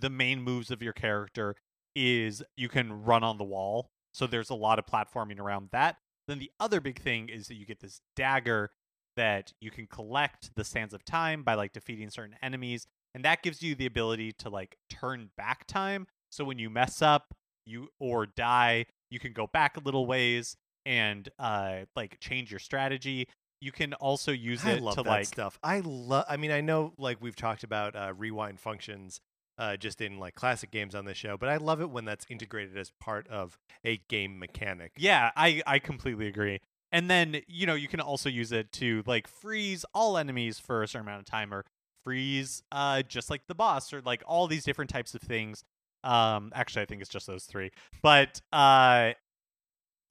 the 0.00 0.10
main 0.10 0.42
moves 0.42 0.70
of 0.70 0.80
your 0.82 0.92
character 0.92 1.56
is 1.96 2.42
you 2.56 2.68
can 2.68 3.02
run 3.02 3.24
on 3.24 3.38
the 3.38 3.44
wall. 3.44 3.90
So 4.12 4.26
there's 4.28 4.50
a 4.50 4.54
lot 4.54 4.78
of 4.78 4.86
platforming 4.86 5.40
around 5.40 5.70
that. 5.72 5.96
Then 6.28 6.38
the 6.38 6.52
other 6.60 6.80
big 6.80 7.00
thing 7.00 7.28
is 7.28 7.48
that 7.48 7.56
you 7.56 7.66
get 7.66 7.80
this 7.80 8.00
dagger 8.14 8.70
that 9.16 9.52
you 9.60 9.72
can 9.72 9.88
collect 9.88 10.54
the 10.54 10.62
sands 10.62 10.94
of 10.94 11.04
time 11.04 11.42
by 11.42 11.54
like 11.54 11.72
defeating 11.72 12.08
certain 12.10 12.36
enemies 12.40 12.86
and 13.14 13.24
that 13.24 13.42
gives 13.42 13.62
you 13.62 13.74
the 13.74 13.86
ability 13.86 14.32
to 14.32 14.48
like 14.48 14.78
turn 14.88 15.30
back 15.36 15.66
time. 15.66 16.06
So 16.30 16.44
when 16.44 16.58
you 16.58 16.70
mess 16.70 17.02
up, 17.02 17.34
you 17.66 17.88
or 17.98 18.26
die, 18.26 18.86
you 19.10 19.18
can 19.18 19.32
go 19.32 19.46
back 19.46 19.76
a 19.76 19.80
little 19.80 20.06
ways 20.06 20.56
and 20.86 21.28
uh 21.38 21.80
like 21.96 22.18
change 22.20 22.50
your 22.50 22.60
strategy. 22.60 23.26
You 23.60 23.72
can 23.72 23.92
also 23.94 24.30
use 24.30 24.64
I 24.64 24.72
it 24.72 24.82
love 24.82 24.94
to 24.94 25.02
that 25.02 25.08
like 25.08 25.26
stuff. 25.26 25.58
I 25.64 25.80
love. 25.80 26.26
I 26.28 26.36
mean, 26.36 26.52
I 26.52 26.60
know 26.60 26.92
like 26.96 27.18
we've 27.20 27.34
talked 27.34 27.64
about 27.64 27.96
uh, 27.96 28.12
rewind 28.16 28.60
functions 28.60 29.20
uh, 29.58 29.76
just 29.76 30.00
in 30.00 30.18
like 30.18 30.34
classic 30.34 30.70
games 30.70 30.94
on 30.94 31.04
the 31.04 31.14
show, 31.14 31.36
but 31.36 31.48
I 31.48 31.56
love 31.56 31.80
it 31.80 31.90
when 31.90 32.04
that's 32.04 32.26
integrated 32.30 32.76
as 32.76 32.92
part 33.00 33.26
of 33.28 33.58
a 33.84 33.98
game 34.08 34.38
mechanic. 34.38 34.92
Yeah, 34.96 35.30
I 35.36 35.62
I 35.66 35.78
completely 35.78 36.28
agree. 36.28 36.60
And 36.92 37.10
then 37.10 37.42
you 37.46 37.66
know 37.66 37.74
you 37.74 37.88
can 37.88 38.00
also 38.00 38.28
use 38.28 38.52
it 38.52 38.72
to 38.72 39.02
like 39.06 39.26
freeze 39.28 39.84
all 39.94 40.16
enemies 40.16 40.58
for 40.58 40.82
a 40.82 40.88
certain 40.88 41.06
amount 41.08 41.20
of 41.20 41.26
time, 41.26 41.52
or 41.52 41.64
freeze 42.04 42.62
uh 42.72 43.02
just 43.02 43.28
like 43.30 43.42
the 43.48 43.54
boss, 43.54 43.92
or 43.92 44.00
like 44.00 44.22
all 44.26 44.46
these 44.46 44.64
different 44.64 44.90
types 44.90 45.14
of 45.14 45.20
things. 45.20 45.64
Um, 46.04 46.52
actually, 46.54 46.82
I 46.82 46.86
think 46.86 47.00
it's 47.00 47.10
just 47.10 47.26
those 47.26 47.44
three. 47.44 47.70
But 48.02 48.40
uh, 48.52 49.12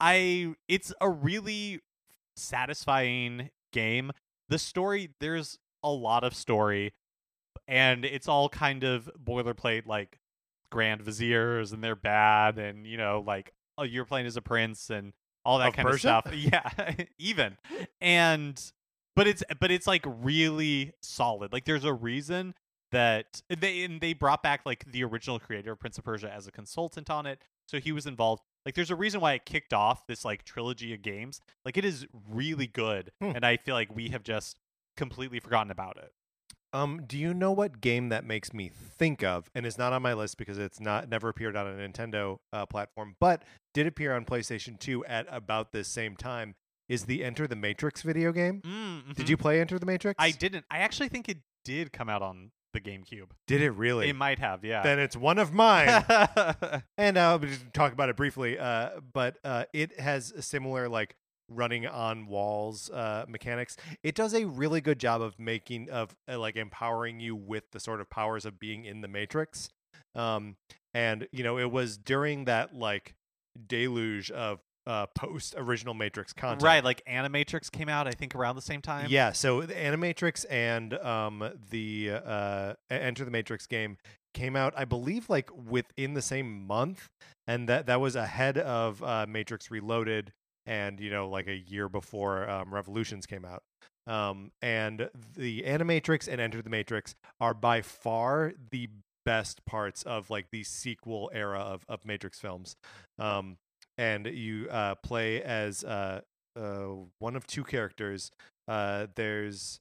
I 0.00 0.54
it's 0.68 0.92
a 1.00 1.08
really 1.08 1.80
satisfying 2.36 3.50
game. 3.72 4.12
The 4.48 4.58
story 4.58 5.10
there's 5.20 5.58
a 5.82 5.90
lot 5.90 6.24
of 6.24 6.34
story, 6.34 6.92
and 7.68 8.04
it's 8.04 8.26
all 8.26 8.48
kind 8.48 8.82
of 8.82 9.08
boilerplate 9.22 9.86
like 9.86 10.18
grand 10.72 11.00
viziers 11.02 11.72
and 11.72 11.84
they're 11.84 11.94
bad 11.96 12.58
and 12.58 12.86
you 12.86 12.96
know 12.96 13.22
like 13.26 13.52
oh 13.78 13.84
you're 13.84 14.04
playing 14.04 14.26
as 14.26 14.36
a 14.36 14.42
prince 14.42 14.90
and 14.90 15.12
all 15.44 15.58
that 15.58 15.68
Of 15.68 15.74
kind 15.74 15.88
Persia? 15.88 16.10
of 16.10 16.24
stuff. 16.24 16.34
Yeah 16.34 16.94
even. 17.18 17.56
And 18.00 18.60
but 19.16 19.26
it's 19.26 19.42
but 19.60 19.70
it's 19.70 19.86
like 19.86 20.04
really 20.06 20.92
solid. 21.02 21.52
Like 21.52 21.64
there's 21.64 21.84
a 21.84 21.92
reason 21.92 22.54
that 22.92 23.42
they 23.48 23.84
and 23.84 24.00
they 24.00 24.12
brought 24.14 24.42
back 24.42 24.62
like 24.66 24.84
the 24.90 25.04
original 25.04 25.38
creator 25.38 25.72
of 25.72 25.78
prince 25.80 25.98
of 25.98 26.04
persia 26.04 26.32
as 26.32 26.46
a 26.46 26.50
consultant 26.50 27.10
on 27.10 27.26
it 27.26 27.42
so 27.66 27.78
he 27.78 27.92
was 27.92 28.06
involved. 28.06 28.42
Like 28.66 28.74
there's 28.74 28.90
a 28.90 28.96
reason 28.96 29.20
why 29.20 29.34
it 29.34 29.44
kicked 29.46 29.72
off 29.74 30.06
this 30.06 30.24
like 30.24 30.44
trilogy 30.44 30.92
of 30.94 31.02
games. 31.02 31.40
Like 31.64 31.76
it 31.76 31.84
is 31.84 32.06
really 32.28 32.66
good 32.66 33.12
Hmm. 33.22 33.32
and 33.34 33.44
i 33.46 33.56
feel 33.56 33.74
like 33.74 33.94
we 33.94 34.08
have 34.10 34.22
just 34.22 34.58
completely 34.96 35.38
forgotten 35.40 35.70
about 35.70 35.96
it 35.96 36.12
Um, 36.72 37.02
do 37.06 37.16
you 37.16 37.32
know 37.32 37.52
what 37.52 37.80
game 37.80 38.10
that 38.10 38.24
makes 38.24 38.52
me 38.52 38.68
think 38.70 39.22
of, 39.24 39.50
and 39.54 39.64
is 39.64 39.78
not 39.78 39.92
on 39.92 40.02
my 40.02 40.12
list 40.12 40.36
because 40.36 40.58
it's 40.58 40.80
not 40.80 41.08
never 41.08 41.28
appeared 41.28 41.56
on 41.56 41.66
a 41.66 41.70
Nintendo 41.88 42.38
uh, 42.52 42.66
platform, 42.66 43.16
but 43.20 43.42
did 43.72 43.86
appear 43.86 44.14
on 44.14 44.24
PlayStation 44.24 44.78
2 44.78 45.04
at 45.06 45.26
about 45.30 45.72
this 45.72 45.88
same 45.88 46.14
time? 46.16 46.54
Is 46.88 47.04
the 47.04 47.22
Enter 47.24 47.46
the 47.46 47.56
Matrix 47.56 48.02
video 48.02 48.32
game? 48.32 48.62
mm, 48.62 49.14
Did 49.14 49.26
mhm. 49.26 49.30
you 49.30 49.36
play 49.36 49.60
Enter 49.60 49.78
the 49.78 49.84
Matrix? 49.86 50.16
i 50.18 50.30
didn't 50.30 50.64
i 50.70 50.78
actually 50.78 51.08
think 51.10 51.28
it 51.28 51.38
did 51.64 51.92
come 51.92 52.08
out 52.08 52.22
on 52.22 52.50
the 52.72 52.80
gamecube 52.80 53.28
Did 53.46 53.60
it 53.62 53.70
really? 53.72 54.08
it 54.08 54.16
might 54.16 54.38
have 54.38 54.64
yeah 54.64 54.82
Then 54.82 54.98
it's 54.98 55.16
one 55.16 55.38
of 55.38 55.52
mine. 55.52 56.04
and 56.98 57.18
I'll 57.18 57.38
just 57.38 57.72
talk 57.74 57.92
about 57.92 58.08
it 58.10 58.16
briefly. 58.16 58.58
Uh, 58.58 59.00
but 59.12 59.38
uh, 59.44 59.64
it 59.72 59.98
has 60.00 60.32
a 60.32 60.42
similar 60.42 60.88
like 60.88 61.14
running 61.48 61.86
on 61.86 62.26
walls 62.26 62.90
uh, 62.90 63.24
mechanics. 63.28 63.76
It 64.02 64.14
does 64.14 64.34
a 64.34 64.44
really 64.44 64.80
good 64.80 64.98
job 64.98 65.22
of 65.22 65.38
making 65.38 65.90
of 65.90 66.14
uh, 66.30 66.38
like 66.38 66.56
empowering 66.56 67.20
you 67.20 67.34
with 67.34 67.64
the 67.72 67.80
sort 67.80 68.00
of 68.00 68.10
powers 68.10 68.44
of 68.44 68.58
being 68.58 68.84
in 68.84 69.00
the 69.00 69.08
Matrix. 69.08 69.68
Um, 70.14 70.56
and 70.94 71.28
you 71.32 71.42
know, 71.44 71.58
it 71.58 71.70
was 71.70 71.96
during 71.96 72.44
that 72.46 72.74
like 72.74 73.14
deluge 73.66 74.30
of 74.30 74.60
uh, 74.86 75.06
post 75.14 75.54
original 75.58 75.92
Matrix 75.92 76.32
content. 76.32 76.62
right 76.62 76.82
like 76.82 77.02
animatrix 77.06 77.70
came 77.70 77.90
out 77.90 78.08
i 78.08 78.10
think 78.10 78.34
around 78.34 78.56
the 78.56 78.62
same 78.62 78.80
time 78.80 79.06
Yeah, 79.10 79.32
so 79.32 79.60
the 79.60 79.74
Animatrix 79.74 80.46
and 80.48 80.94
um, 80.94 81.50
the 81.68 82.12
uh, 82.24 82.72
Enter 82.88 83.26
the 83.26 83.30
Matrix 83.30 83.66
game 83.66 83.98
came 84.32 84.56
out, 84.56 84.72
I 84.76 84.86
believe, 84.86 85.28
like 85.28 85.50
within 85.54 86.14
the 86.14 86.22
same 86.22 86.66
month, 86.66 87.08
and 87.46 87.68
that 87.68 87.84
that 87.86 88.00
was 88.00 88.16
ahead 88.16 88.56
of 88.56 89.02
uh, 89.02 89.26
Matrix 89.28 89.70
Reloaded, 89.70 90.32
and 90.68 91.00
you 91.00 91.10
know, 91.10 91.28
like 91.28 91.48
a 91.48 91.56
year 91.56 91.88
before 91.88 92.48
um, 92.48 92.72
Revolutions 92.72 93.26
came 93.26 93.44
out. 93.44 93.62
Um, 94.06 94.52
and 94.62 95.10
the 95.36 95.62
Animatrix 95.62 96.28
and 96.28 96.40
Enter 96.40 96.62
the 96.62 96.70
Matrix 96.70 97.14
are 97.40 97.54
by 97.54 97.82
far 97.82 98.52
the 98.70 98.88
best 99.24 99.64
parts 99.66 100.02
of 100.04 100.30
like 100.30 100.46
the 100.52 100.62
sequel 100.62 101.30
era 101.34 101.58
of 101.58 101.84
of 101.88 102.04
Matrix 102.04 102.38
films. 102.38 102.76
Um, 103.18 103.56
and 103.96 104.26
you 104.26 104.68
uh, 104.70 104.94
play 104.96 105.42
as 105.42 105.82
uh, 105.82 106.20
uh, 106.54 106.86
one 107.18 107.34
of 107.34 107.46
two 107.46 107.64
characters. 107.64 108.30
Uh, 108.68 109.06
there's 109.16 109.80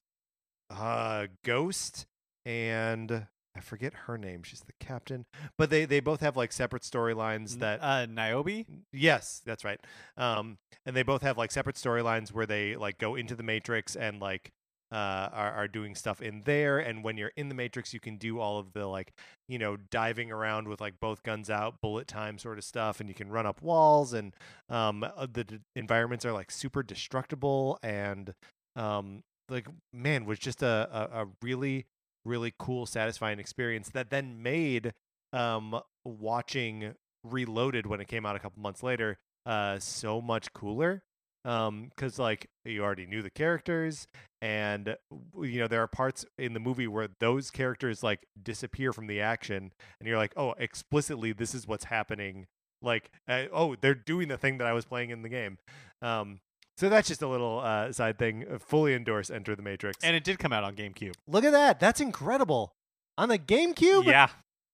uh, 0.70 1.28
Ghost 1.44 2.06
and 2.46 3.28
I 3.58 3.62
forget 3.62 3.94
her 4.06 4.18
name. 4.18 4.44
She's 4.44 4.62
the 4.62 4.74
captain, 4.80 5.26
but 5.58 5.70
they 5.70 5.86
they 5.86 6.00
both 6.00 6.22
have 6.22 6.38
like 6.38 6.52
separate 6.52 6.84
storylines 6.84 7.60
that 7.60 7.80
uh 7.82 8.06
niobe 8.06 8.66
Yes, 8.94 9.42
that's 9.46 9.64
right. 9.66 9.80
Um, 10.18 10.58
and 10.86 10.96
they 10.96 11.04
both 11.04 11.22
have 11.24 11.38
like 11.38 11.52
separate 11.52 11.76
storylines 11.76 12.32
where 12.32 12.46
they 12.46 12.76
like 12.76 12.98
go 12.98 13.16
into 13.16 13.36
the 13.36 13.44
Matrix 13.44 13.96
and 13.96 14.20
like 14.22 14.52
uh 14.92 14.96
are, 15.34 15.52
are 15.52 15.68
doing 15.68 15.96
stuff 15.96 16.22
in 16.22 16.42
there. 16.46 16.80
And 16.80 17.04
when 17.04 17.18
you're 17.18 17.32
in 17.36 17.50
the 17.50 17.56
Matrix, 17.56 17.94
you 17.94 18.00
can 18.00 18.18
do 18.18 18.40
all 18.40 18.60
of 18.60 18.74
the 18.74 18.86
like 18.86 19.12
you 19.48 19.58
know 19.58 19.78
diving 19.92 20.32
around 20.32 20.68
with 20.68 20.80
like 20.80 21.00
both 21.00 21.24
guns 21.24 21.50
out, 21.50 21.82
bullet 21.82 22.08
time 22.08 22.38
sort 22.38 22.58
of 22.58 22.64
stuff, 22.64 23.00
and 23.00 23.10
you 23.10 23.16
can 23.16 23.30
run 23.30 23.46
up 23.46 23.62
walls. 23.62 24.14
And 24.14 24.34
um, 24.70 25.04
uh, 25.04 25.28
the 25.32 25.44
d- 25.44 25.60
environments 25.76 26.26
are 26.26 26.34
like 26.34 26.52
super 26.52 26.84
destructible 26.84 27.80
and 27.84 28.34
um 28.76 29.24
like 29.50 29.68
man 29.94 30.26
was 30.26 30.40
just 30.40 30.62
a 30.62 30.90
a, 30.92 31.24
a 31.24 31.28
really 31.42 31.86
really 32.28 32.54
cool 32.60 32.86
satisfying 32.86 33.40
experience 33.40 33.90
that 33.90 34.10
then 34.10 34.42
made 34.42 34.94
um 35.34 35.80
watching 36.06 36.94
reloaded 37.24 37.86
when 37.86 38.00
it 38.00 38.08
came 38.08 38.26
out 38.26 38.36
a 38.36 38.40
couple 38.40 38.62
months 38.62 38.84
later 38.84 39.18
uh 39.46 39.80
so 39.80 40.22
much 40.22 40.54
cooler. 40.54 41.04
Um 41.46 41.92
cuz 41.98 42.20
like 42.20 42.50
you 42.66 42.84
already 42.84 43.06
knew 43.06 43.22
the 43.22 43.30
characters 43.30 44.08
and 44.42 44.96
you 45.42 45.60
know 45.60 45.68
there 45.68 45.82
are 45.82 45.88
parts 45.88 46.26
in 46.38 46.54
the 46.54 46.60
movie 46.60 46.88
where 46.88 47.08
those 47.20 47.50
characters 47.52 48.04
like 48.04 48.26
disappear 48.42 48.94
from 48.94 49.08
the 49.08 49.22
action 49.22 49.72
and 50.00 50.08
you're 50.08 50.18
like 50.18 50.34
oh 50.36 50.54
explicitly 50.58 51.32
this 51.34 51.56
is 51.56 51.68
what's 51.68 51.86
happening. 51.86 52.48
Like 52.82 53.10
uh, 53.28 53.46
oh 53.52 53.76
they're 53.76 53.96
doing 53.96 54.28
the 54.28 54.38
thing 54.38 54.58
that 54.60 54.68
I 54.68 54.74
was 54.74 54.86
playing 54.86 55.10
in 55.10 55.22
the 55.22 55.30
game. 55.30 55.58
Um 56.02 56.40
so 56.78 56.90
that's 56.90 57.08
just 57.08 57.22
a 57.22 57.28
little 57.28 57.60
uh, 57.60 57.92
side 57.92 58.18
thing. 58.18 58.46
Uh, 58.50 58.58
Fully 58.60 58.94
endorse 58.94 59.30
Enter 59.30 59.56
the 59.56 59.62
Matrix. 59.64 59.98
And 60.04 60.16
it 60.16 60.24
did 60.24 60.40
come 60.40 60.54
out 60.54 60.64
on 60.64 60.76
GameCube. 60.76 61.14
Look 61.28 61.44
at 61.44 61.52
that. 61.52 61.80
That's 61.80 62.00
incredible. 62.00 62.74
On 63.18 63.30
the 63.30 63.40
GameCube? 63.40 64.06
Yeah. 64.06 64.28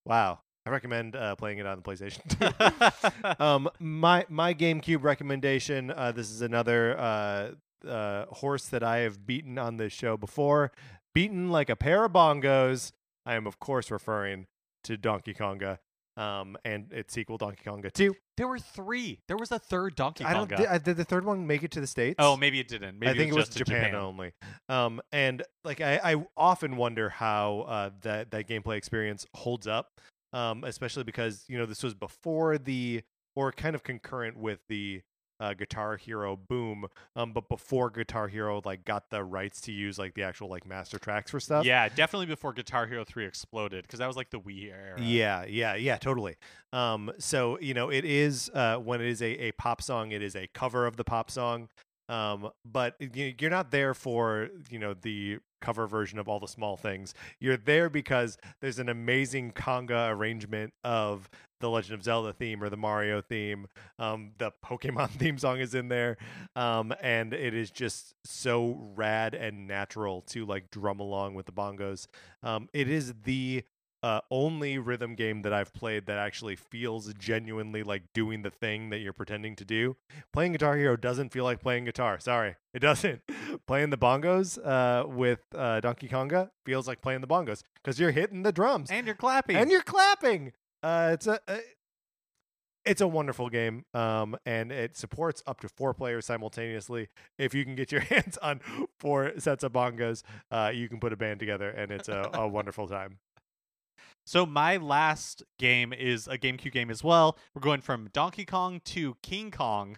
Wow. 0.06 0.40
I 0.66 0.70
recommend 0.70 1.16
uh, 1.16 1.36
playing 1.36 1.58
it 1.58 1.66
on 1.66 1.78
the 1.78 1.84
PlayStation 1.84 3.40
um, 3.42 3.70
my 3.80 4.26
my 4.30 4.54
GameCube 4.54 5.04
recommendation. 5.04 5.92
Uh, 5.92 6.14
this 6.14 6.32
is 6.32 6.42
another 6.42 6.98
uh, 6.98 7.52
uh, 7.88 8.26
horse 8.28 8.68
that 8.68 8.82
I 8.82 9.00
have 9.00 9.26
beaten 9.26 9.58
on 9.58 9.76
this 9.76 9.92
show 9.92 10.16
before. 10.16 10.72
Beaten 11.14 11.50
like 11.50 11.70
a 11.70 11.76
pair 11.76 12.06
of 12.06 12.14
bongos. 12.14 12.94
I 13.26 13.36
am 13.36 13.46
of 13.46 13.60
course 13.60 13.92
referring 13.92 14.48
to 14.86 14.96
Donkey 14.96 15.34
Konga, 15.34 15.80
um, 16.18 16.58
and 16.66 16.92
its 16.92 17.14
sequel 17.14 17.38
Donkey 17.38 17.64
Konga 17.66 17.92
2. 17.92 18.16
there 18.38 18.48
were 18.48 18.60
three. 18.60 19.20
There 19.28 19.38
was 19.38 19.52
a 19.52 19.60
third 19.60 19.96
Donkey 19.96 20.26
I 20.26 20.34
don't. 20.34 20.50
Konga. 20.50 20.58
Did, 20.58 20.66
uh, 20.68 20.78
did 20.78 20.98
the 20.98 21.06
third 21.06 21.26
one 21.26 21.48
make 21.48 21.64
it 21.64 21.72
to 21.72 21.82
the 21.82 21.88
states? 21.88 22.16
oh, 22.20 22.38
maybe 22.38 22.60
it 22.60 22.68
didn't. 22.68 23.00
Maybe 23.00 23.12
I 23.12 23.18
think 23.18 23.32
it 23.32 23.36
was, 23.36 23.48
just 23.48 23.60
in 23.60 23.66
Japan, 23.66 23.96
only. 23.96 24.34
Um, 24.70 25.02
and 25.12 25.44
like 25.64 25.82
I, 25.82 26.00
I 26.04 26.26
often 26.38 26.78
wonder 26.78 27.10
how 27.10 27.62
uh, 27.68 27.90
that 28.02 28.32
that 28.32 28.48
gameplay 28.48 28.78
experience 28.78 29.26
holds 29.34 29.68
up, 29.68 30.00
um, 30.34 30.64
especially 30.64 31.04
because 31.04 31.46
you 31.48 31.58
know 31.58 31.66
this 31.66 31.84
was 31.84 31.94
before 31.94 32.58
the 32.58 33.02
or 33.36 33.52
kind 33.52 33.76
of 33.76 33.84
concurrent 33.84 34.38
with 34.38 34.60
the 34.70 35.02
uh, 35.44 35.54
Guitar 35.54 35.98
Hero 35.98 36.38
boom, 36.38 36.86
um, 37.18 37.34
but 37.34 37.50
before 37.50 37.90
Guitar 37.90 38.30
Hero 38.30 38.62
like 38.64 38.86
got 38.86 39.10
the 39.10 39.24
rights 39.24 39.60
to 39.62 39.74
use 39.74 40.00
like 40.00 40.14
the 40.14 40.24
actual 40.24 40.48
like 40.48 40.66
master 40.66 40.98
tracks 40.98 41.32
for 41.32 41.40
stuff. 41.40 41.66
Yeah, 41.66 41.90
definitely 41.90 42.28
before 42.28 42.54
Guitar 42.54 42.88
Hero 42.88 43.04
3 43.04 43.26
exploded 43.26 43.84
because 43.84 44.00
that 44.00 44.08
was 44.08 44.16
like 44.16 44.30
the 44.30 44.40
Wii 44.40 44.72
era. 44.72 45.02
Yeah, 45.02 45.44
yeah, 45.46 45.76
yeah, 45.76 45.98
totally. 45.98 46.38
Um, 46.72 47.12
so 47.18 47.60
you 47.60 47.74
know, 47.74 47.90
it 47.90 48.06
is 48.06 48.50
uh, 48.54 48.78
when 48.78 49.02
it 49.02 49.08
is 49.08 49.22
a, 49.22 49.48
a 49.48 49.52
pop 49.52 49.82
song, 49.82 50.14
it 50.14 50.24
is 50.24 50.36
a 50.36 50.48
cover 50.48 50.88
of 50.88 50.96
the 50.96 51.04
pop 51.04 51.30
song. 51.30 51.68
Um, 52.10 52.50
but 52.66 52.96
you, 53.00 53.34
you're 53.40 53.50
not 53.50 53.72
there 53.72 53.94
for 53.94 54.50
you 54.70 54.80
know 54.80 54.94
the 54.94 55.40
cover 55.62 55.88
version 55.88 56.20
of 56.20 56.28
all 56.28 56.40
the 56.40 56.48
small 56.48 56.76
things. 56.76 57.14
You're 57.40 57.58
there 57.58 57.90
because 57.90 58.38
there's 58.60 58.80
an 58.80 58.90
amazing 58.90 59.54
conga 59.54 60.12
arrangement 60.12 60.74
of 60.84 61.30
the 61.62 61.70
Legend 61.70 61.94
of 61.94 62.04
Zelda 62.04 62.34
theme 62.34 62.62
or 62.62 62.70
the 62.70 62.76
Mario 62.76 63.22
theme. 63.22 63.68
Um, 63.98 64.32
the 64.38 64.52
Pokemon 64.64 65.10
theme 65.18 65.38
song 65.38 65.60
is 65.60 65.74
in 65.74 65.88
there, 65.88 66.18
um, 66.58 66.94
and 67.02 67.34
it 67.34 67.54
is 67.54 67.72
just 67.72 68.16
so 68.26 68.92
rad 68.96 69.34
and 69.34 69.66
natural 69.66 70.22
to 70.24 70.46
like 70.46 70.70
drum 70.72 71.00
along 71.00 71.36
with 71.36 71.46
the 71.46 71.54
bongos. 71.54 72.08
Um, 72.44 72.68
it 72.74 72.90
is 72.90 73.14
the 73.24 73.64
uh, 74.04 74.20
only 74.30 74.78
rhythm 74.78 75.16
game 75.16 75.42
that 75.44 75.54
I've 75.54 75.74
played 75.74 76.06
that 76.08 76.18
actually 76.18 76.56
feels 76.58 77.14
genuinely 77.14 77.82
like 77.84 78.04
doing 78.14 78.42
the 78.44 78.52
thing 78.52 78.90
that 78.90 79.00
you're 79.00 79.14
pretending 79.14 79.56
to 79.56 79.66
do. 79.66 79.96
Playing 80.34 80.52
Guitar 80.52 80.76
Hero 80.78 80.96
doesn't 80.98 81.30
feel 81.32 81.46
like 81.46 81.62
playing 81.62 81.86
guitar. 81.86 82.20
Sorry, 82.20 82.58
it 82.74 82.80
doesn't. 82.80 83.22
playing 83.68 83.90
the 83.92 83.98
bongos 83.98 84.60
uh, 84.64 85.08
with 85.08 85.40
uh, 85.56 85.80
Donkey 85.80 86.10
Konga 86.10 86.50
feels 86.66 86.88
like 86.88 87.02
playing 87.02 87.22
the 87.22 87.28
bongos 87.28 87.64
because 87.82 88.00
you're 88.00 88.12
hitting 88.12 88.44
the 88.44 88.52
drums 88.52 88.92
And 88.92 89.08
you're 89.08 89.16
clapping. 89.16 89.56
and 89.56 89.72
you're 89.72 89.82
clapping. 89.82 90.52
Uh, 90.84 91.12
it's 91.14 91.26
a. 91.28 91.40
a 91.48 91.60
it's 92.86 93.00
a 93.00 93.08
wonderful 93.08 93.48
game, 93.50 93.86
um, 93.94 94.36
and 94.46 94.70
it 94.70 94.98
supports 94.98 95.42
up 95.48 95.62
to 95.62 95.70
four 95.70 95.94
players 95.94 96.26
simultaneously. 96.26 97.08
If 97.40 97.54
you 97.54 97.64
can 97.64 97.76
get 97.76 97.94
your 97.94 98.02
hands 98.12 98.38
on 98.40 98.60
four 99.00 99.32
sets 99.40 99.64
of 99.64 99.72
bongos, 99.72 100.24
uh, 100.52 100.72
you 100.74 100.90
can 100.90 101.00
put 101.00 101.14
a 101.14 101.16
band 101.16 101.40
together, 101.40 101.70
and 101.70 101.92
it's 101.92 102.10
a, 102.10 102.30
a 102.34 102.46
wonderful 102.60 102.90
time. 102.90 103.20
So 104.26 104.46
my 104.46 104.78
last 104.78 105.44
game 105.60 105.92
is 105.92 106.28
a 106.28 106.38
GameCube 106.38 106.72
game 106.72 106.90
as 106.90 107.04
well. 107.04 107.38
We're 107.54 107.62
going 107.62 107.82
from 107.82 108.10
Donkey 108.14 108.46
Kong 108.46 108.82
to 108.86 109.18
King 109.22 109.52
Kong, 109.52 109.98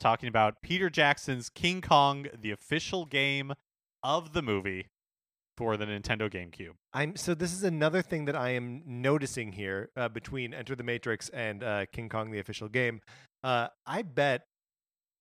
talking 0.00 0.28
about 0.28 0.60
Peter 0.62 0.90
Jackson's 0.90 1.48
King 1.48 1.80
Kong, 1.80 2.26
the 2.38 2.50
official 2.50 3.06
game 3.06 3.52
of 4.02 4.32
the 4.32 4.42
movie 4.42 4.86
for 5.56 5.76
the 5.76 5.84
Nintendo 5.84 6.30
GameCube. 6.30 6.72
I'm 6.92 7.16
so 7.16 7.34
this 7.34 7.52
is 7.52 7.62
another 7.62 8.02
thing 8.02 8.24
that 8.24 8.34
I 8.34 8.50
am 8.50 8.82
noticing 8.86 9.52
here 9.52 9.90
uh, 9.96 10.08
between 10.08 10.54
Enter 10.54 10.74
the 10.74 10.82
Matrix 10.82 11.28
and 11.28 11.62
uh, 11.62 11.86
King 11.92 12.08
Kong: 12.08 12.30
The 12.30 12.38
Official 12.38 12.68
Game. 12.68 13.00
Uh, 13.44 13.68
I 13.86 14.02
bet 14.02 14.46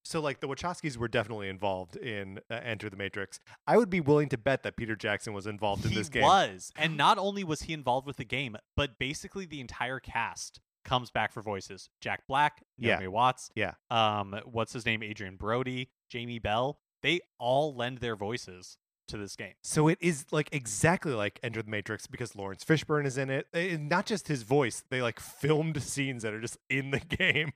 so. 0.04 0.20
Like 0.22 0.40
the 0.40 0.48
Wachowskis 0.48 0.98
were 0.98 1.08
definitely 1.08 1.50
involved 1.50 1.96
in 1.96 2.40
uh, 2.50 2.56
Enter 2.64 2.90
the 2.90 2.98
Matrix. 2.98 3.40
I 3.68 3.78
would 3.78 3.90
be 3.90 4.02
willing 4.02 4.30
to 4.30 4.38
bet 4.38 4.64
that 4.64 4.76
Peter 4.78 4.96
Jackson 4.96 5.34
was 5.34 5.48
involved 5.48 5.84
in 5.86 5.92
he 5.92 5.98
this 5.98 6.10
game. 6.10 6.24
was, 6.24 6.72
and 6.76 6.98
not 6.98 7.18
only 7.18 7.44
was 7.44 7.64
he 7.64 7.74
involved 7.74 8.08
with 8.08 8.18
the 8.18 8.26
game, 8.26 8.56
but 8.76 8.98
basically 9.00 9.46
the 9.46 9.60
entire 9.62 10.00
cast 10.00 10.60
comes 10.86 11.12
back 11.12 11.32
for 11.34 11.42
voices. 11.42 11.90
Jack 12.02 12.24
Black, 12.28 12.64
Yeah. 12.78 13.06
Watts, 13.08 13.52
Yeah. 13.56 13.74
um, 13.92 14.40
what's 14.46 14.74
his 14.74 14.86
name, 14.86 15.04
Adrien 15.04 15.36
Brody, 15.36 15.90
Jamie 16.10 16.40
Bell. 16.40 16.80
They 17.04 17.20
all 17.38 17.76
lend 17.76 18.00
their 18.00 18.16
voices 18.16 18.78
to 19.10 19.18
this 19.18 19.36
game. 19.36 19.54
So 19.64 19.88
it 19.88 19.98
is 20.02 20.26
like 20.32 20.50
exactly 20.52 21.14
like 21.14 21.40
Enter 21.44 21.62
the 21.62 21.70
Matrix 21.70 22.08
because 22.08 22.36
Laurence 22.36 22.64
Fishburne 22.64 23.06
is 23.06 23.18
in 23.18 23.30
it. 23.30 23.48
Eh, 23.54 23.78
not 23.80 24.06
just 24.06 24.28
his 24.28 24.44
voice; 24.44 24.84
they 24.90 25.02
like 25.02 25.20
filmed 25.20 25.82
scenes 25.84 26.24
that 26.24 26.34
are 26.34 26.42
just 26.42 26.58
in 26.70 26.92
the 26.92 27.00
game. 27.18 27.52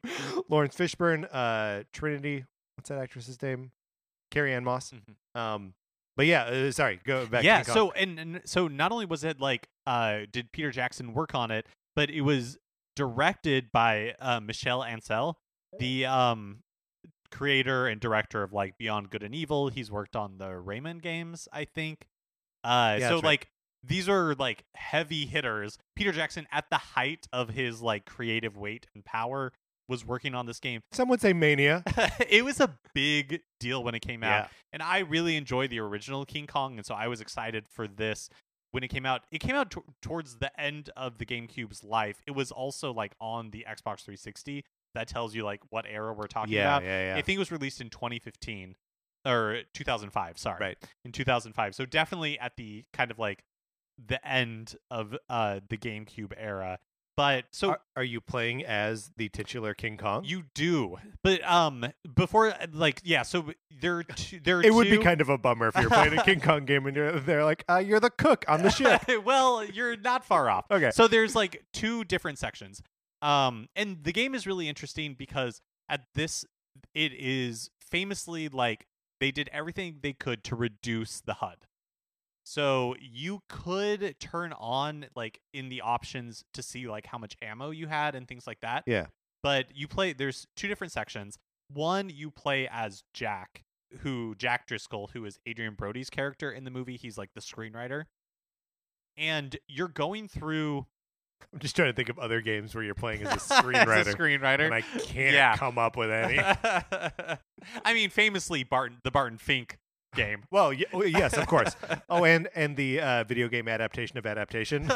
Laurence 0.50 0.76
Fishburne, 0.76 1.28
uh, 1.32 1.84
Trinity. 1.94 2.46
What's 2.78 2.90
that 2.90 3.00
actress's 3.00 3.42
name? 3.42 3.72
Carrie 4.32 4.54
Ann 4.54 4.64
Moss. 4.64 4.92
Mhm. 4.92 5.40
Um, 5.40 5.74
but 6.16 6.26
yeah, 6.28 6.44
uh, 6.44 6.72
sorry, 6.72 7.00
go 7.06 7.26
back. 7.26 7.44
yeah 7.44 7.62
so 7.64 7.92
and, 7.92 8.20
and 8.20 8.42
so 8.46 8.68
not 8.68 8.92
only 8.92 9.06
was 9.06 9.24
it 9.24 9.40
like 9.40 9.68
uh 9.88 10.20
did 10.32 10.52
peter 10.52 10.70
jackson 10.70 11.14
work 11.14 11.34
on 11.34 11.50
it 11.50 11.66
but 11.96 12.10
it 12.12 12.22
was 12.22 12.58
directed 12.96 13.72
by 13.72 14.14
uh, 14.20 14.40
Michel 14.40 14.82
Ancel 14.82 15.36
the 15.80 16.06
um 16.06 16.60
creator 17.34 17.88
and 17.88 18.00
director 18.00 18.44
of 18.44 18.54
like 18.54 18.78
beyond 18.78 19.10
good 19.10 19.24
and 19.24 19.34
evil 19.36 19.68
he's 19.70 19.90
worked 19.92 20.16
on 20.16 20.38
the 20.38 20.46
rayman 20.50 21.02
games 21.02 21.48
i 21.52 21.66
think 21.66 22.08
uh 22.64 22.98
Yeah, 23.00 23.10
so 23.10 23.16
right. 23.16 23.24
like 23.24 23.48
these 23.84 24.08
are 24.08 24.36
like 24.36 24.64
heavy 24.76 25.26
hitters 25.26 25.78
peter 25.96 26.12
jackson 26.12 26.48
at 26.52 26.70
the 26.70 26.78
height 26.78 27.28
of 27.34 27.50
his 27.50 27.82
like 27.82 28.06
creative 28.06 28.56
weight 28.56 28.88
and 28.94 29.04
power 29.04 29.52
was 29.90 30.06
working 30.06 30.34
on 30.36 30.46
this 30.46 30.60
game 30.62 30.80
some 30.94 31.10
would 31.10 31.20
say 31.20 31.34
mania. 31.34 31.84
it 32.30 32.46
was 32.46 32.60
a 32.62 32.78
big 32.94 33.42
deal 33.60 33.84
when 33.84 33.94
it 33.96 34.00
came 34.02 34.24
out 34.24 34.44
Yeah. 34.44 34.48
and 34.72 34.82
I 34.82 35.00
really 35.00 35.36
enjoyed 35.36 35.70
the 35.72 35.80
original 35.80 36.24
King 36.26 36.48
Kong, 36.48 36.78
and 36.78 36.86
so 36.86 36.96
I 36.96 37.08
was 37.10 37.20
excited 37.20 37.66
for 37.68 37.86
this 37.88 38.30
when 38.72 38.82
it 38.84 38.88
came 38.88 39.06
out. 39.06 39.22
It 39.32 39.40
came 39.40 39.56
out 39.56 39.72
t- 39.72 39.82
towards 40.02 40.38
the 40.38 40.58
end 40.60 40.90
of 40.96 41.18
the 41.18 41.26
GameCube's 41.26 41.84
life. 41.84 42.22
It 42.26 42.32
was 42.32 42.50
also 42.52 42.92
like 42.94 43.14
on 43.20 43.52
the 43.52 43.66
Xbox 43.70 44.04
360. 44.06 44.64
That 44.96 45.08
tells 45.08 45.34
you 45.36 45.44
like 45.44 45.62
what 45.70 45.86
era 45.88 46.14
we're 46.14 46.28
talking 46.28 46.54
Yeah, 46.54 46.78
about. 46.78 46.84
yeah, 46.84 47.14
yeah. 47.14 47.18
I 47.18 47.22
think 47.22 47.38
it 47.38 47.40
was 47.40 47.52
released 47.52 47.82
in 47.82 47.90
2015 47.90 48.76
or 49.26 49.62
2005. 49.74 50.38
Sorry, 50.38 50.58
Right. 50.60 50.78
in 51.06 51.12
2005. 51.12 51.76
So 51.76 51.86
definitely 51.86 52.40
at 52.40 52.56
the 52.58 52.84
kind 52.94 53.10
of 53.12 53.20
like 53.20 53.44
the 54.04 54.26
end 54.28 54.76
of 54.92 55.16
uh 55.30 55.60
the 55.70 55.78
GameCube 55.78 56.34
era. 56.38 56.80
But 57.16 57.46
so 57.52 57.70
are, 57.70 57.80
are 57.98 58.04
you 58.04 58.22
playing 58.22 58.66
as 58.66 59.12
the 59.18 59.30
titular 59.30 59.76
King 59.76 59.98
Kong? 59.98 60.24
you 60.26 60.46
do, 60.56 60.98
but 61.24 61.44
um, 61.48 61.86
before 62.16 62.56
like 62.74 63.02
yeah, 63.04 63.22
so 63.22 63.52
there 63.82 63.98
are 63.98 64.04
two, 64.04 64.40
there 64.40 64.58
are 64.58 64.64
it 64.64 64.74
would 64.74 64.90
be 64.90 64.98
kind 64.98 65.22
of 65.22 65.30
a 65.30 65.38
bummer 65.38 65.68
if 65.68 65.76
you're 65.80 65.92
playing 65.92 66.18
a 66.18 66.24
King 66.24 66.40
Kong 66.42 66.66
game 66.66 66.88
and 66.88 66.96
you're 66.98 67.20
they're 67.20 67.44
like, 67.44 67.66
uh, 67.70 67.78
you're 67.78 68.00
the 68.00 68.10
cook 68.10 68.46
on 68.48 68.64
the 68.64 68.72
ship. 68.72 69.00
well, 69.26 69.64
you're 69.64 69.96
not 69.96 70.26
far 70.26 70.50
off. 70.50 70.66
Okay. 70.72 70.90
So 70.90 71.08
there's 71.08 71.36
like 71.36 71.64
two 71.72 72.04
different 72.04 72.40
sections. 72.40 72.82
Um, 73.24 73.70
and 73.76 74.04
the 74.04 74.12
game 74.12 74.36
is 74.36 74.46
really 74.46 74.68
interesting 74.68 75.16
because 75.18 75.62
at 75.88 76.02
this, 76.14 76.46
it 76.94 77.14
is 77.14 77.70
famously 77.80 78.50
like 78.50 78.86
they 79.22 79.32
did 79.32 79.50
everything 79.54 80.00
they 80.02 80.12
could 80.12 80.44
to 80.44 80.56
reduce 80.56 81.22
the 81.22 81.36
HUD. 81.36 81.66
So 82.44 82.96
you 83.00 83.42
could 83.48 84.20
turn 84.20 84.54
on 84.60 85.06
like 85.16 85.40
in 85.54 85.70
the 85.70 85.80
options 85.80 86.44
to 86.54 86.62
see 86.62 86.88
like 86.88 87.06
how 87.06 87.18
much 87.18 87.38
ammo 87.42 87.70
you 87.72 87.88
had 87.88 88.16
and 88.16 88.28
things 88.28 88.46
like 88.46 88.60
that. 88.62 88.84
Yeah. 88.86 89.06
But 89.42 89.68
you 89.74 89.88
play 89.88 90.12
there's 90.12 90.46
two 90.58 90.68
different 90.68 90.92
sections. 90.92 91.38
One 91.70 92.10
you 92.10 92.30
play 92.30 92.68
as 92.70 93.04
Jack, 93.14 93.64
who 94.00 94.36
Jack 94.36 94.68
Driscoll, 94.68 95.12
who 95.14 95.24
is 95.24 95.40
Adrien 95.50 95.76
Brody's 95.76 96.10
character 96.10 96.52
in 96.52 96.66
the 96.66 96.72
movie. 96.72 96.98
He's 96.98 97.18
like 97.18 97.30
the 97.34 97.42
screenwriter. 97.42 98.04
And 99.16 99.56
you're 99.70 99.88
going 99.88 100.28
through 100.28 100.88
I'm 101.52 101.60
just 101.60 101.76
trying 101.76 101.90
to 101.92 101.96
think 101.96 102.10
of 102.10 102.20
other 102.20 102.42
games 102.42 102.74
where 102.76 102.84
you're 102.84 102.94
playing 102.96 103.22
as 103.26 103.30
a 103.30 103.34
as 103.34 103.44
screenwriter, 103.64 104.08
a 104.08 104.16
screenwriter. 104.16 104.66
and 104.66 104.74
I 104.74 104.82
can't 104.82 105.34
Yeah. 105.34 105.56
come 105.58 105.78
up 105.78 105.98
with 105.98 106.12
any. 106.12 106.40
I 107.86 107.94
mean, 107.94 108.10
famously 108.10 108.64
Barton 108.64 108.98
the 109.04 109.12
Barton 109.12 109.38
Fink 109.38 109.78
game. 110.16 110.44
well, 110.52 110.70
y- 110.70 110.84
well, 110.94 111.08
yes, 111.08 111.36
of 111.38 111.48
course. 111.48 111.76
Oh, 112.10 112.24
and 112.26 112.48
and 112.56 112.76
the 112.78 113.00
uh, 113.02 113.24
video 113.24 113.48
game 113.48 113.68
adaptation 113.68 114.18
of 114.18 114.26
adaptation. 114.26 114.90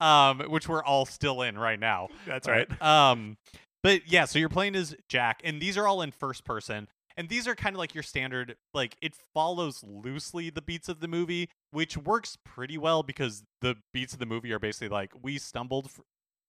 um, 0.00 0.40
which 0.48 0.68
we're 0.68 0.84
all 0.84 1.06
still 1.06 1.42
in 1.42 1.58
right 1.58 1.78
now. 1.78 2.08
That's 2.26 2.48
right. 2.48 2.68
Um, 2.82 3.36
But 3.82 4.10
yeah, 4.10 4.24
so 4.24 4.38
you're 4.38 4.48
playing 4.48 4.76
as 4.76 4.94
Jack, 5.08 5.40
and 5.44 5.60
these 5.60 5.76
are 5.76 5.86
all 5.86 6.00
in 6.02 6.10
first 6.10 6.44
person. 6.44 6.88
And 7.16 7.28
these 7.28 7.46
are 7.46 7.54
kind 7.54 7.76
of 7.76 7.78
like 7.78 7.94
your 7.94 8.02
standard, 8.02 8.56
like 8.72 8.96
it 9.00 9.14
follows 9.32 9.84
loosely 9.86 10.50
the 10.50 10.62
beats 10.62 10.88
of 10.88 11.00
the 11.00 11.06
movie, 11.08 11.48
which 11.70 11.96
works 11.96 12.36
pretty 12.44 12.76
well 12.76 13.02
because 13.02 13.44
the 13.60 13.76
beats 13.92 14.12
of 14.12 14.18
the 14.18 14.26
movie 14.26 14.52
are 14.52 14.58
basically 14.58 14.88
like 14.88 15.12
we 15.22 15.38
stumbled 15.38 15.86
f- 15.86 16.00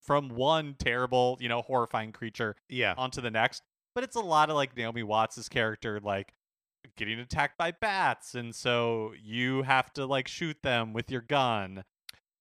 from 0.01 0.29
one 0.29 0.75
terrible, 0.79 1.37
you 1.39 1.49
know, 1.49 1.61
horrifying 1.61 2.11
creature 2.11 2.55
Yeah. 2.69 2.95
onto 2.97 3.21
the 3.21 3.29
next. 3.31 3.61
But 3.93 4.03
it's 4.03 4.15
a 4.15 4.21
lot 4.21 4.49
of 4.49 4.55
like 4.55 4.75
Naomi 4.75 5.03
Watts' 5.03 5.47
character, 5.49 5.99
like 5.99 6.33
getting 6.97 7.19
attacked 7.19 7.57
by 7.57 7.71
bats, 7.71 8.33
and 8.35 8.53
so 8.55 9.13
you 9.21 9.61
have 9.63 9.93
to 9.93 10.05
like 10.05 10.27
shoot 10.27 10.57
them 10.63 10.93
with 10.93 11.11
your 11.11 11.21
gun. 11.21 11.83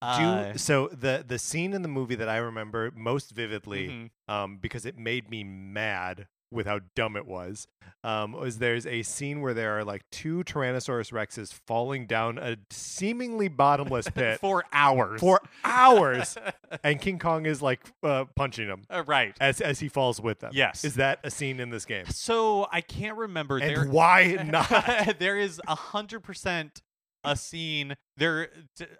Do 0.02 0.08
Uh, 0.10 0.56
so 0.56 0.88
the 0.88 1.24
the 1.26 1.38
scene 1.38 1.72
in 1.72 1.82
the 1.82 1.88
movie 1.88 2.14
that 2.16 2.28
I 2.28 2.36
remember 2.36 2.90
most 2.94 3.30
vividly, 3.32 3.88
mhm. 3.88 4.10
um, 4.32 4.58
because 4.58 4.84
it 4.84 4.98
made 4.98 5.30
me 5.30 5.44
mad 5.44 6.26
with 6.50 6.66
how 6.66 6.80
dumb 6.94 7.16
it 7.16 7.26
was, 7.26 7.66
um, 8.04 8.32
was 8.32 8.58
there's 8.58 8.86
a 8.86 9.02
scene 9.02 9.40
where 9.40 9.54
there 9.54 9.76
are 9.78 9.84
like 9.84 10.02
two 10.12 10.44
Tyrannosaurus 10.44 11.10
Rexes 11.12 11.52
falling 11.66 12.06
down 12.06 12.38
a 12.38 12.56
seemingly 12.70 13.48
bottomless 13.48 14.08
pit 14.14 14.38
for 14.40 14.64
hours. 14.72 15.20
for 15.20 15.40
hours, 15.64 16.36
and 16.84 17.00
King 17.00 17.18
Kong 17.18 17.46
is 17.46 17.60
like 17.62 17.80
uh, 18.02 18.24
punching 18.36 18.68
them 18.68 18.82
Uh, 18.88 19.02
right. 19.06 19.36
as 19.40 19.60
as 19.60 19.80
he 19.80 19.88
falls 19.88 20.20
with 20.20 20.40
them. 20.40 20.52
Yes. 20.54 20.84
is 20.84 20.94
that 20.94 21.18
a 21.24 21.30
scene 21.30 21.58
in 21.60 21.70
this 21.70 21.84
game? 21.84 22.06
So 22.06 22.68
I 22.70 22.80
can't 22.80 23.16
remember. 23.16 23.58
And 23.58 23.76
there, 23.76 23.86
why 23.86 24.38
not? 24.46 25.18
there 25.18 25.38
is 25.38 25.60
a 25.66 25.74
hundred 25.74 26.20
percent 26.20 26.82
a 27.24 27.34
scene. 27.36 27.96
There, 28.16 28.50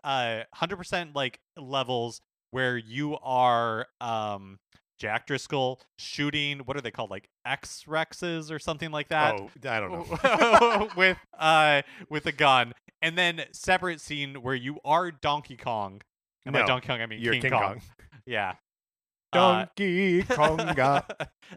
uh, 0.03 0.41
hundred 0.55 0.77
percent 0.79 1.15
like 1.15 1.39
levels 1.57 2.21
where 2.51 2.77
you 2.77 3.19
are, 3.23 3.87
um, 4.01 4.59
Jack 4.99 5.27
Driscoll 5.27 5.81
shooting. 5.99 6.61
What 6.61 6.77
are 6.77 6.81
they 6.81 6.91
called? 6.91 7.11
Like 7.11 7.29
X 7.47 7.85
Rexes 7.87 8.51
or 8.51 8.59
something 8.59 8.91
like 8.91 9.09
that. 9.09 9.35
oh, 9.41 9.51
I 9.69 9.81
don't 9.81 9.93
know. 9.93 10.89
with 10.97 11.19
uh 11.39 11.83
with 12.09 12.27
a 12.27 12.33
gun, 12.33 12.73
and 13.03 13.17
then 13.19 13.43
separate 13.53 14.01
scene 14.01 14.37
where 14.43 14.55
you 14.55 14.79
are 14.85 15.11
Donkey 15.11 15.57
Kong. 15.57 16.03
And 16.47 16.53
by 16.53 16.61
No, 16.61 16.67
Donkey 16.67 16.89
Kong, 16.89 17.01
I 17.01 17.07
mean 17.07 17.21
You're 17.21 17.33
King, 17.35 17.43
King 17.43 17.51
Kong. 17.53 17.63
Kong. 17.63 17.81
Yeah. 18.27 18.55
Uh, 19.33 19.67
Donkey 19.77 20.23
Konga. 20.23 21.05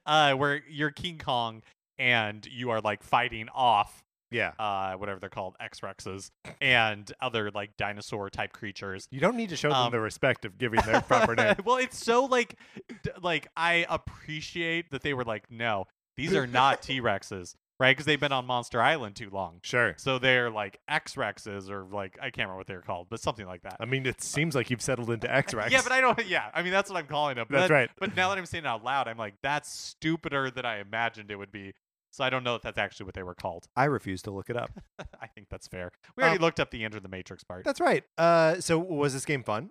uh, 0.05 0.33
where 0.33 0.61
you're 0.69 0.91
King 0.91 1.17
Kong 1.17 1.61
and 1.97 2.45
you 2.45 2.71
are 2.71 2.81
like 2.81 3.03
fighting 3.03 3.47
off 3.53 4.03
Yeah. 4.29 4.51
uh 4.59 4.93
whatever 4.95 5.19
they're 5.19 5.29
called 5.29 5.55
X 5.59 5.79
Rexes 5.81 6.31
and 6.59 7.11
other 7.21 7.49
like 7.51 7.77
dinosaur 7.77 8.29
type 8.29 8.51
creatures. 8.53 9.07
You 9.11 9.19
don't 9.21 9.37
need 9.37 9.49
to 9.49 9.55
show 9.55 9.69
them 9.69 9.77
Um, 9.77 9.91
the 9.91 9.99
respect 9.99 10.43
of 10.45 10.57
giving 10.57 10.81
their 10.81 11.01
proper 11.07 11.35
name. 11.35 11.55
well, 11.65 11.77
it's 11.77 11.97
so 12.03 12.25
like 12.25 12.55
d- 13.03 13.11
like 13.21 13.47
I 13.55 13.85
appreciate 13.89 14.91
that 14.91 15.01
they 15.03 15.13
were 15.13 15.23
like, 15.23 15.49
no, 15.49 15.85
these 16.15 16.33
are 16.33 16.47
not 16.47 16.81
T 16.81 16.99
Rexes, 16.99 17.55
right? 17.79 17.91
Because 17.91 18.05
they've 18.05 18.19
been 18.19 18.31
on 18.31 18.45
Monster 18.45 18.81
Island 18.81 19.15
too 19.15 19.29
long. 19.31 19.59
Sure. 19.63 19.93
So 19.97 20.19
they're 20.19 20.49
like 20.49 20.79
X 20.89 21.15
Rexes 21.15 21.69
or 21.69 21.83
like 21.85 22.17
I 22.19 22.25
can't 22.25 22.37
remember 22.47 22.57
what 22.57 22.67
they're 22.67 22.81
called, 22.81 23.07
but 23.09 23.19
something 23.19 23.45
like 23.45 23.61
that. 23.61 23.77
I 23.79 23.85
mean, 23.85 24.05
it 24.05 24.21
seems 24.21 24.55
like 24.55 24.69
you've 24.69 24.81
settled 24.81 25.09
into 25.09 25.33
X 25.33 25.53
Rex. 25.53 25.71
Yeah, 25.71 25.81
but 25.83 25.91
I 25.91 26.01
don't. 26.01 26.25
Yeah, 26.27 26.49
I 26.53 26.63
mean 26.63 26.71
that's 26.73 26.89
what 26.89 26.97
I'm 26.99 27.07
calling 27.07 27.35
them. 27.35 27.47
That's 27.49 27.69
That- 27.69 27.73
right. 27.73 27.89
But 27.99 28.15
now 28.15 28.29
that 28.29 28.37
I'm 28.37 28.45
saying 28.45 28.65
it 28.65 28.67
out 28.67 28.83
loud, 28.83 29.07
I'm 29.07 29.17
like, 29.17 29.35
that's 29.41 29.71
stupider 29.71 30.51
than 30.51 30.65
I 30.65 30.79
imagined 30.79 31.31
it 31.31 31.35
would 31.37 31.51
be. 31.51 31.73
So 32.11 32.23
I 32.23 32.29
don't 32.29 32.43
know 32.43 32.55
if 32.55 32.61
that's 32.61 32.77
actually 32.77 33.05
what 33.05 33.15
they 33.15 33.23
were 33.23 33.35
called. 33.35 33.67
I 33.75 33.85
refuse 33.85 34.21
to 34.23 34.31
look 34.31 34.49
it 34.49 34.57
up. 34.57 34.71
I 35.21 35.27
think 35.27 35.47
that's 35.49 35.67
fair. 35.67 35.91
We 36.15 36.23
already 36.23 36.37
Um, 36.37 36.41
looked 36.43 36.59
up 36.59 36.71
the 36.71 36.83
Enter 36.83 36.99
the 36.99 37.09
Matrix 37.09 37.43
part. 37.43 37.63
That's 37.65 37.79
right. 37.81 38.03
Uh, 38.17 38.59
so 38.59 38.79
was 38.79 39.13
this 39.13 39.25
game 39.25 39.43
fun? 39.43 39.69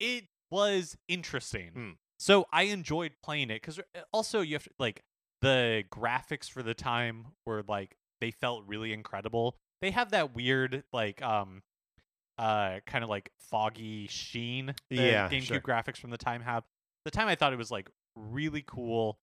It 0.00 0.24
was 0.50 0.96
interesting. 1.08 1.70
Hmm. 1.74 1.90
So 2.18 2.46
I 2.52 2.64
enjoyed 2.64 3.12
playing 3.22 3.50
it 3.50 3.62
because 3.62 3.80
also 4.12 4.40
you 4.40 4.54
have 4.54 4.64
to, 4.64 4.70
like 4.78 5.02
the 5.40 5.84
graphics 5.92 6.48
for 6.50 6.62
the 6.62 6.74
time 6.74 7.26
were 7.46 7.62
like 7.66 7.96
they 8.20 8.30
felt 8.30 8.64
really 8.66 8.92
incredible. 8.92 9.56
They 9.80 9.90
have 9.90 10.10
that 10.12 10.34
weird 10.34 10.84
like 10.92 11.20
um 11.22 11.62
uh 12.38 12.78
kind 12.86 13.02
of 13.04 13.10
like 13.10 13.30
foggy 13.50 14.06
sheen 14.08 14.74
Yeah, 14.90 15.28
GameCube 15.28 15.44
sure. 15.46 15.60
graphics 15.60 15.98
from 15.98 16.10
the 16.10 16.18
time 16.18 16.42
have. 16.42 16.64
The 17.04 17.10
time 17.10 17.28
I 17.28 17.34
thought 17.34 17.52
it 17.52 17.56
was 17.56 17.70
like 17.72 17.90
really 18.16 18.62
cool. 18.66 19.18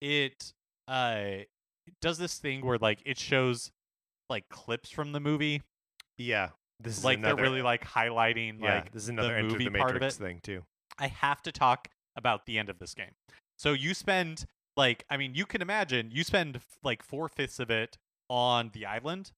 It 0.00 0.52
uh 0.88 1.44
does 2.00 2.18
this 2.18 2.38
thing 2.38 2.64
where 2.64 2.78
like 2.78 3.00
it 3.04 3.18
shows 3.18 3.70
like 4.28 4.48
clips 4.48 4.90
from 4.90 5.12
the 5.12 5.20
movie. 5.20 5.62
Yeah. 6.16 6.50
This 6.80 6.98
is 6.98 7.04
like 7.04 7.18
another, 7.18 7.36
they're 7.36 7.44
really 7.44 7.62
like 7.62 7.84
highlighting 7.84 8.60
yeah. 8.60 8.76
like 8.76 8.92
this 8.92 9.04
is 9.04 9.08
another 9.08 9.36
the 9.36 9.42
movie 9.42 9.64
the 9.64 9.70
part 9.70 9.90
of 9.90 9.94
Matrix 9.96 10.16
it. 10.16 10.18
thing 10.18 10.40
too. 10.42 10.62
I 10.98 11.08
have 11.08 11.42
to 11.42 11.52
talk 11.52 11.88
about 12.16 12.46
the 12.46 12.58
end 12.58 12.68
of 12.68 12.78
this 12.78 12.94
game. 12.94 13.12
So 13.58 13.72
you 13.72 13.94
spend 13.94 14.46
like 14.76 15.04
I 15.10 15.16
mean 15.16 15.34
you 15.34 15.44
can 15.44 15.62
imagine 15.62 16.10
you 16.12 16.24
spend 16.24 16.60
like 16.82 17.02
four 17.02 17.28
fifths 17.28 17.58
of 17.58 17.70
it 17.70 17.98
on 18.30 18.70
the 18.72 18.86
island, 18.86 19.32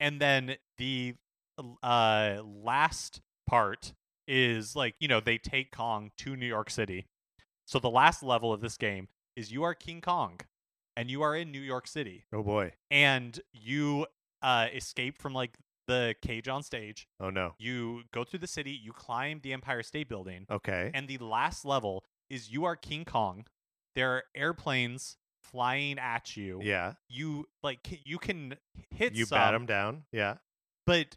and 0.00 0.20
then 0.20 0.56
the 0.78 1.14
uh 1.82 2.38
last 2.44 3.20
part 3.46 3.92
is 4.26 4.74
like 4.74 4.94
you 4.98 5.08
know 5.08 5.20
they 5.20 5.38
take 5.38 5.70
Kong 5.70 6.10
to 6.18 6.36
New 6.36 6.46
York 6.46 6.70
City. 6.70 7.06
So 7.66 7.78
the 7.78 7.90
last 7.90 8.22
level 8.22 8.52
of 8.52 8.60
this 8.60 8.76
game 8.76 9.08
is 9.36 9.52
you 9.52 9.62
are 9.62 9.74
King 9.74 10.00
Kong, 10.00 10.40
and 10.96 11.10
you 11.10 11.22
are 11.22 11.34
in 11.36 11.50
New 11.52 11.60
York 11.60 11.86
City, 11.86 12.24
Oh 12.32 12.42
boy. 12.42 12.72
and 12.90 13.38
you 13.52 14.06
uh 14.42 14.66
escape 14.74 15.18
from 15.18 15.32
like 15.34 15.56
the 15.88 16.14
cage 16.22 16.48
on 16.48 16.62
stage. 16.62 17.08
Oh 17.20 17.30
no. 17.30 17.54
You 17.58 18.02
go 18.12 18.24
through 18.24 18.38
the 18.40 18.46
city, 18.46 18.70
you 18.70 18.92
climb 18.92 19.40
the 19.42 19.52
Empire 19.52 19.82
State 19.82 20.08
Building, 20.08 20.46
Okay. 20.50 20.90
and 20.94 21.08
the 21.08 21.18
last 21.18 21.64
level 21.64 22.04
is 22.30 22.50
you 22.50 22.64
are 22.64 22.76
King 22.76 23.04
Kong. 23.04 23.46
There 23.94 24.10
are 24.12 24.24
airplanes 24.34 25.16
flying 25.42 25.98
at 25.98 26.36
you. 26.36 26.60
yeah. 26.62 26.94
You 27.08 27.46
like 27.62 28.00
you 28.04 28.18
can 28.18 28.54
hit 28.90 29.14
You 29.14 29.24
some, 29.26 29.36
bat 29.38 29.52
them 29.52 29.66
down. 29.66 30.04
Yeah. 30.12 30.36
but 30.86 31.16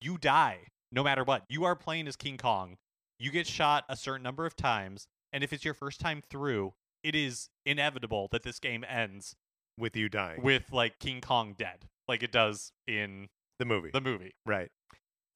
you 0.00 0.18
die 0.18 0.58
no 0.92 1.02
matter 1.02 1.24
what. 1.24 1.44
You 1.48 1.64
are 1.64 1.74
playing 1.74 2.06
as 2.08 2.14
King 2.16 2.36
Kong. 2.36 2.76
You 3.18 3.30
get 3.30 3.46
shot 3.46 3.84
a 3.88 3.96
certain 3.96 4.22
number 4.22 4.44
of 4.44 4.54
times, 4.54 5.06
and 5.32 5.42
if 5.42 5.52
it's 5.52 5.64
your 5.64 5.72
first 5.74 5.98
time 6.00 6.20
through, 6.28 6.74
it 7.04 7.14
is 7.14 7.48
inevitable 7.64 8.28
that 8.32 8.42
this 8.42 8.58
game 8.58 8.84
ends 8.88 9.36
With 9.78 9.94
you 9.96 10.08
dying. 10.08 10.42
with 10.42 10.72
like 10.72 10.98
King 10.98 11.20
Kong 11.20 11.54
dead, 11.56 11.84
like 12.08 12.22
it 12.24 12.32
does 12.32 12.72
in 12.88 13.28
the 13.60 13.64
movie. 13.64 13.90
the 13.92 14.00
movie. 14.00 14.32
right. 14.44 14.70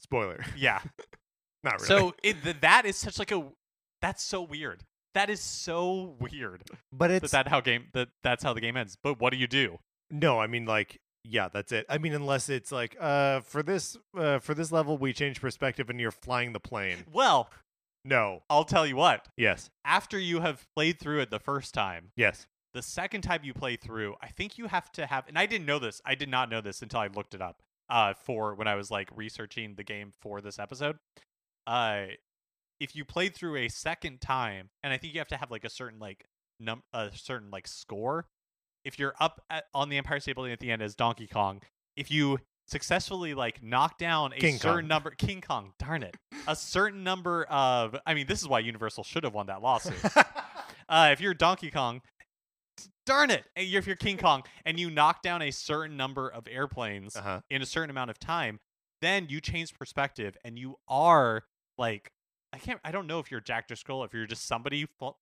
Spoiler. 0.00 0.44
Yeah. 0.56 0.80
Not 1.64 1.74
really. 1.74 1.86
So 1.86 2.14
it, 2.22 2.42
th- 2.42 2.56
that 2.62 2.86
is 2.86 2.96
such 2.96 3.18
like 3.18 3.32
a 3.32 3.44
that's 4.00 4.22
so 4.22 4.42
weird. 4.42 4.84
That 5.14 5.28
is 5.30 5.40
so 5.40 6.14
weird. 6.20 6.62
but 6.92 7.08
that 7.08 7.22
it's 7.24 7.32
that 7.32 7.48
how 7.48 7.60
game 7.60 7.86
that 7.94 8.08
that's 8.22 8.42
how 8.44 8.52
the 8.54 8.60
game 8.60 8.76
ends. 8.76 8.96
But 9.02 9.20
what 9.20 9.30
do 9.32 9.36
you 9.38 9.46
do? 9.48 9.78
no. 10.10 10.38
I 10.40 10.46
mean, 10.46 10.64
like, 10.66 10.98
yeah, 11.24 11.48
that's 11.52 11.72
it. 11.72 11.84
I 11.88 11.98
mean, 11.98 12.14
unless 12.14 12.48
it's 12.48 12.70
like, 12.70 12.96
uh, 13.00 13.40
for 13.40 13.62
this, 13.62 13.96
uh, 14.16 14.38
for 14.38 14.54
this 14.54 14.70
level, 14.72 14.96
we 14.96 15.12
change 15.12 15.40
perspective 15.40 15.90
and 15.90 16.00
you're 16.00 16.12
flying 16.12 16.52
the 16.52 16.60
plane. 16.60 16.98
Well, 17.12 17.50
No. 18.04 18.42
I'll 18.48 18.64
tell 18.64 18.86
you 18.86 18.96
what. 18.96 19.26
Yes. 19.36 19.70
After 19.84 20.18
you 20.18 20.40
have 20.40 20.66
played 20.74 20.98
through 20.98 21.20
it 21.20 21.30
the 21.30 21.38
first 21.40 21.74
time, 21.74 22.12
Yes. 22.16 22.46
the 22.74 22.82
second 22.82 23.22
time 23.22 23.40
you 23.44 23.52
play 23.54 23.76
through, 23.76 24.14
I 24.22 24.28
think 24.28 24.56
you 24.58 24.66
have 24.68 24.90
to 24.92 25.06
have 25.06 25.26
and 25.28 25.38
I 25.38 25.46
didn't 25.46 25.66
know 25.66 25.78
this. 25.78 26.00
I 26.04 26.14
did 26.14 26.28
not 26.28 26.50
know 26.50 26.60
this 26.60 26.80
until 26.82 27.00
I 27.00 27.08
looked 27.08 27.34
it 27.34 27.42
up. 27.42 27.62
Uh 27.90 28.14
for 28.14 28.54
when 28.54 28.68
I 28.68 28.74
was 28.74 28.90
like 28.90 29.08
researching 29.16 29.74
the 29.74 29.84
game 29.84 30.12
for 30.20 30.40
this 30.40 30.58
episode. 30.58 30.98
Uh 31.66 32.06
if 32.80 32.94
you 32.94 33.04
played 33.04 33.34
through 33.34 33.56
a 33.56 33.68
second 33.68 34.20
time, 34.20 34.70
and 34.84 34.92
I 34.92 34.98
think 34.98 35.12
you 35.12 35.18
have 35.20 35.28
to 35.28 35.36
have 35.36 35.50
like 35.50 35.64
a 35.64 35.70
certain 35.70 35.98
like 35.98 36.24
num 36.60 36.82
a 36.92 37.10
certain 37.14 37.50
like 37.50 37.66
score. 37.66 38.26
If 38.84 38.98
you're 38.98 39.14
up 39.20 39.42
at, 39.50 39.64
on 39.74 39.88
the 39.88 39.96
Empire 39.98 40.20
State 40.20 40.36
Building 40.36 40.52
at 40.52 40.60
the 40.60 40.70
end 40.70 40.80
as 40.82 40.94
Donkey 40.94 41.26
Kong, 41.26 41.60
if 41.96 42.10
you 42.10 42.38
successfully 42.68 43.34
like 43.34 43.62
knock 43.62 43.98
down 43.98 44.32
a 44.32 44.36
King 44.36 44.58
certain 44.58 44.82
Kong. 44.82 44.88
number 44.88 45.10
King 45.10 45.40
Kong, 45.40 45.72
darn 45.78 46.02
it. 46.02 46.16
A 46.46 46.54
certain 46.54 47.02
number 47.02 47.44
of 47.44 47.96
I 48.06 48.14
mean, 48.14 48.26
this 48.26 48.40
is 48.40 48.48
why 48.48 48.60
Universal 48.60 49.04
should 49.04 49.24
have 49.24 49.34
won 49.34 49.46
that 49.46 49.62
lawsuit. 49.62 49.94
uh, 50.88 51.08
if 51.12 51.20
you're 51.20 51.34
Donkey 51.34 51.70
Kong, 51.70 52.00
darn 53.06 53.30
it, 53.30 53.44
if 53.56 53.86
you're 53.86 53.96
King 53.96 54.18
Kong 54.18 54.42
and 54.64 54.78
you 54.78 54.90
knock 54.90 55.22
down 55.22 55.42
a 55.42 55.50
certain 55.50 55.96
number 55.96 56.28
of 56.28 56.46
airplanes 56.48 57.16
uh-huh. 57.16 57.40
in 57.50 57.62
a 57.62 57.66
certain 57.66 57.90
amount 57.90 58.10
of 58.10 58.18
time, 58.18 58.60
then 59.00 59.26
you 59.28 59.40
change 59.40 59.74
perspective 59.74 60.36
and 60.44 60.58
you 60.58 60.76
are 60.88 61.44
like, 61.76 62.12
I 62.52 62.58
can't, 62.58 62.80
I 62.84 62.90
don't 62.90 63.06
know 63.06 63.18
if 63.18 63.30
you're 63.30 63.40
Jack 63.40 63.68
Driscoll, 63.68 64.04
if 64.04 64.12
you're 64.12 64.26
just 64.26 64.46
somebody 64.46 64.86
fl- 64.98 65.18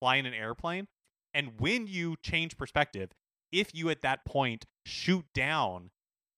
flying 0.00 0.26
an 0.26 0.34
airplane. 0.34 0.86
And 1.32 1.58
when 1.58 1.86
you 1.86 2.16
change 2.22 2.56
perspective, 2.56 3.10
if 3.50 3.74
you 3.74 3.90
at 3.90 4.02
that 4.02 4.24
point 4.24 4.66
shoot 4.84 5.24
down 5.34 5.90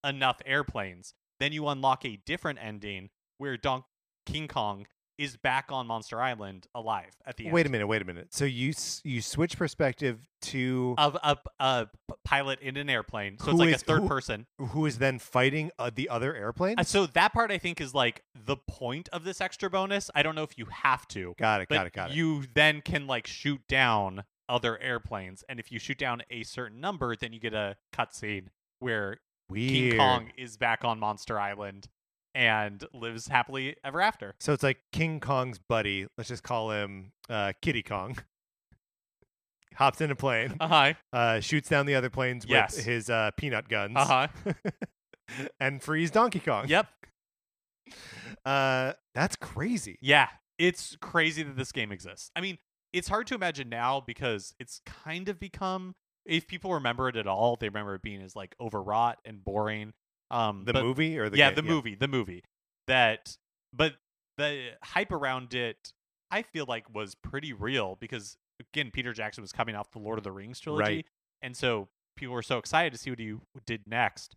enough 0.06 0.40
airplanes, 0.46 1.12
then 1.40 1.52
you 1.52 1.66
unlock 1.68 2.04
a 2.04 2.16
different 2.24 2.58
ending 2.62 3.10
where 3.38 3.56
Don- 3.56 3.84
King 4.24 4.48
Kong 4.48 4.86
is 5.18 5.36
back 5.38 5.66
on 5.70 5.86
Monster 5.86 6.20
Island 6.20 6.66
alive 6.74 7.16
at 7.24 7.38
the 7.38 7.46
end. 7.46 7.54
Wait 7.54 7.66
a 7.66 7.70
minute. 7.70 7.86
Wait 7.86 8.02
a 8.02 8.04
minute. 8.04 8.34
So 8.34 8.44
you 8.44 8.74
you 9.02 9.22
switch 9.22 9.56
perspective 9.56 10.26
to 10.42 10.94
of 10.98 11.16
a, 11.22 11.38
a 11.58 11.86
p- 12.08 12.14
pilot 12.22 12.60
in 12.60 12.76
an 12.76 12.90
airplane. 12.90 13.38
So 13.38 13.50
it's 13.52 13.58
like 13.58 13.68
is- 13.70 13.80
a 13.82 13.84
third 13.86 14.02
who- 14.02 14.08
person. 14.08 14.46
who 14.58 14.84
is 14.84 14.98
then 14.98 15.18
fighting 15.18 15.70
uh, 15.78 15.90
the 15.94 16.10
other 16.10 16.34
airplane. 16.36 16.78
Uh, 16.78 16.82
so 16.82 17.06
that 17.06 17.32
part 17.32 17.50
I 17.50 17.56
think 17.56 17.80
is 17.80 17.94
like 17.94 18.24
the 18.34 18.56
point 18.58 19.08
of 19.10 19.24
this 19.24 19.40
extra 19.40 19.70
bonus. 19.70 20.10
I 20.14 20.22
don't 20.22 20.34
know 20.34 20.42
if 20.42 20.58
you 20.58 20.66
have 20.66 21.08
to, 21.08 21.34
got 21.38 21.62
it. 21.62 21.68
but 21.70 21.76
Got 21.76 21.86
it. 21.86 21.92
Got 21.94 22.10
it. 22.10 22.16
you 22.16 22.44
then 22.54 22.82
can 22.82 23.06
like 23.06 23.26
shoot 23.26 23.62
down 23.68 24.24
other 24.50 24.78
airplanes, 24.80 25.44
and 25.48 25.58
if 25.58 25.72
you 25.72 25.78
shoot 25.78 25.96
down 25.98 26.22
a 26.30 26.42
certain 26.42 26.78
number, 26.78 27.16
then 27.16 27.32
you 27.32 27.40
get 27.40 27.54
a 27.54 27.76
cutscene 27.92 28.48
where 28.80 29.18
Weird. 29.48 29.70
King 29.92 29.98
Kong 29.98 30.30
is 30.36 30.56
back 30.56 30.84
on 30.84 30.98
Monster 30.98 31.38
Island 31.38 31.86
and 32.34 32.84
lives 32.92 33.28
happily 33.28 33.76
ever 33.84 34.00
after. 34.00 34.34
So 34.40 34.52
it's 34.52 34.62
like 34.62 34.78
King 34.92 35.20
Kong's 35.20 35.58
buddy. 35.58 36.06
Let's 36.18 36.28
just 36.28 36.42
call 36.42 36.70
him 36.70 37.12
uh, 37.30 37.52
Diddy 37.62 37.82
Kong. 37.82 38.16
Hops 39.74 40.00
in 40.00 40.10
a 40.10 40.16
plane, 40.16 40.54
Uh 40.58 40.68
huh. 40.68 40.92
uh, 41.12 41.40
shoots 41.40 41.68
down 41.68 41.84
the 41.86 41.94
other 41.94 42.08
planes 42.08 42.46
with 42.46 42.82
his 42.84 43.10
uh, 43.10 43.30
peanut 43.36 43.68
guns, 43.68 43.92
Uh 43.96 44.04
huh. 44.04 44.52
and 45.60 45.82
frees 45.82 46.10
Donkey 46.10 46.40
Kong. 46.40 46.66
yep. 46.68 46.86
Uh, 48.44 48.92
that's 49.14 49.34
crazy. 49.36 49.98
Yeah, 50.00 50.28
it's 50.58 50.96
crazy 51.00 51.42
that 51.42 51.56
this 51.56 51.72
game 51.72 51.90
exists. 51.90 52.30
I 52.36 52.40
mean, 52.40 52.58
it's 52.92 53.08
hard 53.08 53.26
to 53.28 53.34
imagine 53.34 53.68
now 53.68 54.00
because 54.06 54.54
it's 54.60 54.80
kind 54.86 55.28
of 55.28 55.40
become. 55.40 55.94
If 56.26 56.46
people 56.46 56.74
remember 56.74 57.08
it 57.08 57.16
at 57.16 57.26
all, 57.26 57.56
they 57.56 57.68
remember 57.68 57.94
it 57.94 58.02
being 58.02 58.22
as 58.22 58.34
like 58.36 58.54
overwrought 58.60 59.18
and 59.24 59.42
boring. 59.44 59.92
Um, 60.30 60.64
The 60.64 60.72
but- 60.72 60.82
movie 60.84 61.18
or 61.18 61.28
the 61.30 61.38
yeah, 61.38 61.48
game? 61.50 61.56
the 61.56 61.62
movie, 61.62 61.94
the 61.94 62.08
movie. 62.08 62.42
That, 62.88 63.36
but 63.72 63.94
the 64.38 64.70
hype 64.82 65.12
around 65.12 65.54
it, 65.54 65.92
I 66.30 66.42
feel 66.42 66.66
like 66.68 66.92
was 66.94 67.14
pretty 67.14 67.52
real 67.52 67.96
because 68.00 68.36
again, 68.60 68.90
Peter 68.92 69.12
Jackson 69.12 69.42
was 69.42 69.52
coming 69.52 69.74
off 69.74 69.90
the 69.92 69.98
Lord 69.98 70.18
of 70.18 70.24
the 70.24 70.32
Rings 70.32 70.58
trilogy, 70.60 70.82
Right. 70.96 71.06
and 71.42 71.56
so 71.56 71.88
people 72.16 72.34
were 72.34 72.42
so 72.42 72.58
excited 72.58 72.92
to 72.92 72.98
see 72.98 73.10
what 73.10 73.18
he 73.18 73.34
did 73.66 73.86
next. 73.86 74.34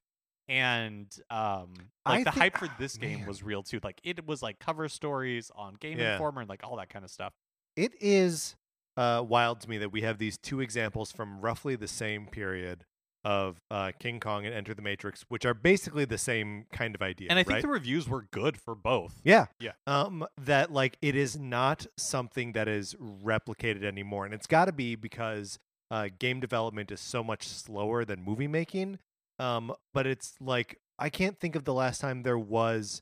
And 0.47 1.07
um, 1.29 1.73
like 2.07 2.19
I 2.21 2.23
the 2.23 2.31
think- 2.31 2.35
hype 2.35 2.57
for 2.57 2.65
ah, 2.65 2.75
this 2.79 2.97
game 2.97 3.19
man. 3.19 3.27
was 3.27 3.43
real 3.43 3.61
too. 3.63 3.79
Like 3.83 3.99
it 4.03 4.25
was 4.25 4.41
like 4.41 4.57
cover 4.59 4.89
stories 4.89 5.51
on 5.55 5.75
Game 5.75 5.99
Yeah. 5.99 6.13
Informer 6.13 6.41
and 6.41 6.49
like 6.49 6.61
all 6.63 6.75
that 6.77 6.89
kind 6.89 7.05
of 7.05 7.11
stuff. 7.11 7.33
It 7.75 7.93
is 8.01 8.55
uh, 8.97 9.23
wild 9.27 9.61
to 9.61 9.69
me 9.69 9.77
that 9.77 9.91
we 9.91 10.01
have 10.01 10.17
these 10.17 10.37
two 10.37 10.61
examples 10.61 11.11
from 11.11 11.41
roughly 11.41 11.75
the 11.75 11.87
same 11.87 12.27
period 12.27 12.85
of 13.25 13.59
uh, 13.69 13.91
King 13.99 14.19
Kong 14.19 14.45
and 14.45 14.55
Enter 14.55 14.73
the 14.73 14.81
Matrix, 14.81 15.25
which 15.27 15.45
are 15.45 15.53
basically 15.53 16.05
the 16.05 16.17
same 16.17 16.65
kind 16.71 16.95
of 16.95 17.01
idea. 17.01 17.27
And 17.29 17.37
I 17.37 17.43
think 17.43 17.55
right? 17.55 17.61
the 17.61 17.67
reviews 17.67 18.07
were 18.07 18.25
good 18.31 18.57
for 18.57 18.75
both. 18.75 19.19
Yeah. 19.23 19.47
Yeah. 19.59 19.71
Um 19.87 20.25
that 20.37 20.71
like 20.71 20.97
it 21.01 21.15
is 21.15 21.37
not 21.37 21.85
something 21.97 22.53
that 22.53 22.67
is 22.67 22.95
replicated 22.95 23.83
anymore 23.83 24.25
and 24.25 24.33
it's 24.33 24.47
got 24.47 24.65
to 24.65 24.71
be 24.71 24.95
because 24.95 25.59
uh 25.91 26.07
game 26.17 26.39
development 26.39 26.91
is 26.91 27.01
so 27.01 27.23
much 27.23 27.47
slower 27.47 28.05
than 28.05 28.23
movie 28.23 28.47
making. 28.47 28.99
Um 29.37 29.73
but 29.93 30.07
it's 30.07 30.35
like 30.39 30.79
I 30.97 31.09
can't 31.09 31.37
think 31.37 31.55
of 31.55 31.65
the 31.65 31.73
last 31.73 31.99
time 31.99 32.23
there 32.23 32.39
was 32.39 33.01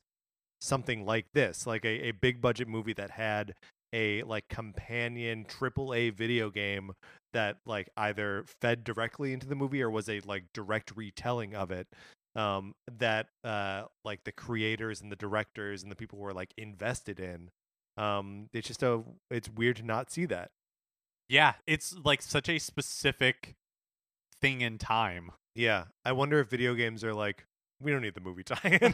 something 0.60 1.06
like 1.06 1.32
this, 1.34 1.68
like 1.68 1.86
a, 1.86 2.08
a 2.08 2.12
big 2.12 2.42
budget 2.42 2.68
movie 2.68 2.94
that 2.94 3.12
had 3.12 3.54
a 3.94 4.24
like 4.24 4.48
companion 4.50 5.46
triple 5.48 5.94
A 5.94 6.10
video 6.10 6.50
game 6.50 6.92
that 7.34 7.58
like 7.66 7.90
either 7.98 8.46
fed 8.62 8.84
directly 8.84 9.34
into 9.34 9.48
the 9.48 9.56
movie 9.56 9.82
or 9.82 9.90
was 9.90 10.10
a 10.10 10.20
like 10.22 10.46
direct 10.54 10.92
retelling 10.96 11.56
of 11.56 11.72
it 11.72 11.88
um 12.36 12.74
that 13.00 13.28
uh 13.44 13.84
like 14.06 14.24
the 14.24 14.32
creators 14.32 15.02
and 15.02 15.12
the 15.12 15.16
directors 15.16 15.82
and 15.84 15.92
the 15.92 15.96
people 15.96 16.18
who 16.20 16.24
were 16.24 16.34
like 16.34 16.54
invested 16.58 17.20
in 17.20 17.50
um 17.98 18.48
it's 18.54 18.68
just 18.68 18.84
a 18.84 19.02
it's 19.32 19.50
weird 19.50 19.76
to 19.78 19.84
not 19.84 20.12
see 20.12 20.26
that 20.26 20.50
Yeah, 21.30 21.54
it's 21.66 21.96
like 22.04 22.22
such 22.22 22.48
a 22.50 22.60
specific 22.60 23.56
thing 24.42 24.62
in 24.62 24.78
time. 24.78 25.32
yeah 25.56 25.86
i 26.06 26.12
wonder 26.12 26.40
if 26.40 26.48
video 26.50 26.76
games 26.76 27.04
are 27.04 27.14
like 27.14 27.46
we 27.82 27.92
don't 27.92 28.02
need 28.02 28.14
the 28.16 28.22
movie 28.22 28.44
tie-in 28.46 28.94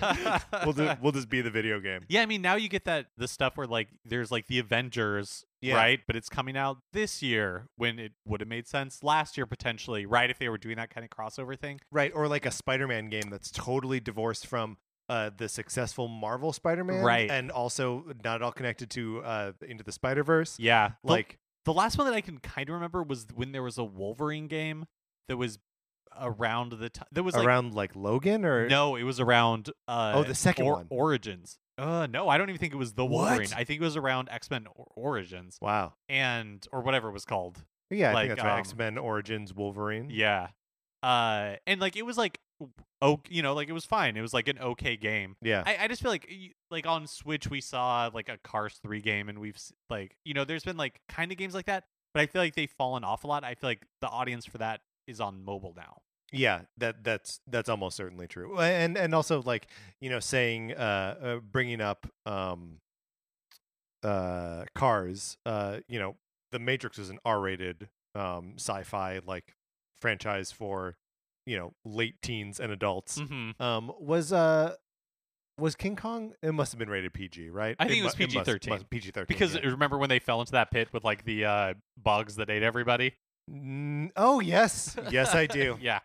we'll 0.65 0.73
just 0.73 1.01
we'll 1.01 1.11
just 1.11 1.29
be 1.29 1.41
the 1.41 1.49
video 1.51 1.79
game 1.79 2.01
Yeah, 2.09 2.21
I 2.21 2.25
mean 2.25 2.41
now 2.41 2.55
you 2.55 2.67
get 2.69 2.85
that 2.85 3.07
the 3.17 3.27
stuff 3.27 3.55
where 3.57 3.67
like 3.67 3.87
there's 4.05 4.31
like 4.31 4.47
the 4.47 4.59
Avengers, 4.59 5.45
Yeah. 5.61 5.75
right? 5.75 5.99
But 6.05 6.15
it's 6.15 6.29
coming 6.29 6.57
out 6.57 6.77
this 6.91 7.21
year 7.21 7.67
when 7.77 7.99
it 7.99 8.11
would 8.25 8.41
have 8.41 8.49
made 8.49 8.67
sense 8.67 9.01
last 9.03 9.37
year 9.37 9.45
potentially, 9.45 10.05
right? 10.05 10.29
If 10.29 10.39
they 10.39 10.49
were 10.49 10.57
doing 10.57 10.75
that 10.77 10.89
kind 10.93 11.05
of 11.05 11.09
crossover 11.09 11.57
thing. 11.57 11.79
right 11.91 12.11
or 12.13 12.27
like 12.27 12.45
a 12.45 12.51
spider-man 12.51 13.09
game 13.09 13.29
that's 13.29 13.51
totally 13.51 13.99
divorced 13.99 14.47
from 14.47 14.77
uh, 15.09 15.29
the 15.35 15.49
successful 15.49 16.07
Marvel 16.07 16.53
Spider-Man, 16.53 17.03
Right. 17.03 17.29
and 17.29 17.51
also 17.51 18.05
not 18.23 18.35
at 18.35 18.41
all 18.41 18.53
connected 18.53 18.89
to 18.91 19.21
uh, 19.23 19.51
into 19.67 19.83
the 19.83 19.91
Spider 19.91 20.23
Verse. 20.23 20.57
Yeah, 20.57 20.91
the, 21.03 21.11
Like, 21.11 21.37
the 21.65 21.73
last 21.73 21.97
one 21.97 22.07
that 22.07 22.13
I 22.13 22.21
can 22.21 22.37
kind 22.39 22.69
of 22.69 22.73
remember 22.75 23.03
was 23.03 23.27
when 23.35 23.51
there 23.51 23.63
was 23.63 23.77
a 23.77 23.83
Wolverine 23.83 24.47
game 24.47 24.85
that 25.27 25.35
was 25.37 25.59
around 26.19 26.73
the 26.73 26.89
time. 26.89 27.07
There 27.11 27.23
was 27.23 27.35
like 27.35 27.45
around 27.45 27.73
like 27.73 27.95
Logan, 27.95 28.45
or 28.45 28.67
no, 28.67 28.95
it 28.95 29.03
was 29.03 29.19
around. 29.19 29.69
Uh, 29.87 30.13
Oh, 30.15 30.23
the 30.23 30.35
second 30.35 30.65
or- 30.65 30.73
one. 30.75 30.87
Origins. 30.89 31.57
Uh, 31.77 32.05
no, 32.07 32.29
I 32.29 32.37
don't 32.37 32.49
even 32.49 32.59
think 32.59 32.71
it 32.73 32.77
was 32.77 32.93
the 32.93 33.03
What? 33.05 33.29
Wolverine. 33.29 33.49
I 33.55 33.63
think 33.63 33.81
it 33.81 33.83
was 33.83 33.97
around 33.97 34.29
X 34.29 34.51
Men 34.51 34.67
Origins 34.95 35.57
wow, 35.61 35.93
and 36.07 36.65
or 36.71 36.81
whatever 36.81 37.09
it 37.09 37.13
was 37.13 37.25
called. 37.25 37.63
yeah, 37.89 38.11
I 38.11 38.13
Like, 38.13 38.27
think 38.27 38.37
that's 38.37 38.45
right. 38.45 38.53
um, 38.53 38.59
X 38.59 38.75
Men 38.75 38.97
Origins 38.97 39.53
Wolverine. 39.53 40.09
Yeah. 40.11 40.49
Uh, 41.01 41.55
and 41.67 41.81
like 41.81 41.95
it 41.97 42.03
was 42.05 42.17
like, 42.17 42.39
oh, 43.01 43.19
you 43.27 43.41
know, 43.41 43.53
like 43.53 43.67
it 43.69 43.73
was 43.73 43.85
fine. 43.85 44.15
It 44.15 44.21
was 44.21 44.33
like 44.33 44.47
an 44.47 44.59
okay 44.59 44.95
game. 44.95 45.35
yeah, 45.41 45.63
I, 45.65 45.77
I 45.81 45.87
just 45.87 46.01
feel 46.01 46.11
like 46.11 46.29
like 46.71 46.85
on 46.85 47.07
Switch 47.07 47.49
we 47.49 47.59
saw 47.59 48.09
like 48.13 48.29
a 48.29 48.37
Cars 48.43 48.79
three 48.81 49.01
game, 49.01 49.27
and 49.27 49.39
we've 49.39 49.57
like 49.89 50.15
you 50.23 50.33
know 50.33 50.45
there's 50.45 50.63
been 50.63 50.77
like 50.77 51.01
kind 51.09 51.31
of 51.31 51.37
games 51.37 51.53
like 51.55 51.65
that, 51.65 51.85
but 52.13 52.21
I 52.21 52.27
feel 52.27 52.41
like 52.41 52.55
they've 52.55 52.71
fallen 52.71 53.03
off 53.03 53.23
a 53.23 53.27
lot. 53.27 53.43
I 53.43 53.55
feel 53.55 53.69
like 53.69 53.85
the 54.01 54.07
audience 54.07 54.45
for 54.45 54.59
that 54.59 54.79
is 55.07 55.19
on 55.19 55.43
mobile 55.43 55.73
now. 55.75 56.01
Yeah, 56.33 56.61
that 56.77 57.03
that's 57.03 57.39
that's 57.47 57.69
almost 57.69 57.95
certainly 57.95 58.27
true. 58.27 58.59
And 58.59 58.97
and 58.97 59.13
also 59.13 59.41
like 59.43 59.67
you 60.01 60.09
know 60.09 60.19
saying 60.19 60.73
uh, 60.73 61.15
uh 61.21 61.35
bringing 61.37 61.79
up 61.79 62.07
um 62.25 62.79
uh 64.03 64.65
cars 64.75 65.37
uh 65.45 65.77
you 65.87 65.99
know 65.99 66.15
the 66.51 66.59
Matrix 66.59 66.97
is 66.97 67.09
an 67.09 67.19
R-rated 67.23 67.87
um 68.15 68.53
sci-fi 68.57 69.21
like 69.25 69.55
franchise 70.01 70.51
for 70.51 70.97
you 71.45 71.55
know 71.57 71.73
late 71.85 72.15
teens 72.21 72.59
and 72.59 72.71
adults. 72.71 73.19
Mm-hmm. 73.19 73.61
Um 73.61 73.93
was 73.99 74.33
uh 74.33 74.73
was 75.59 75.75
King 75.75 75.95
Kong 75.95 76.33
it 76.41 76.51
must 76.51 76.71
have 76.71 76.79
been 76.79 76.89
rated 76.89 77.13
PG, 77.13 77.51
right? 77.51 77.75
I 77.77 77.87
think 77.87 77.99
it 77.99 78.03
was 78.03 78.15
PG-13. 78.15 78.69
must- 78.69 78.89
PG-13. 78.89 79.27
Because 79.27 79.53
yeah. 79.55 79.61
remember 79.65 79.97
when 79.99 80.09
they 80.09 80.19
fell 80.19 80.39
into 80.39 80.53
that 80.53 80.71
pit 80.71 80.89
with 80.91 81.03
like 81.03 81.25
the 81.25 81.45
uh, 81.45 81.73
bugs 82.01 82.37
that 82.37 82.49
ate 82.49 82.63
everybody? 82.63 83.13
Mm, 83.49 84.11
oh 84.15 84.39
yes. 84.39 84.95
Yes, 85.09 85.35
I 85.35 85.45
do. 85.45 85.77
yeah. 85.81 85.99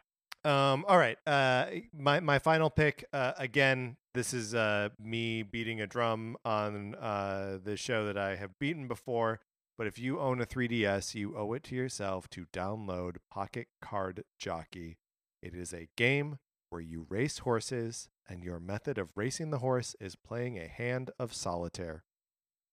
Um, 0.45 0.85
all 0.89 0.99
right. 0.99 1.19
Uh, 1.27 1.67
my 1.97 2.21
my 2.21 2.39
final 2.39 2.71
pick. 2.71 3.05
Uh, 3.13 3.33
again, 3.39 3.97
this 4.15 4.33
is 4.33 4.55
uh 4.55 4.89
me 4.99 5.43
beating 5.43 5.81
a 5.81 5.87
drum 5.87 6.37
on 6.45 6.95
uh 6.97 7.59
the 7.63 7.77
show 7.77 8.07
that 8.07 8.17
I 8.17 8.37
have 8.37 8.59
beaten 8.59 8.89
before. 8.89 9.41
But 9.77 9.87
if 9.87 9.97
you 9.97 10.19
own 10.19 10.41
a 10.41 10.47
3DS, 10.47 11.15
you 11.15 11.37
owe 11.37 11.53
it 11.53 11.63
to 11.65 11.77
yourself 11.77 12.29
to 12.31 12.47
download 12.53 13.19
Pocket 13.31 13.69
Card 13.81 14.25
Jockey. 14.37 14.99
It 15.41 15.55
is 15.55 15.73
a 15.73 15.89
game 15.97 16.39
where 16.71 16.81
you 16.81 17.07
race 17.09 17.39
horses, 17.39 18.09
and 18.29 18.43
your 18.43 18.59
method 18.59 18.99
of 18.99 19.11
racing 19.15 19.51
the 19.51 19.59
horse 19.59 19.95
is 20.01 20.17
playing 20.17 20.59
a 20.59 20.67
hand 20.67 21.13
of 21.19 21.33
solitaire. 21.33 22.03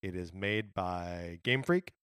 It 0.02 0.16
is 0.16 0.34
made 0.34 0.74
by 0.74 1.40
Game 1.44 1.62
Freak, 1.62 1.94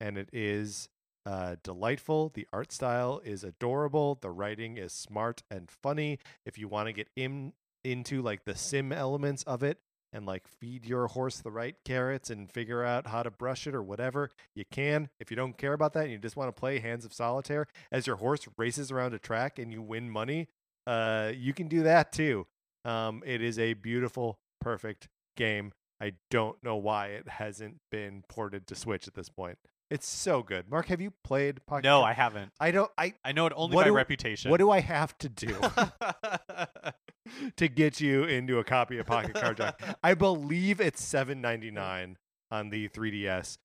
and 0.00 0.16
it 0.16 0.30
is 0.32 0.88
uh, 1.26 1.56
delightful. 1.62 2.30
The 2.32 2.46
art 2.52 2.72
style 2.72 3.20
is 3.24 3.42
adorable. 3.42 4.16
The 4.20 4.30
writing 4.30 4.78
is 4.78 4.92
smart 4.92 5.42
and 5.50 5.68
funny. 5.68 6.20
If 6.46 6.56
you 6.56 6.68
want 6.68 6.86
to 6.86 6.92
get 6.92 7.08
in 7.16 7.52
into 7.84 8.22
like 8.22 8.44
the 8.44 8.54
sim 8.56 8.92
elements 8.92 9.42
of 9.44 9.62
it 9.62 9.78
and 10.12 10.24
like 10.26 10.48
feed 10.48 10.86
your 10.86 11.06
horse 11.08 11.38
the 11.38 11.50
right 11.50 11.76
carrots 11.84 12.30
and 12.30 12.50
figure 12.50 12.82
out 12.82 13.08
how 13.08 13.22
to 13.22 13.30
brush 13.30 13.66
it 13.66 13.74
or 13.74 13.82
whatever, 13.82 14.30
you 14.54 14.64
can. 14.70 15.08
If 15.20 15.30
you 15.30 15.36
don't 15.36 15.58
care 15.58 15.72
about 15.72 15.92
that 15.94 16.04
and 16.04 16.12
you 16.12 16.18
just 16.18 16.36
want 16.36 16.54
to 16.54 16.58
play 16.58 16.78
Hands 16.78 17.04
of 17.04 17.12
Solitaire 17.12 17.66
as 17.90 18.06
your 18.06 18.16
horse 18.16 18.46
races 18.56 18.92
around 18.92 19.12
a 19.14 19.18
track 19.18 19.58
and 19.58 19.72
you 19.72 19.82
win 19.82 20.08
money, 20.08 20.48
uh, 20.86 21.32
you 21.34 21.52
can 21.52 21.66
do 21.66 21.82
that 21.82 22.12
too. 22.12 22.46
Um, 22.84 23.22
it 23.26 23.42
is 23.42 23.58
a 23.58 23.74
beautiful, 23.74 24.38
perfect 24.60 25.08
game. 25.36 25.72
I 26.00 26.12
don't 26.30 26.62
know 26.62 26.76
why 26.76 27.08
it 27.08 27.28
hasn't 27.28 27.78
been 27.90 28.22
ported 28.28 28.66
to 28.68 28.76
Switch 28.76 29.08
at 29.08 29.14
this 29.14 29.28
point. 29.28 29.58
It's 29.90 30.08
so 30.08 30.42
good. 30.42 30.68
Mark, 30.68 30.86
have 30.86 31.00
you 31.00 31.12
played 31.22 31.64
Pocket? 31.66 31.84
No, 31.84 32.02
I 32.02 32.12
haven't. 32.12 32.50
I 32.58 32.70
don't. 32.72 32.90
I 32.98 33.14
I 33.24 33.32
know 33.32 33.46
it 33.46 33.52
only 33.54 33.76
by 33.76 33.84
do- 33.84 33.92
reputation. 33.94 34.50
what 34.50 34.58
do 34.58 34.70
I 34.70 34.80
have 34.80 35.16
to 35.18 35.28
do 35.28 35.56
to 37.56 37.68
get 37.68 38.00
you 38.00 38.24
into 38.24 38.58
a 38.58 38.64
copy 38.64 38.98
of 38.98 39.06
Pocket 39.06 39.34
Card 39.34 39.58
Jack? 39.58 39.80
I 40.02 40.14
believe 40.14 40.80
it's 40.80 41.02
seven 41.02 41.40
ninety 41.40 41.70
nine 41.70 42.16
on 42.50 42.70
the 42.70 42.88
3DS. 42.88 43.58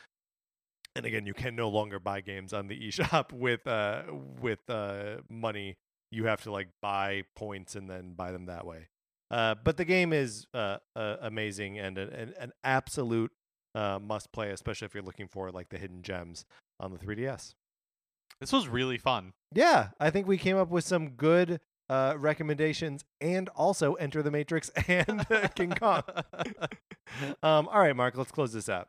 And 0.95 1.05
again, 1.05 1.25
you 1.25 1.33
can 1.33 1.55
no 1.55 1.69
longer 1.69 1.99
buy 1.99 2.21
games 2.21 2.51
on 2.51 2.67
the 2.67 2.79
eShop 2.87 3.31
with 3.33 3.65
uh 3.67 4.03
with 4.41 4.59
uh 4.69 5.17
money. 5.29 5.77
You 6.11 6.25
have 6.25 6.41
to 6.43 6.51
like 6.51 6.67
buy 6.81 7.23
points 7.35 7.75
and 7.75 7.89
then 7.89 8.13
buy 8.13 8.31
them 8.31 8.45
that 8.47 8.65
way. 8.65 8.89
Uh, 9.29 9.55
but 9.63 9.77
the 9.77 9.85
game 9.85 10.11
is 10.11 10.45
uh, 10.53 10.75
uh, 10.93 11.15
amazing 11.21 11.79
and 11.79 11.97
an, 11.97 12.09
an, 12.09 12.33
an 12.37 12.51
absolute 12.65 13.31
uh, 13.75 13.99
must 14.01 14.31
play, 14.31 14.51
especially 14.51 14.85
if 14.85 14.93
you're 14.93 15.03
looking 15.03 15.27
for 15.27 15.51
like 15.51 15.69
the 15.69 15.77
hidden 15.77 16.01
gems 16.01 16.45
on 16.79 16.91
the 16.91 16.97
3DS. 16.97 17.53
this 18.39 18.51
was 18.51 18.67
really 18.67 18.97
fun. 18.97 19.33
Yeah, 19.53 19.89
I 19.99 20.09
think 20.09 20.27
we 20.27 20.37
came 20.37 20.57
up 20.57 20.69
with 20.69 20.83
some 20.83 21.09
good 21.09 21.59
uh, 21.89 22.15
recommendations 22.17 23.03
and 23.19 23.49
also 23.49 23.93
Enter 23.95 24.23
the 24.23 24.31
Matrix 24.31 24.69
and 24.87 25.25
King 25.55 25.71
Kong. 25.71 26.03
Um, 27.43 27.67
all 27.67 27.81
right, 27.81 27.93
Mark, 27.93 28.15
let's 28.15 28.31
close 28.31 28.53
this 28.53 28.69
out. 28.69 28.87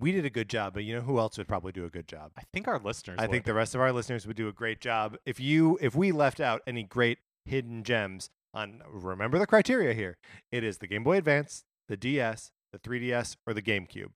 we 0.00 0.12
did 0.12 0.24
a 0.24 0.30
good 0.30 0.48
job, 0.48 0.74
but 0.74 0.84
you 0.84 0.94
know 0.94 1.02
who 1.02 1.18
else 1.18 1.38
would 1.38 1.46
probably 1.46 1.72
do 1.72 1.84
a 1.84 1.90
good 1.90 2.08
job? 2.08 2.32
I 2.36 2.42
think 2.52 2.66
our 2.66 2.78
listeners. 2.78 3.18
I 3.18 3.22
would. 3.22 3.30
think 3.30 3.44
the 3.44 3.54
rest 3.54 3.74
of 3.74 3.80
our 3.80 3.92
listeners 3.92 4.26
would 4.26 4.36
do 4.36 4.48
a 4.48 4.52
great 4.52 4.80
job. 4.80 5.16
If 5.26 5.38
you 5.38 5.78
if 5.80 5.94
we 5.94 6.12
left 6.12 6.40
out 6.40 6.62
any 6.66 6.82
great 6.82 7.18
hidden 7.44 7.84
gems 7.84 8.30
on 8.52 8.82
remember 8.88 9.38
the 9.38 9.46
criteria 9.46 9.94
here. 9.94 10.16
It 10.50 10.64
is 10.64 10.78
the 10.78 10.86
Game 10.86 11.04
Boy 11.04 11.16
Advance, 11.18 11.64
the 11.88 11.96
DS, 11.96 12.52
the 12.72 12.78
3DS, 12.78 13.36
or 13.46 13.54
the 13.54 13.62
GameCube. 13.62 14.10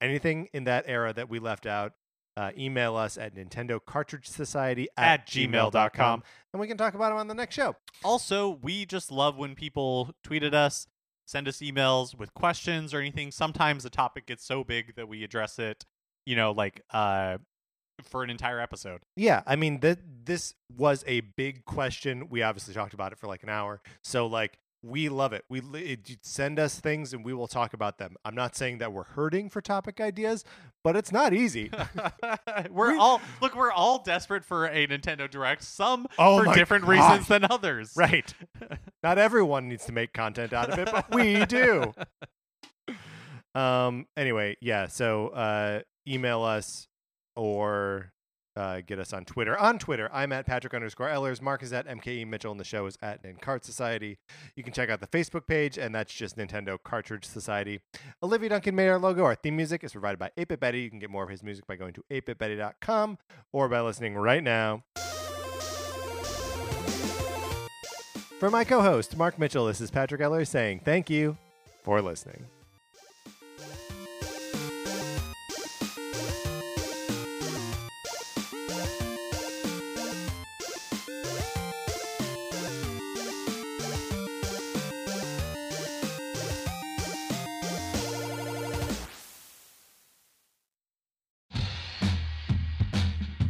Anything 0.00 0.48
in 0.52 0.64
that 0.64 0.84
era 0.86 1.12
that 1.12 1.28
we 1.28 1.38
left 1.38 1.66
out, 1.66 1.92
uh, 2.36 2.50
email 2.58 2.96
us 2.96 3.16
at 3.16 3.34
Nintendo 3.34 3.78
Cartridge 3.84 4.28
Society 4.28 4.88
at, 4.96 5.20
At 5.20 5.26
gmail.com. 5.28 6.22
and 6.52 6.60
we 6.60 6.66
can 6.66 6.76
talk 6.76 6.94
about 6.94 7.10
them 7.10 7.18
on 7.18 7.28
the 7.28 7.34
next 7.34 7.54
show. 7.54 7.76
Also, 8.02 8.58
we 8.62 8.84
just 8.86 9.12
love 9.12 9.36
when 9.36 9.54
people 9.54 10.14
tweet 10.24 10.42
at 10.42 10.52
us, 10.54 10.86
send 11.26 11.46
us 11.46 11.58
emails 11.58 12.18
with 12.18 12.34
questions 12.34 12.92
or 12.92 12.98
anything. 13.00 13.30
Sometimes 13.30 13.84
the 13.84 13.90
topic 13.90 14.26
gets 14.26 14.44
so 14.44 14.64
big 14.64 14.96
that 14.96 15.08
we 15.08 15.22
address 15.22 15.58
it, 15.58 15.84
you 16.26 16.34
know, 16.36 16.50
like 16.50 16.82
uh 16.90 17.38
for 18.02 18.22
an 18.22 18.30
entire 18.30 18.60
episode. 18.60 19.02
Yeah, 19.16 19.42
I 19.46 19.56
mean 19.56 19.80
th- 19.80 19.98
this 20.24 20.54
was 20.76 21.04
a 21.06 21.20
big 21.20 21.64
question. 21.64 22.28
We 22.28 22.42
obviously 22.42 22.74
talked 22.74 22.94
about 22.94 23.12
it 23.12 23.18
for 23.18 23.26
like 23.26 23.42
an 23.42 23.48
hour. 23.50 23.80
So 24.02 24.26
like 24.26 24.58
we 24.82 25.08
love 25.08 25.32
it. 25.32 25.44
We 25.48 25.60
it, 25.74 26.18
send 26.22 26.58
us 26.58 26.78
things 26.78 27.14
and 27.14 27.24
we 27.24 27.32
will 27.32 27.46
talk 27.48 27.72
about 27.72 27.96
them. 27.96 28.16
I'm 28.22 28.34
not 28.34 28.54
saying 28.54 28.78
that 28.78 28.92
we're 28.92 29.04
hurting 29.04 29.48
for 29.48 29.62
topic 29.62 29.98
ideas, 29.98 30.44
but 30.82 30.94
it's 30.94 31.10
not 31.10 31.32
easy. 31.32 31.70
we're 32.70 32.92
We- 32.92 32.98
all 32.98 33.22
look, 33.40 33.54
we're 33.56 33.72
all 33.72 34.02
desperate 34.02 34.44
for 34.44 34.66
a 34.66 34.86
Nintendo 34.86 35.30
Direct, 35.30 35.62
some 35.62 36.06
Oh 36.18 36.42
for 36.44 36.52
different 36.54 36.84
God. 36.84 36.90
reasons 36.90 37.28
than 37.28 37.44
others. 37.50 37.92
right. 37.96 38.34
Not 39.02 39.16
everyone 39.18 39.68
needs 39.68 39.86
to 39.86 39.92
make 39.92 40.12
content 40.12 40.52
out 40.52 40.68
of 40.70 40.78
it, 40.78 40.90
but 40.92 41.14
we 41.14 41.44
do. 41.46 41.94
Um 43.54 44.06
anyway, 44.16 44.56
yeah, 44.60 44.88
so 44.88 45.28
uh 45.28 45.80
email 46.08 46.42
us 46.42 46.88
or 47.36 48.12
uh, 48.56 48.80
get 48.86 48.98
us 48.98 49.12
on 49.12 49.24
Twitter. 49.24 49.58
On 49.58 49.78
Twitter, 49.78 50.08
I'm 50.12 50.32
at 50.32 50.46
Patrick 50.46 50.74
underscore 50.74 51.08
Ellers. 51.08 51.42
Mark 51.42 51.62
is 51.62 51.72
at 51.72 51.88
MKE 51.88 52.26
Mitchell, 52.26 52.52
and 52.52 52.60
the 52.60 52.64
show 52.64 52.86
is 52.86 52.96
at 53.02 53.22
Nincart 53.22 53.64
Society. 53.64 54.18
You 54.56 54.62
can 54.62 54.72
check 54.72 54.90
out 54.90 55.00
the 55.00 55.06
Facebook 55.06 55.46
page, 55.46 55.76
and 55.76 55.94
that's 55.94 56.12
just 56.12 56.36
Nintendo 56.36 56.78
Cartridge 56.82 57.24
Society. 57.24 57.80
Olivia 58.22 58.50
Duncan 58.50 58.74
made 58.74 58.88
our 58.88 58.98
logo. 58.98 59.24
Our 59.24 59.34
theme 59.34 59.56
music 59.56 59.82
is 59.82 59.92
provided 59.92 60.18
by 60.18 60.30
8-Bit 60.38 60.60
Betty. 60.60 60.80
You 60.82 60.90
can 60.90 60.98
get 60.98 61.10
more 61.10 61.24
of 61.24 61.30
his 61.30 61.42
music 61.42 61.66
by 61.66 61.76
going 61.76 61.94
to 61.94 62.04
8bitbetty.com 62.10 63.18
or 63.52 63.68
by 63.68 63.80
listening 63.80 64.14
right 64.14 64.42
now. 64.42 64.84
For 68.38 68.50
my 68.50 68.64
co-host, 68.64 69.16
Mark 69.16 69.38
Mitchell, 69.38 69.66
this 69.66 69.80
is 69.80 69.90
Patrick 69.90 70.20
Ellers 70.20 70.48
saying 70.48 70.82
thank 70.84 71.08
you 71.08 71.36
for 71.82 72.02
listening. 72.02 72.44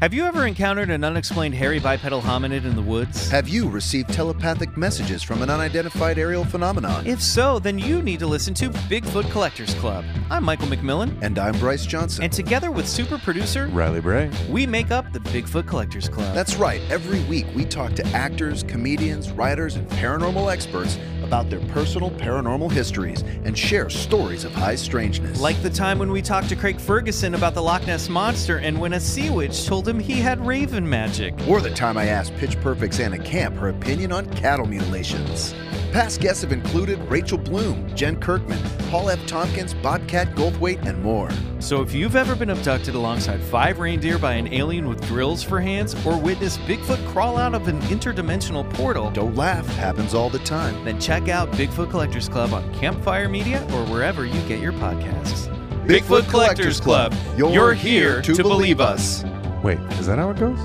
Have 0.05 0.13
you 0.13 0.27
ever 0.27 0.47
encountered 0.47 0.91
an 0.91 1.03
unexplained 1.03 1.55
hairy 1.55 1.81
bipedal 1.81 2.21
hominid 2.21 2.67
in 2.67 2.77
the 2.77 2.83
woods? 2.83 3.31
Have 3.31 3.49
you 3.49 3.71
received 3.71 4.13
telepathic 4.13 4.77
messages 4.77 5.23
from 5.23 5.41
an 5.41 5.49
unidentified 5.49 6.19
aerial 6.19 6.45
phenomenon? 6.45 7.07
If 7.07 7.23
so, 7.23 7.59
then 7.59 7.79
you 7.79 8.03
need 8.03 8.19
to 8.19 8.27
listen 8.27 8.53
to 8.53 8.69
Bigfoot 8.69 9.31
Collectors 9.31 9.73
Club. 9.77 10.05
I'm 10.29 10.45
Michael 10.45 10.67
McMillian, 10.67 11.17
and 11.23 11.39
I'm 11.39 11.59
Bryce 11.59 11.87
Johnson. 11.87 12.23
and 12.23 12.31
together 12.31 12.71
with 12.71 12.87
super 12.87 13.17
producer, 13.17 13.69
Riley 13.69 14.03
Bray. 14.03 14.31
we 14.51 14.67
make 14.67 14.91
up 14.91 15.11
the 15.15 15.21
Bigfoot 15.21 15.67
Collectors 15.67 16.11
Club. 16.11 16.35
That's 16.35 16.57
right. 16.57 16.83
Every 16.91 17.25
week 17.25 17.47
we 17.55 17.65
talk 17.65 17.95
to 17.95 18.07
actors, 18.09 18.63
comedians, 18.63 19.31
writers, 19.31 19.77
and 19.77 19.89
paranormal 19.89 20.53
experts 20.53 20.99
about 21.25 21.51
their 21.51 21.61
personal 21.72 22.11
paranormal 22.12 22.70
histories 22.70 23.22
and 23.45 23.59
share 23.59 23.91
stories 23.91 24.45
of 24.45 24.53
high 24.55 24.77
strangeness. 24.77 25.41
like 25.41 25.61
the 25.62 25.70
time 25.70 25.99
when 25.99 26.11
we 26.12 26.22
talked 26.22 26.49
to 26.51 26.57
Craig 26.57 26.79
Ferguson 26.79 27.35
about 27.35 27.55
the 27.55 27.62
Loch 27.62 27.87
Ness 27.87 28.09
Monster 28.09 28.59
and 28.59 28.79
when 28.79 28.93
a 28.93 29.01
sea 29.01 29.31
witch 29.31 29.66
told 29.66 29.89
him 29.89 29.99
he 29.99 30.20
had 30.20 30.45
raven 30.47 30.89
magic. 30.89 31.35
or 31.49 31.61
the 31.61 31.70
time 31.70 31.97
I 31.97 32.07
asked 32.07 32.35
Pitch 32.37 32.61
Perfect's 32.61 33.01
Anna 33.01 33.18
Camp 33.18 33.57
her 33.57 33.70
opinion 33.70 34.12
on 34.12 34.27
cattle 34.35 34.66
mutilations. 34.66 35.55
Past 35.95 36.21
guests 36.21 36.43
have 36.43 36.51
included 36.51 36.99
Rachel 37.09 37.39
Bloom, 37.39 37.89
Jen 37.95 38.17
Kirkman, 38.19 38.59
Paul 38.91 39.11
F. 39.11 39.27
Tompkins, 39.29 39.75
Bobcat 39.75 40.35
Goldthwait, 40.35 40.85
and 40.85 41.01
more. 41.01 41.31
So 41.61 41.83
if 41.83 41.95
you've 41.95 42.17
ever 42.17 42.35
been 42.35 42.51
abducted 42.51 42.97
alongside 42.97 43.41
five 43.41 43.79
reindeer 43.79 44.19
by 44.19 44.33
an 44.33 44.53
alien 44.53 44.89
with 44.89 45.01
drills 45.07 45.45
for 45.45 45.61
hands 45.61 45.95
or 46.05 46.19
witnessed 46.19 46.59
Bigfoot 46.63 47.07
crawl 47.13 47.37
out 47.39 47.55
of 47.55 47.69
an 47.69 47.81
interdimensional 47.83 48.69
portal, 48.75 49.13
Don't 49.13 49.37
laugh, 49.37 49.65
happens 49.77 50.15
all 50.15 50.29
the 50.29 50.41
time. 50.41 50.85
then 50.85 50.99
check 50.99 51.29
out 51.29 51.49
Bigfoot 51.53 51.91
Collectors 51.91 52.29
Club 52.29 52.53
on 52.53 52.75
Campfire 52.75 53.29
Media 53.29 53.63
or 53.67 53.87
wherever 53.87 54.27
you 54.27 54.43
get 54.49 54.59
your 54.59 54.73
podcasts. 54.73 55.47
Bigfoot 55.87 56.29
Collectors 56.29 56.81
Club. 56.81 57.15
You're 57.37 57.73
here 57.73 58.21
to 58.23 58.43
believe 58.43 58.81
us. 58.81 59.23
Wait, 59.63 59.79
is 60.01 60.07
that 60.07 60.19
how 60.19 60.31
it 60.31 60.39
goes? 60.39 60.59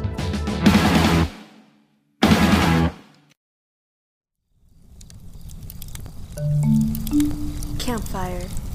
Campfire. 8.11 8.68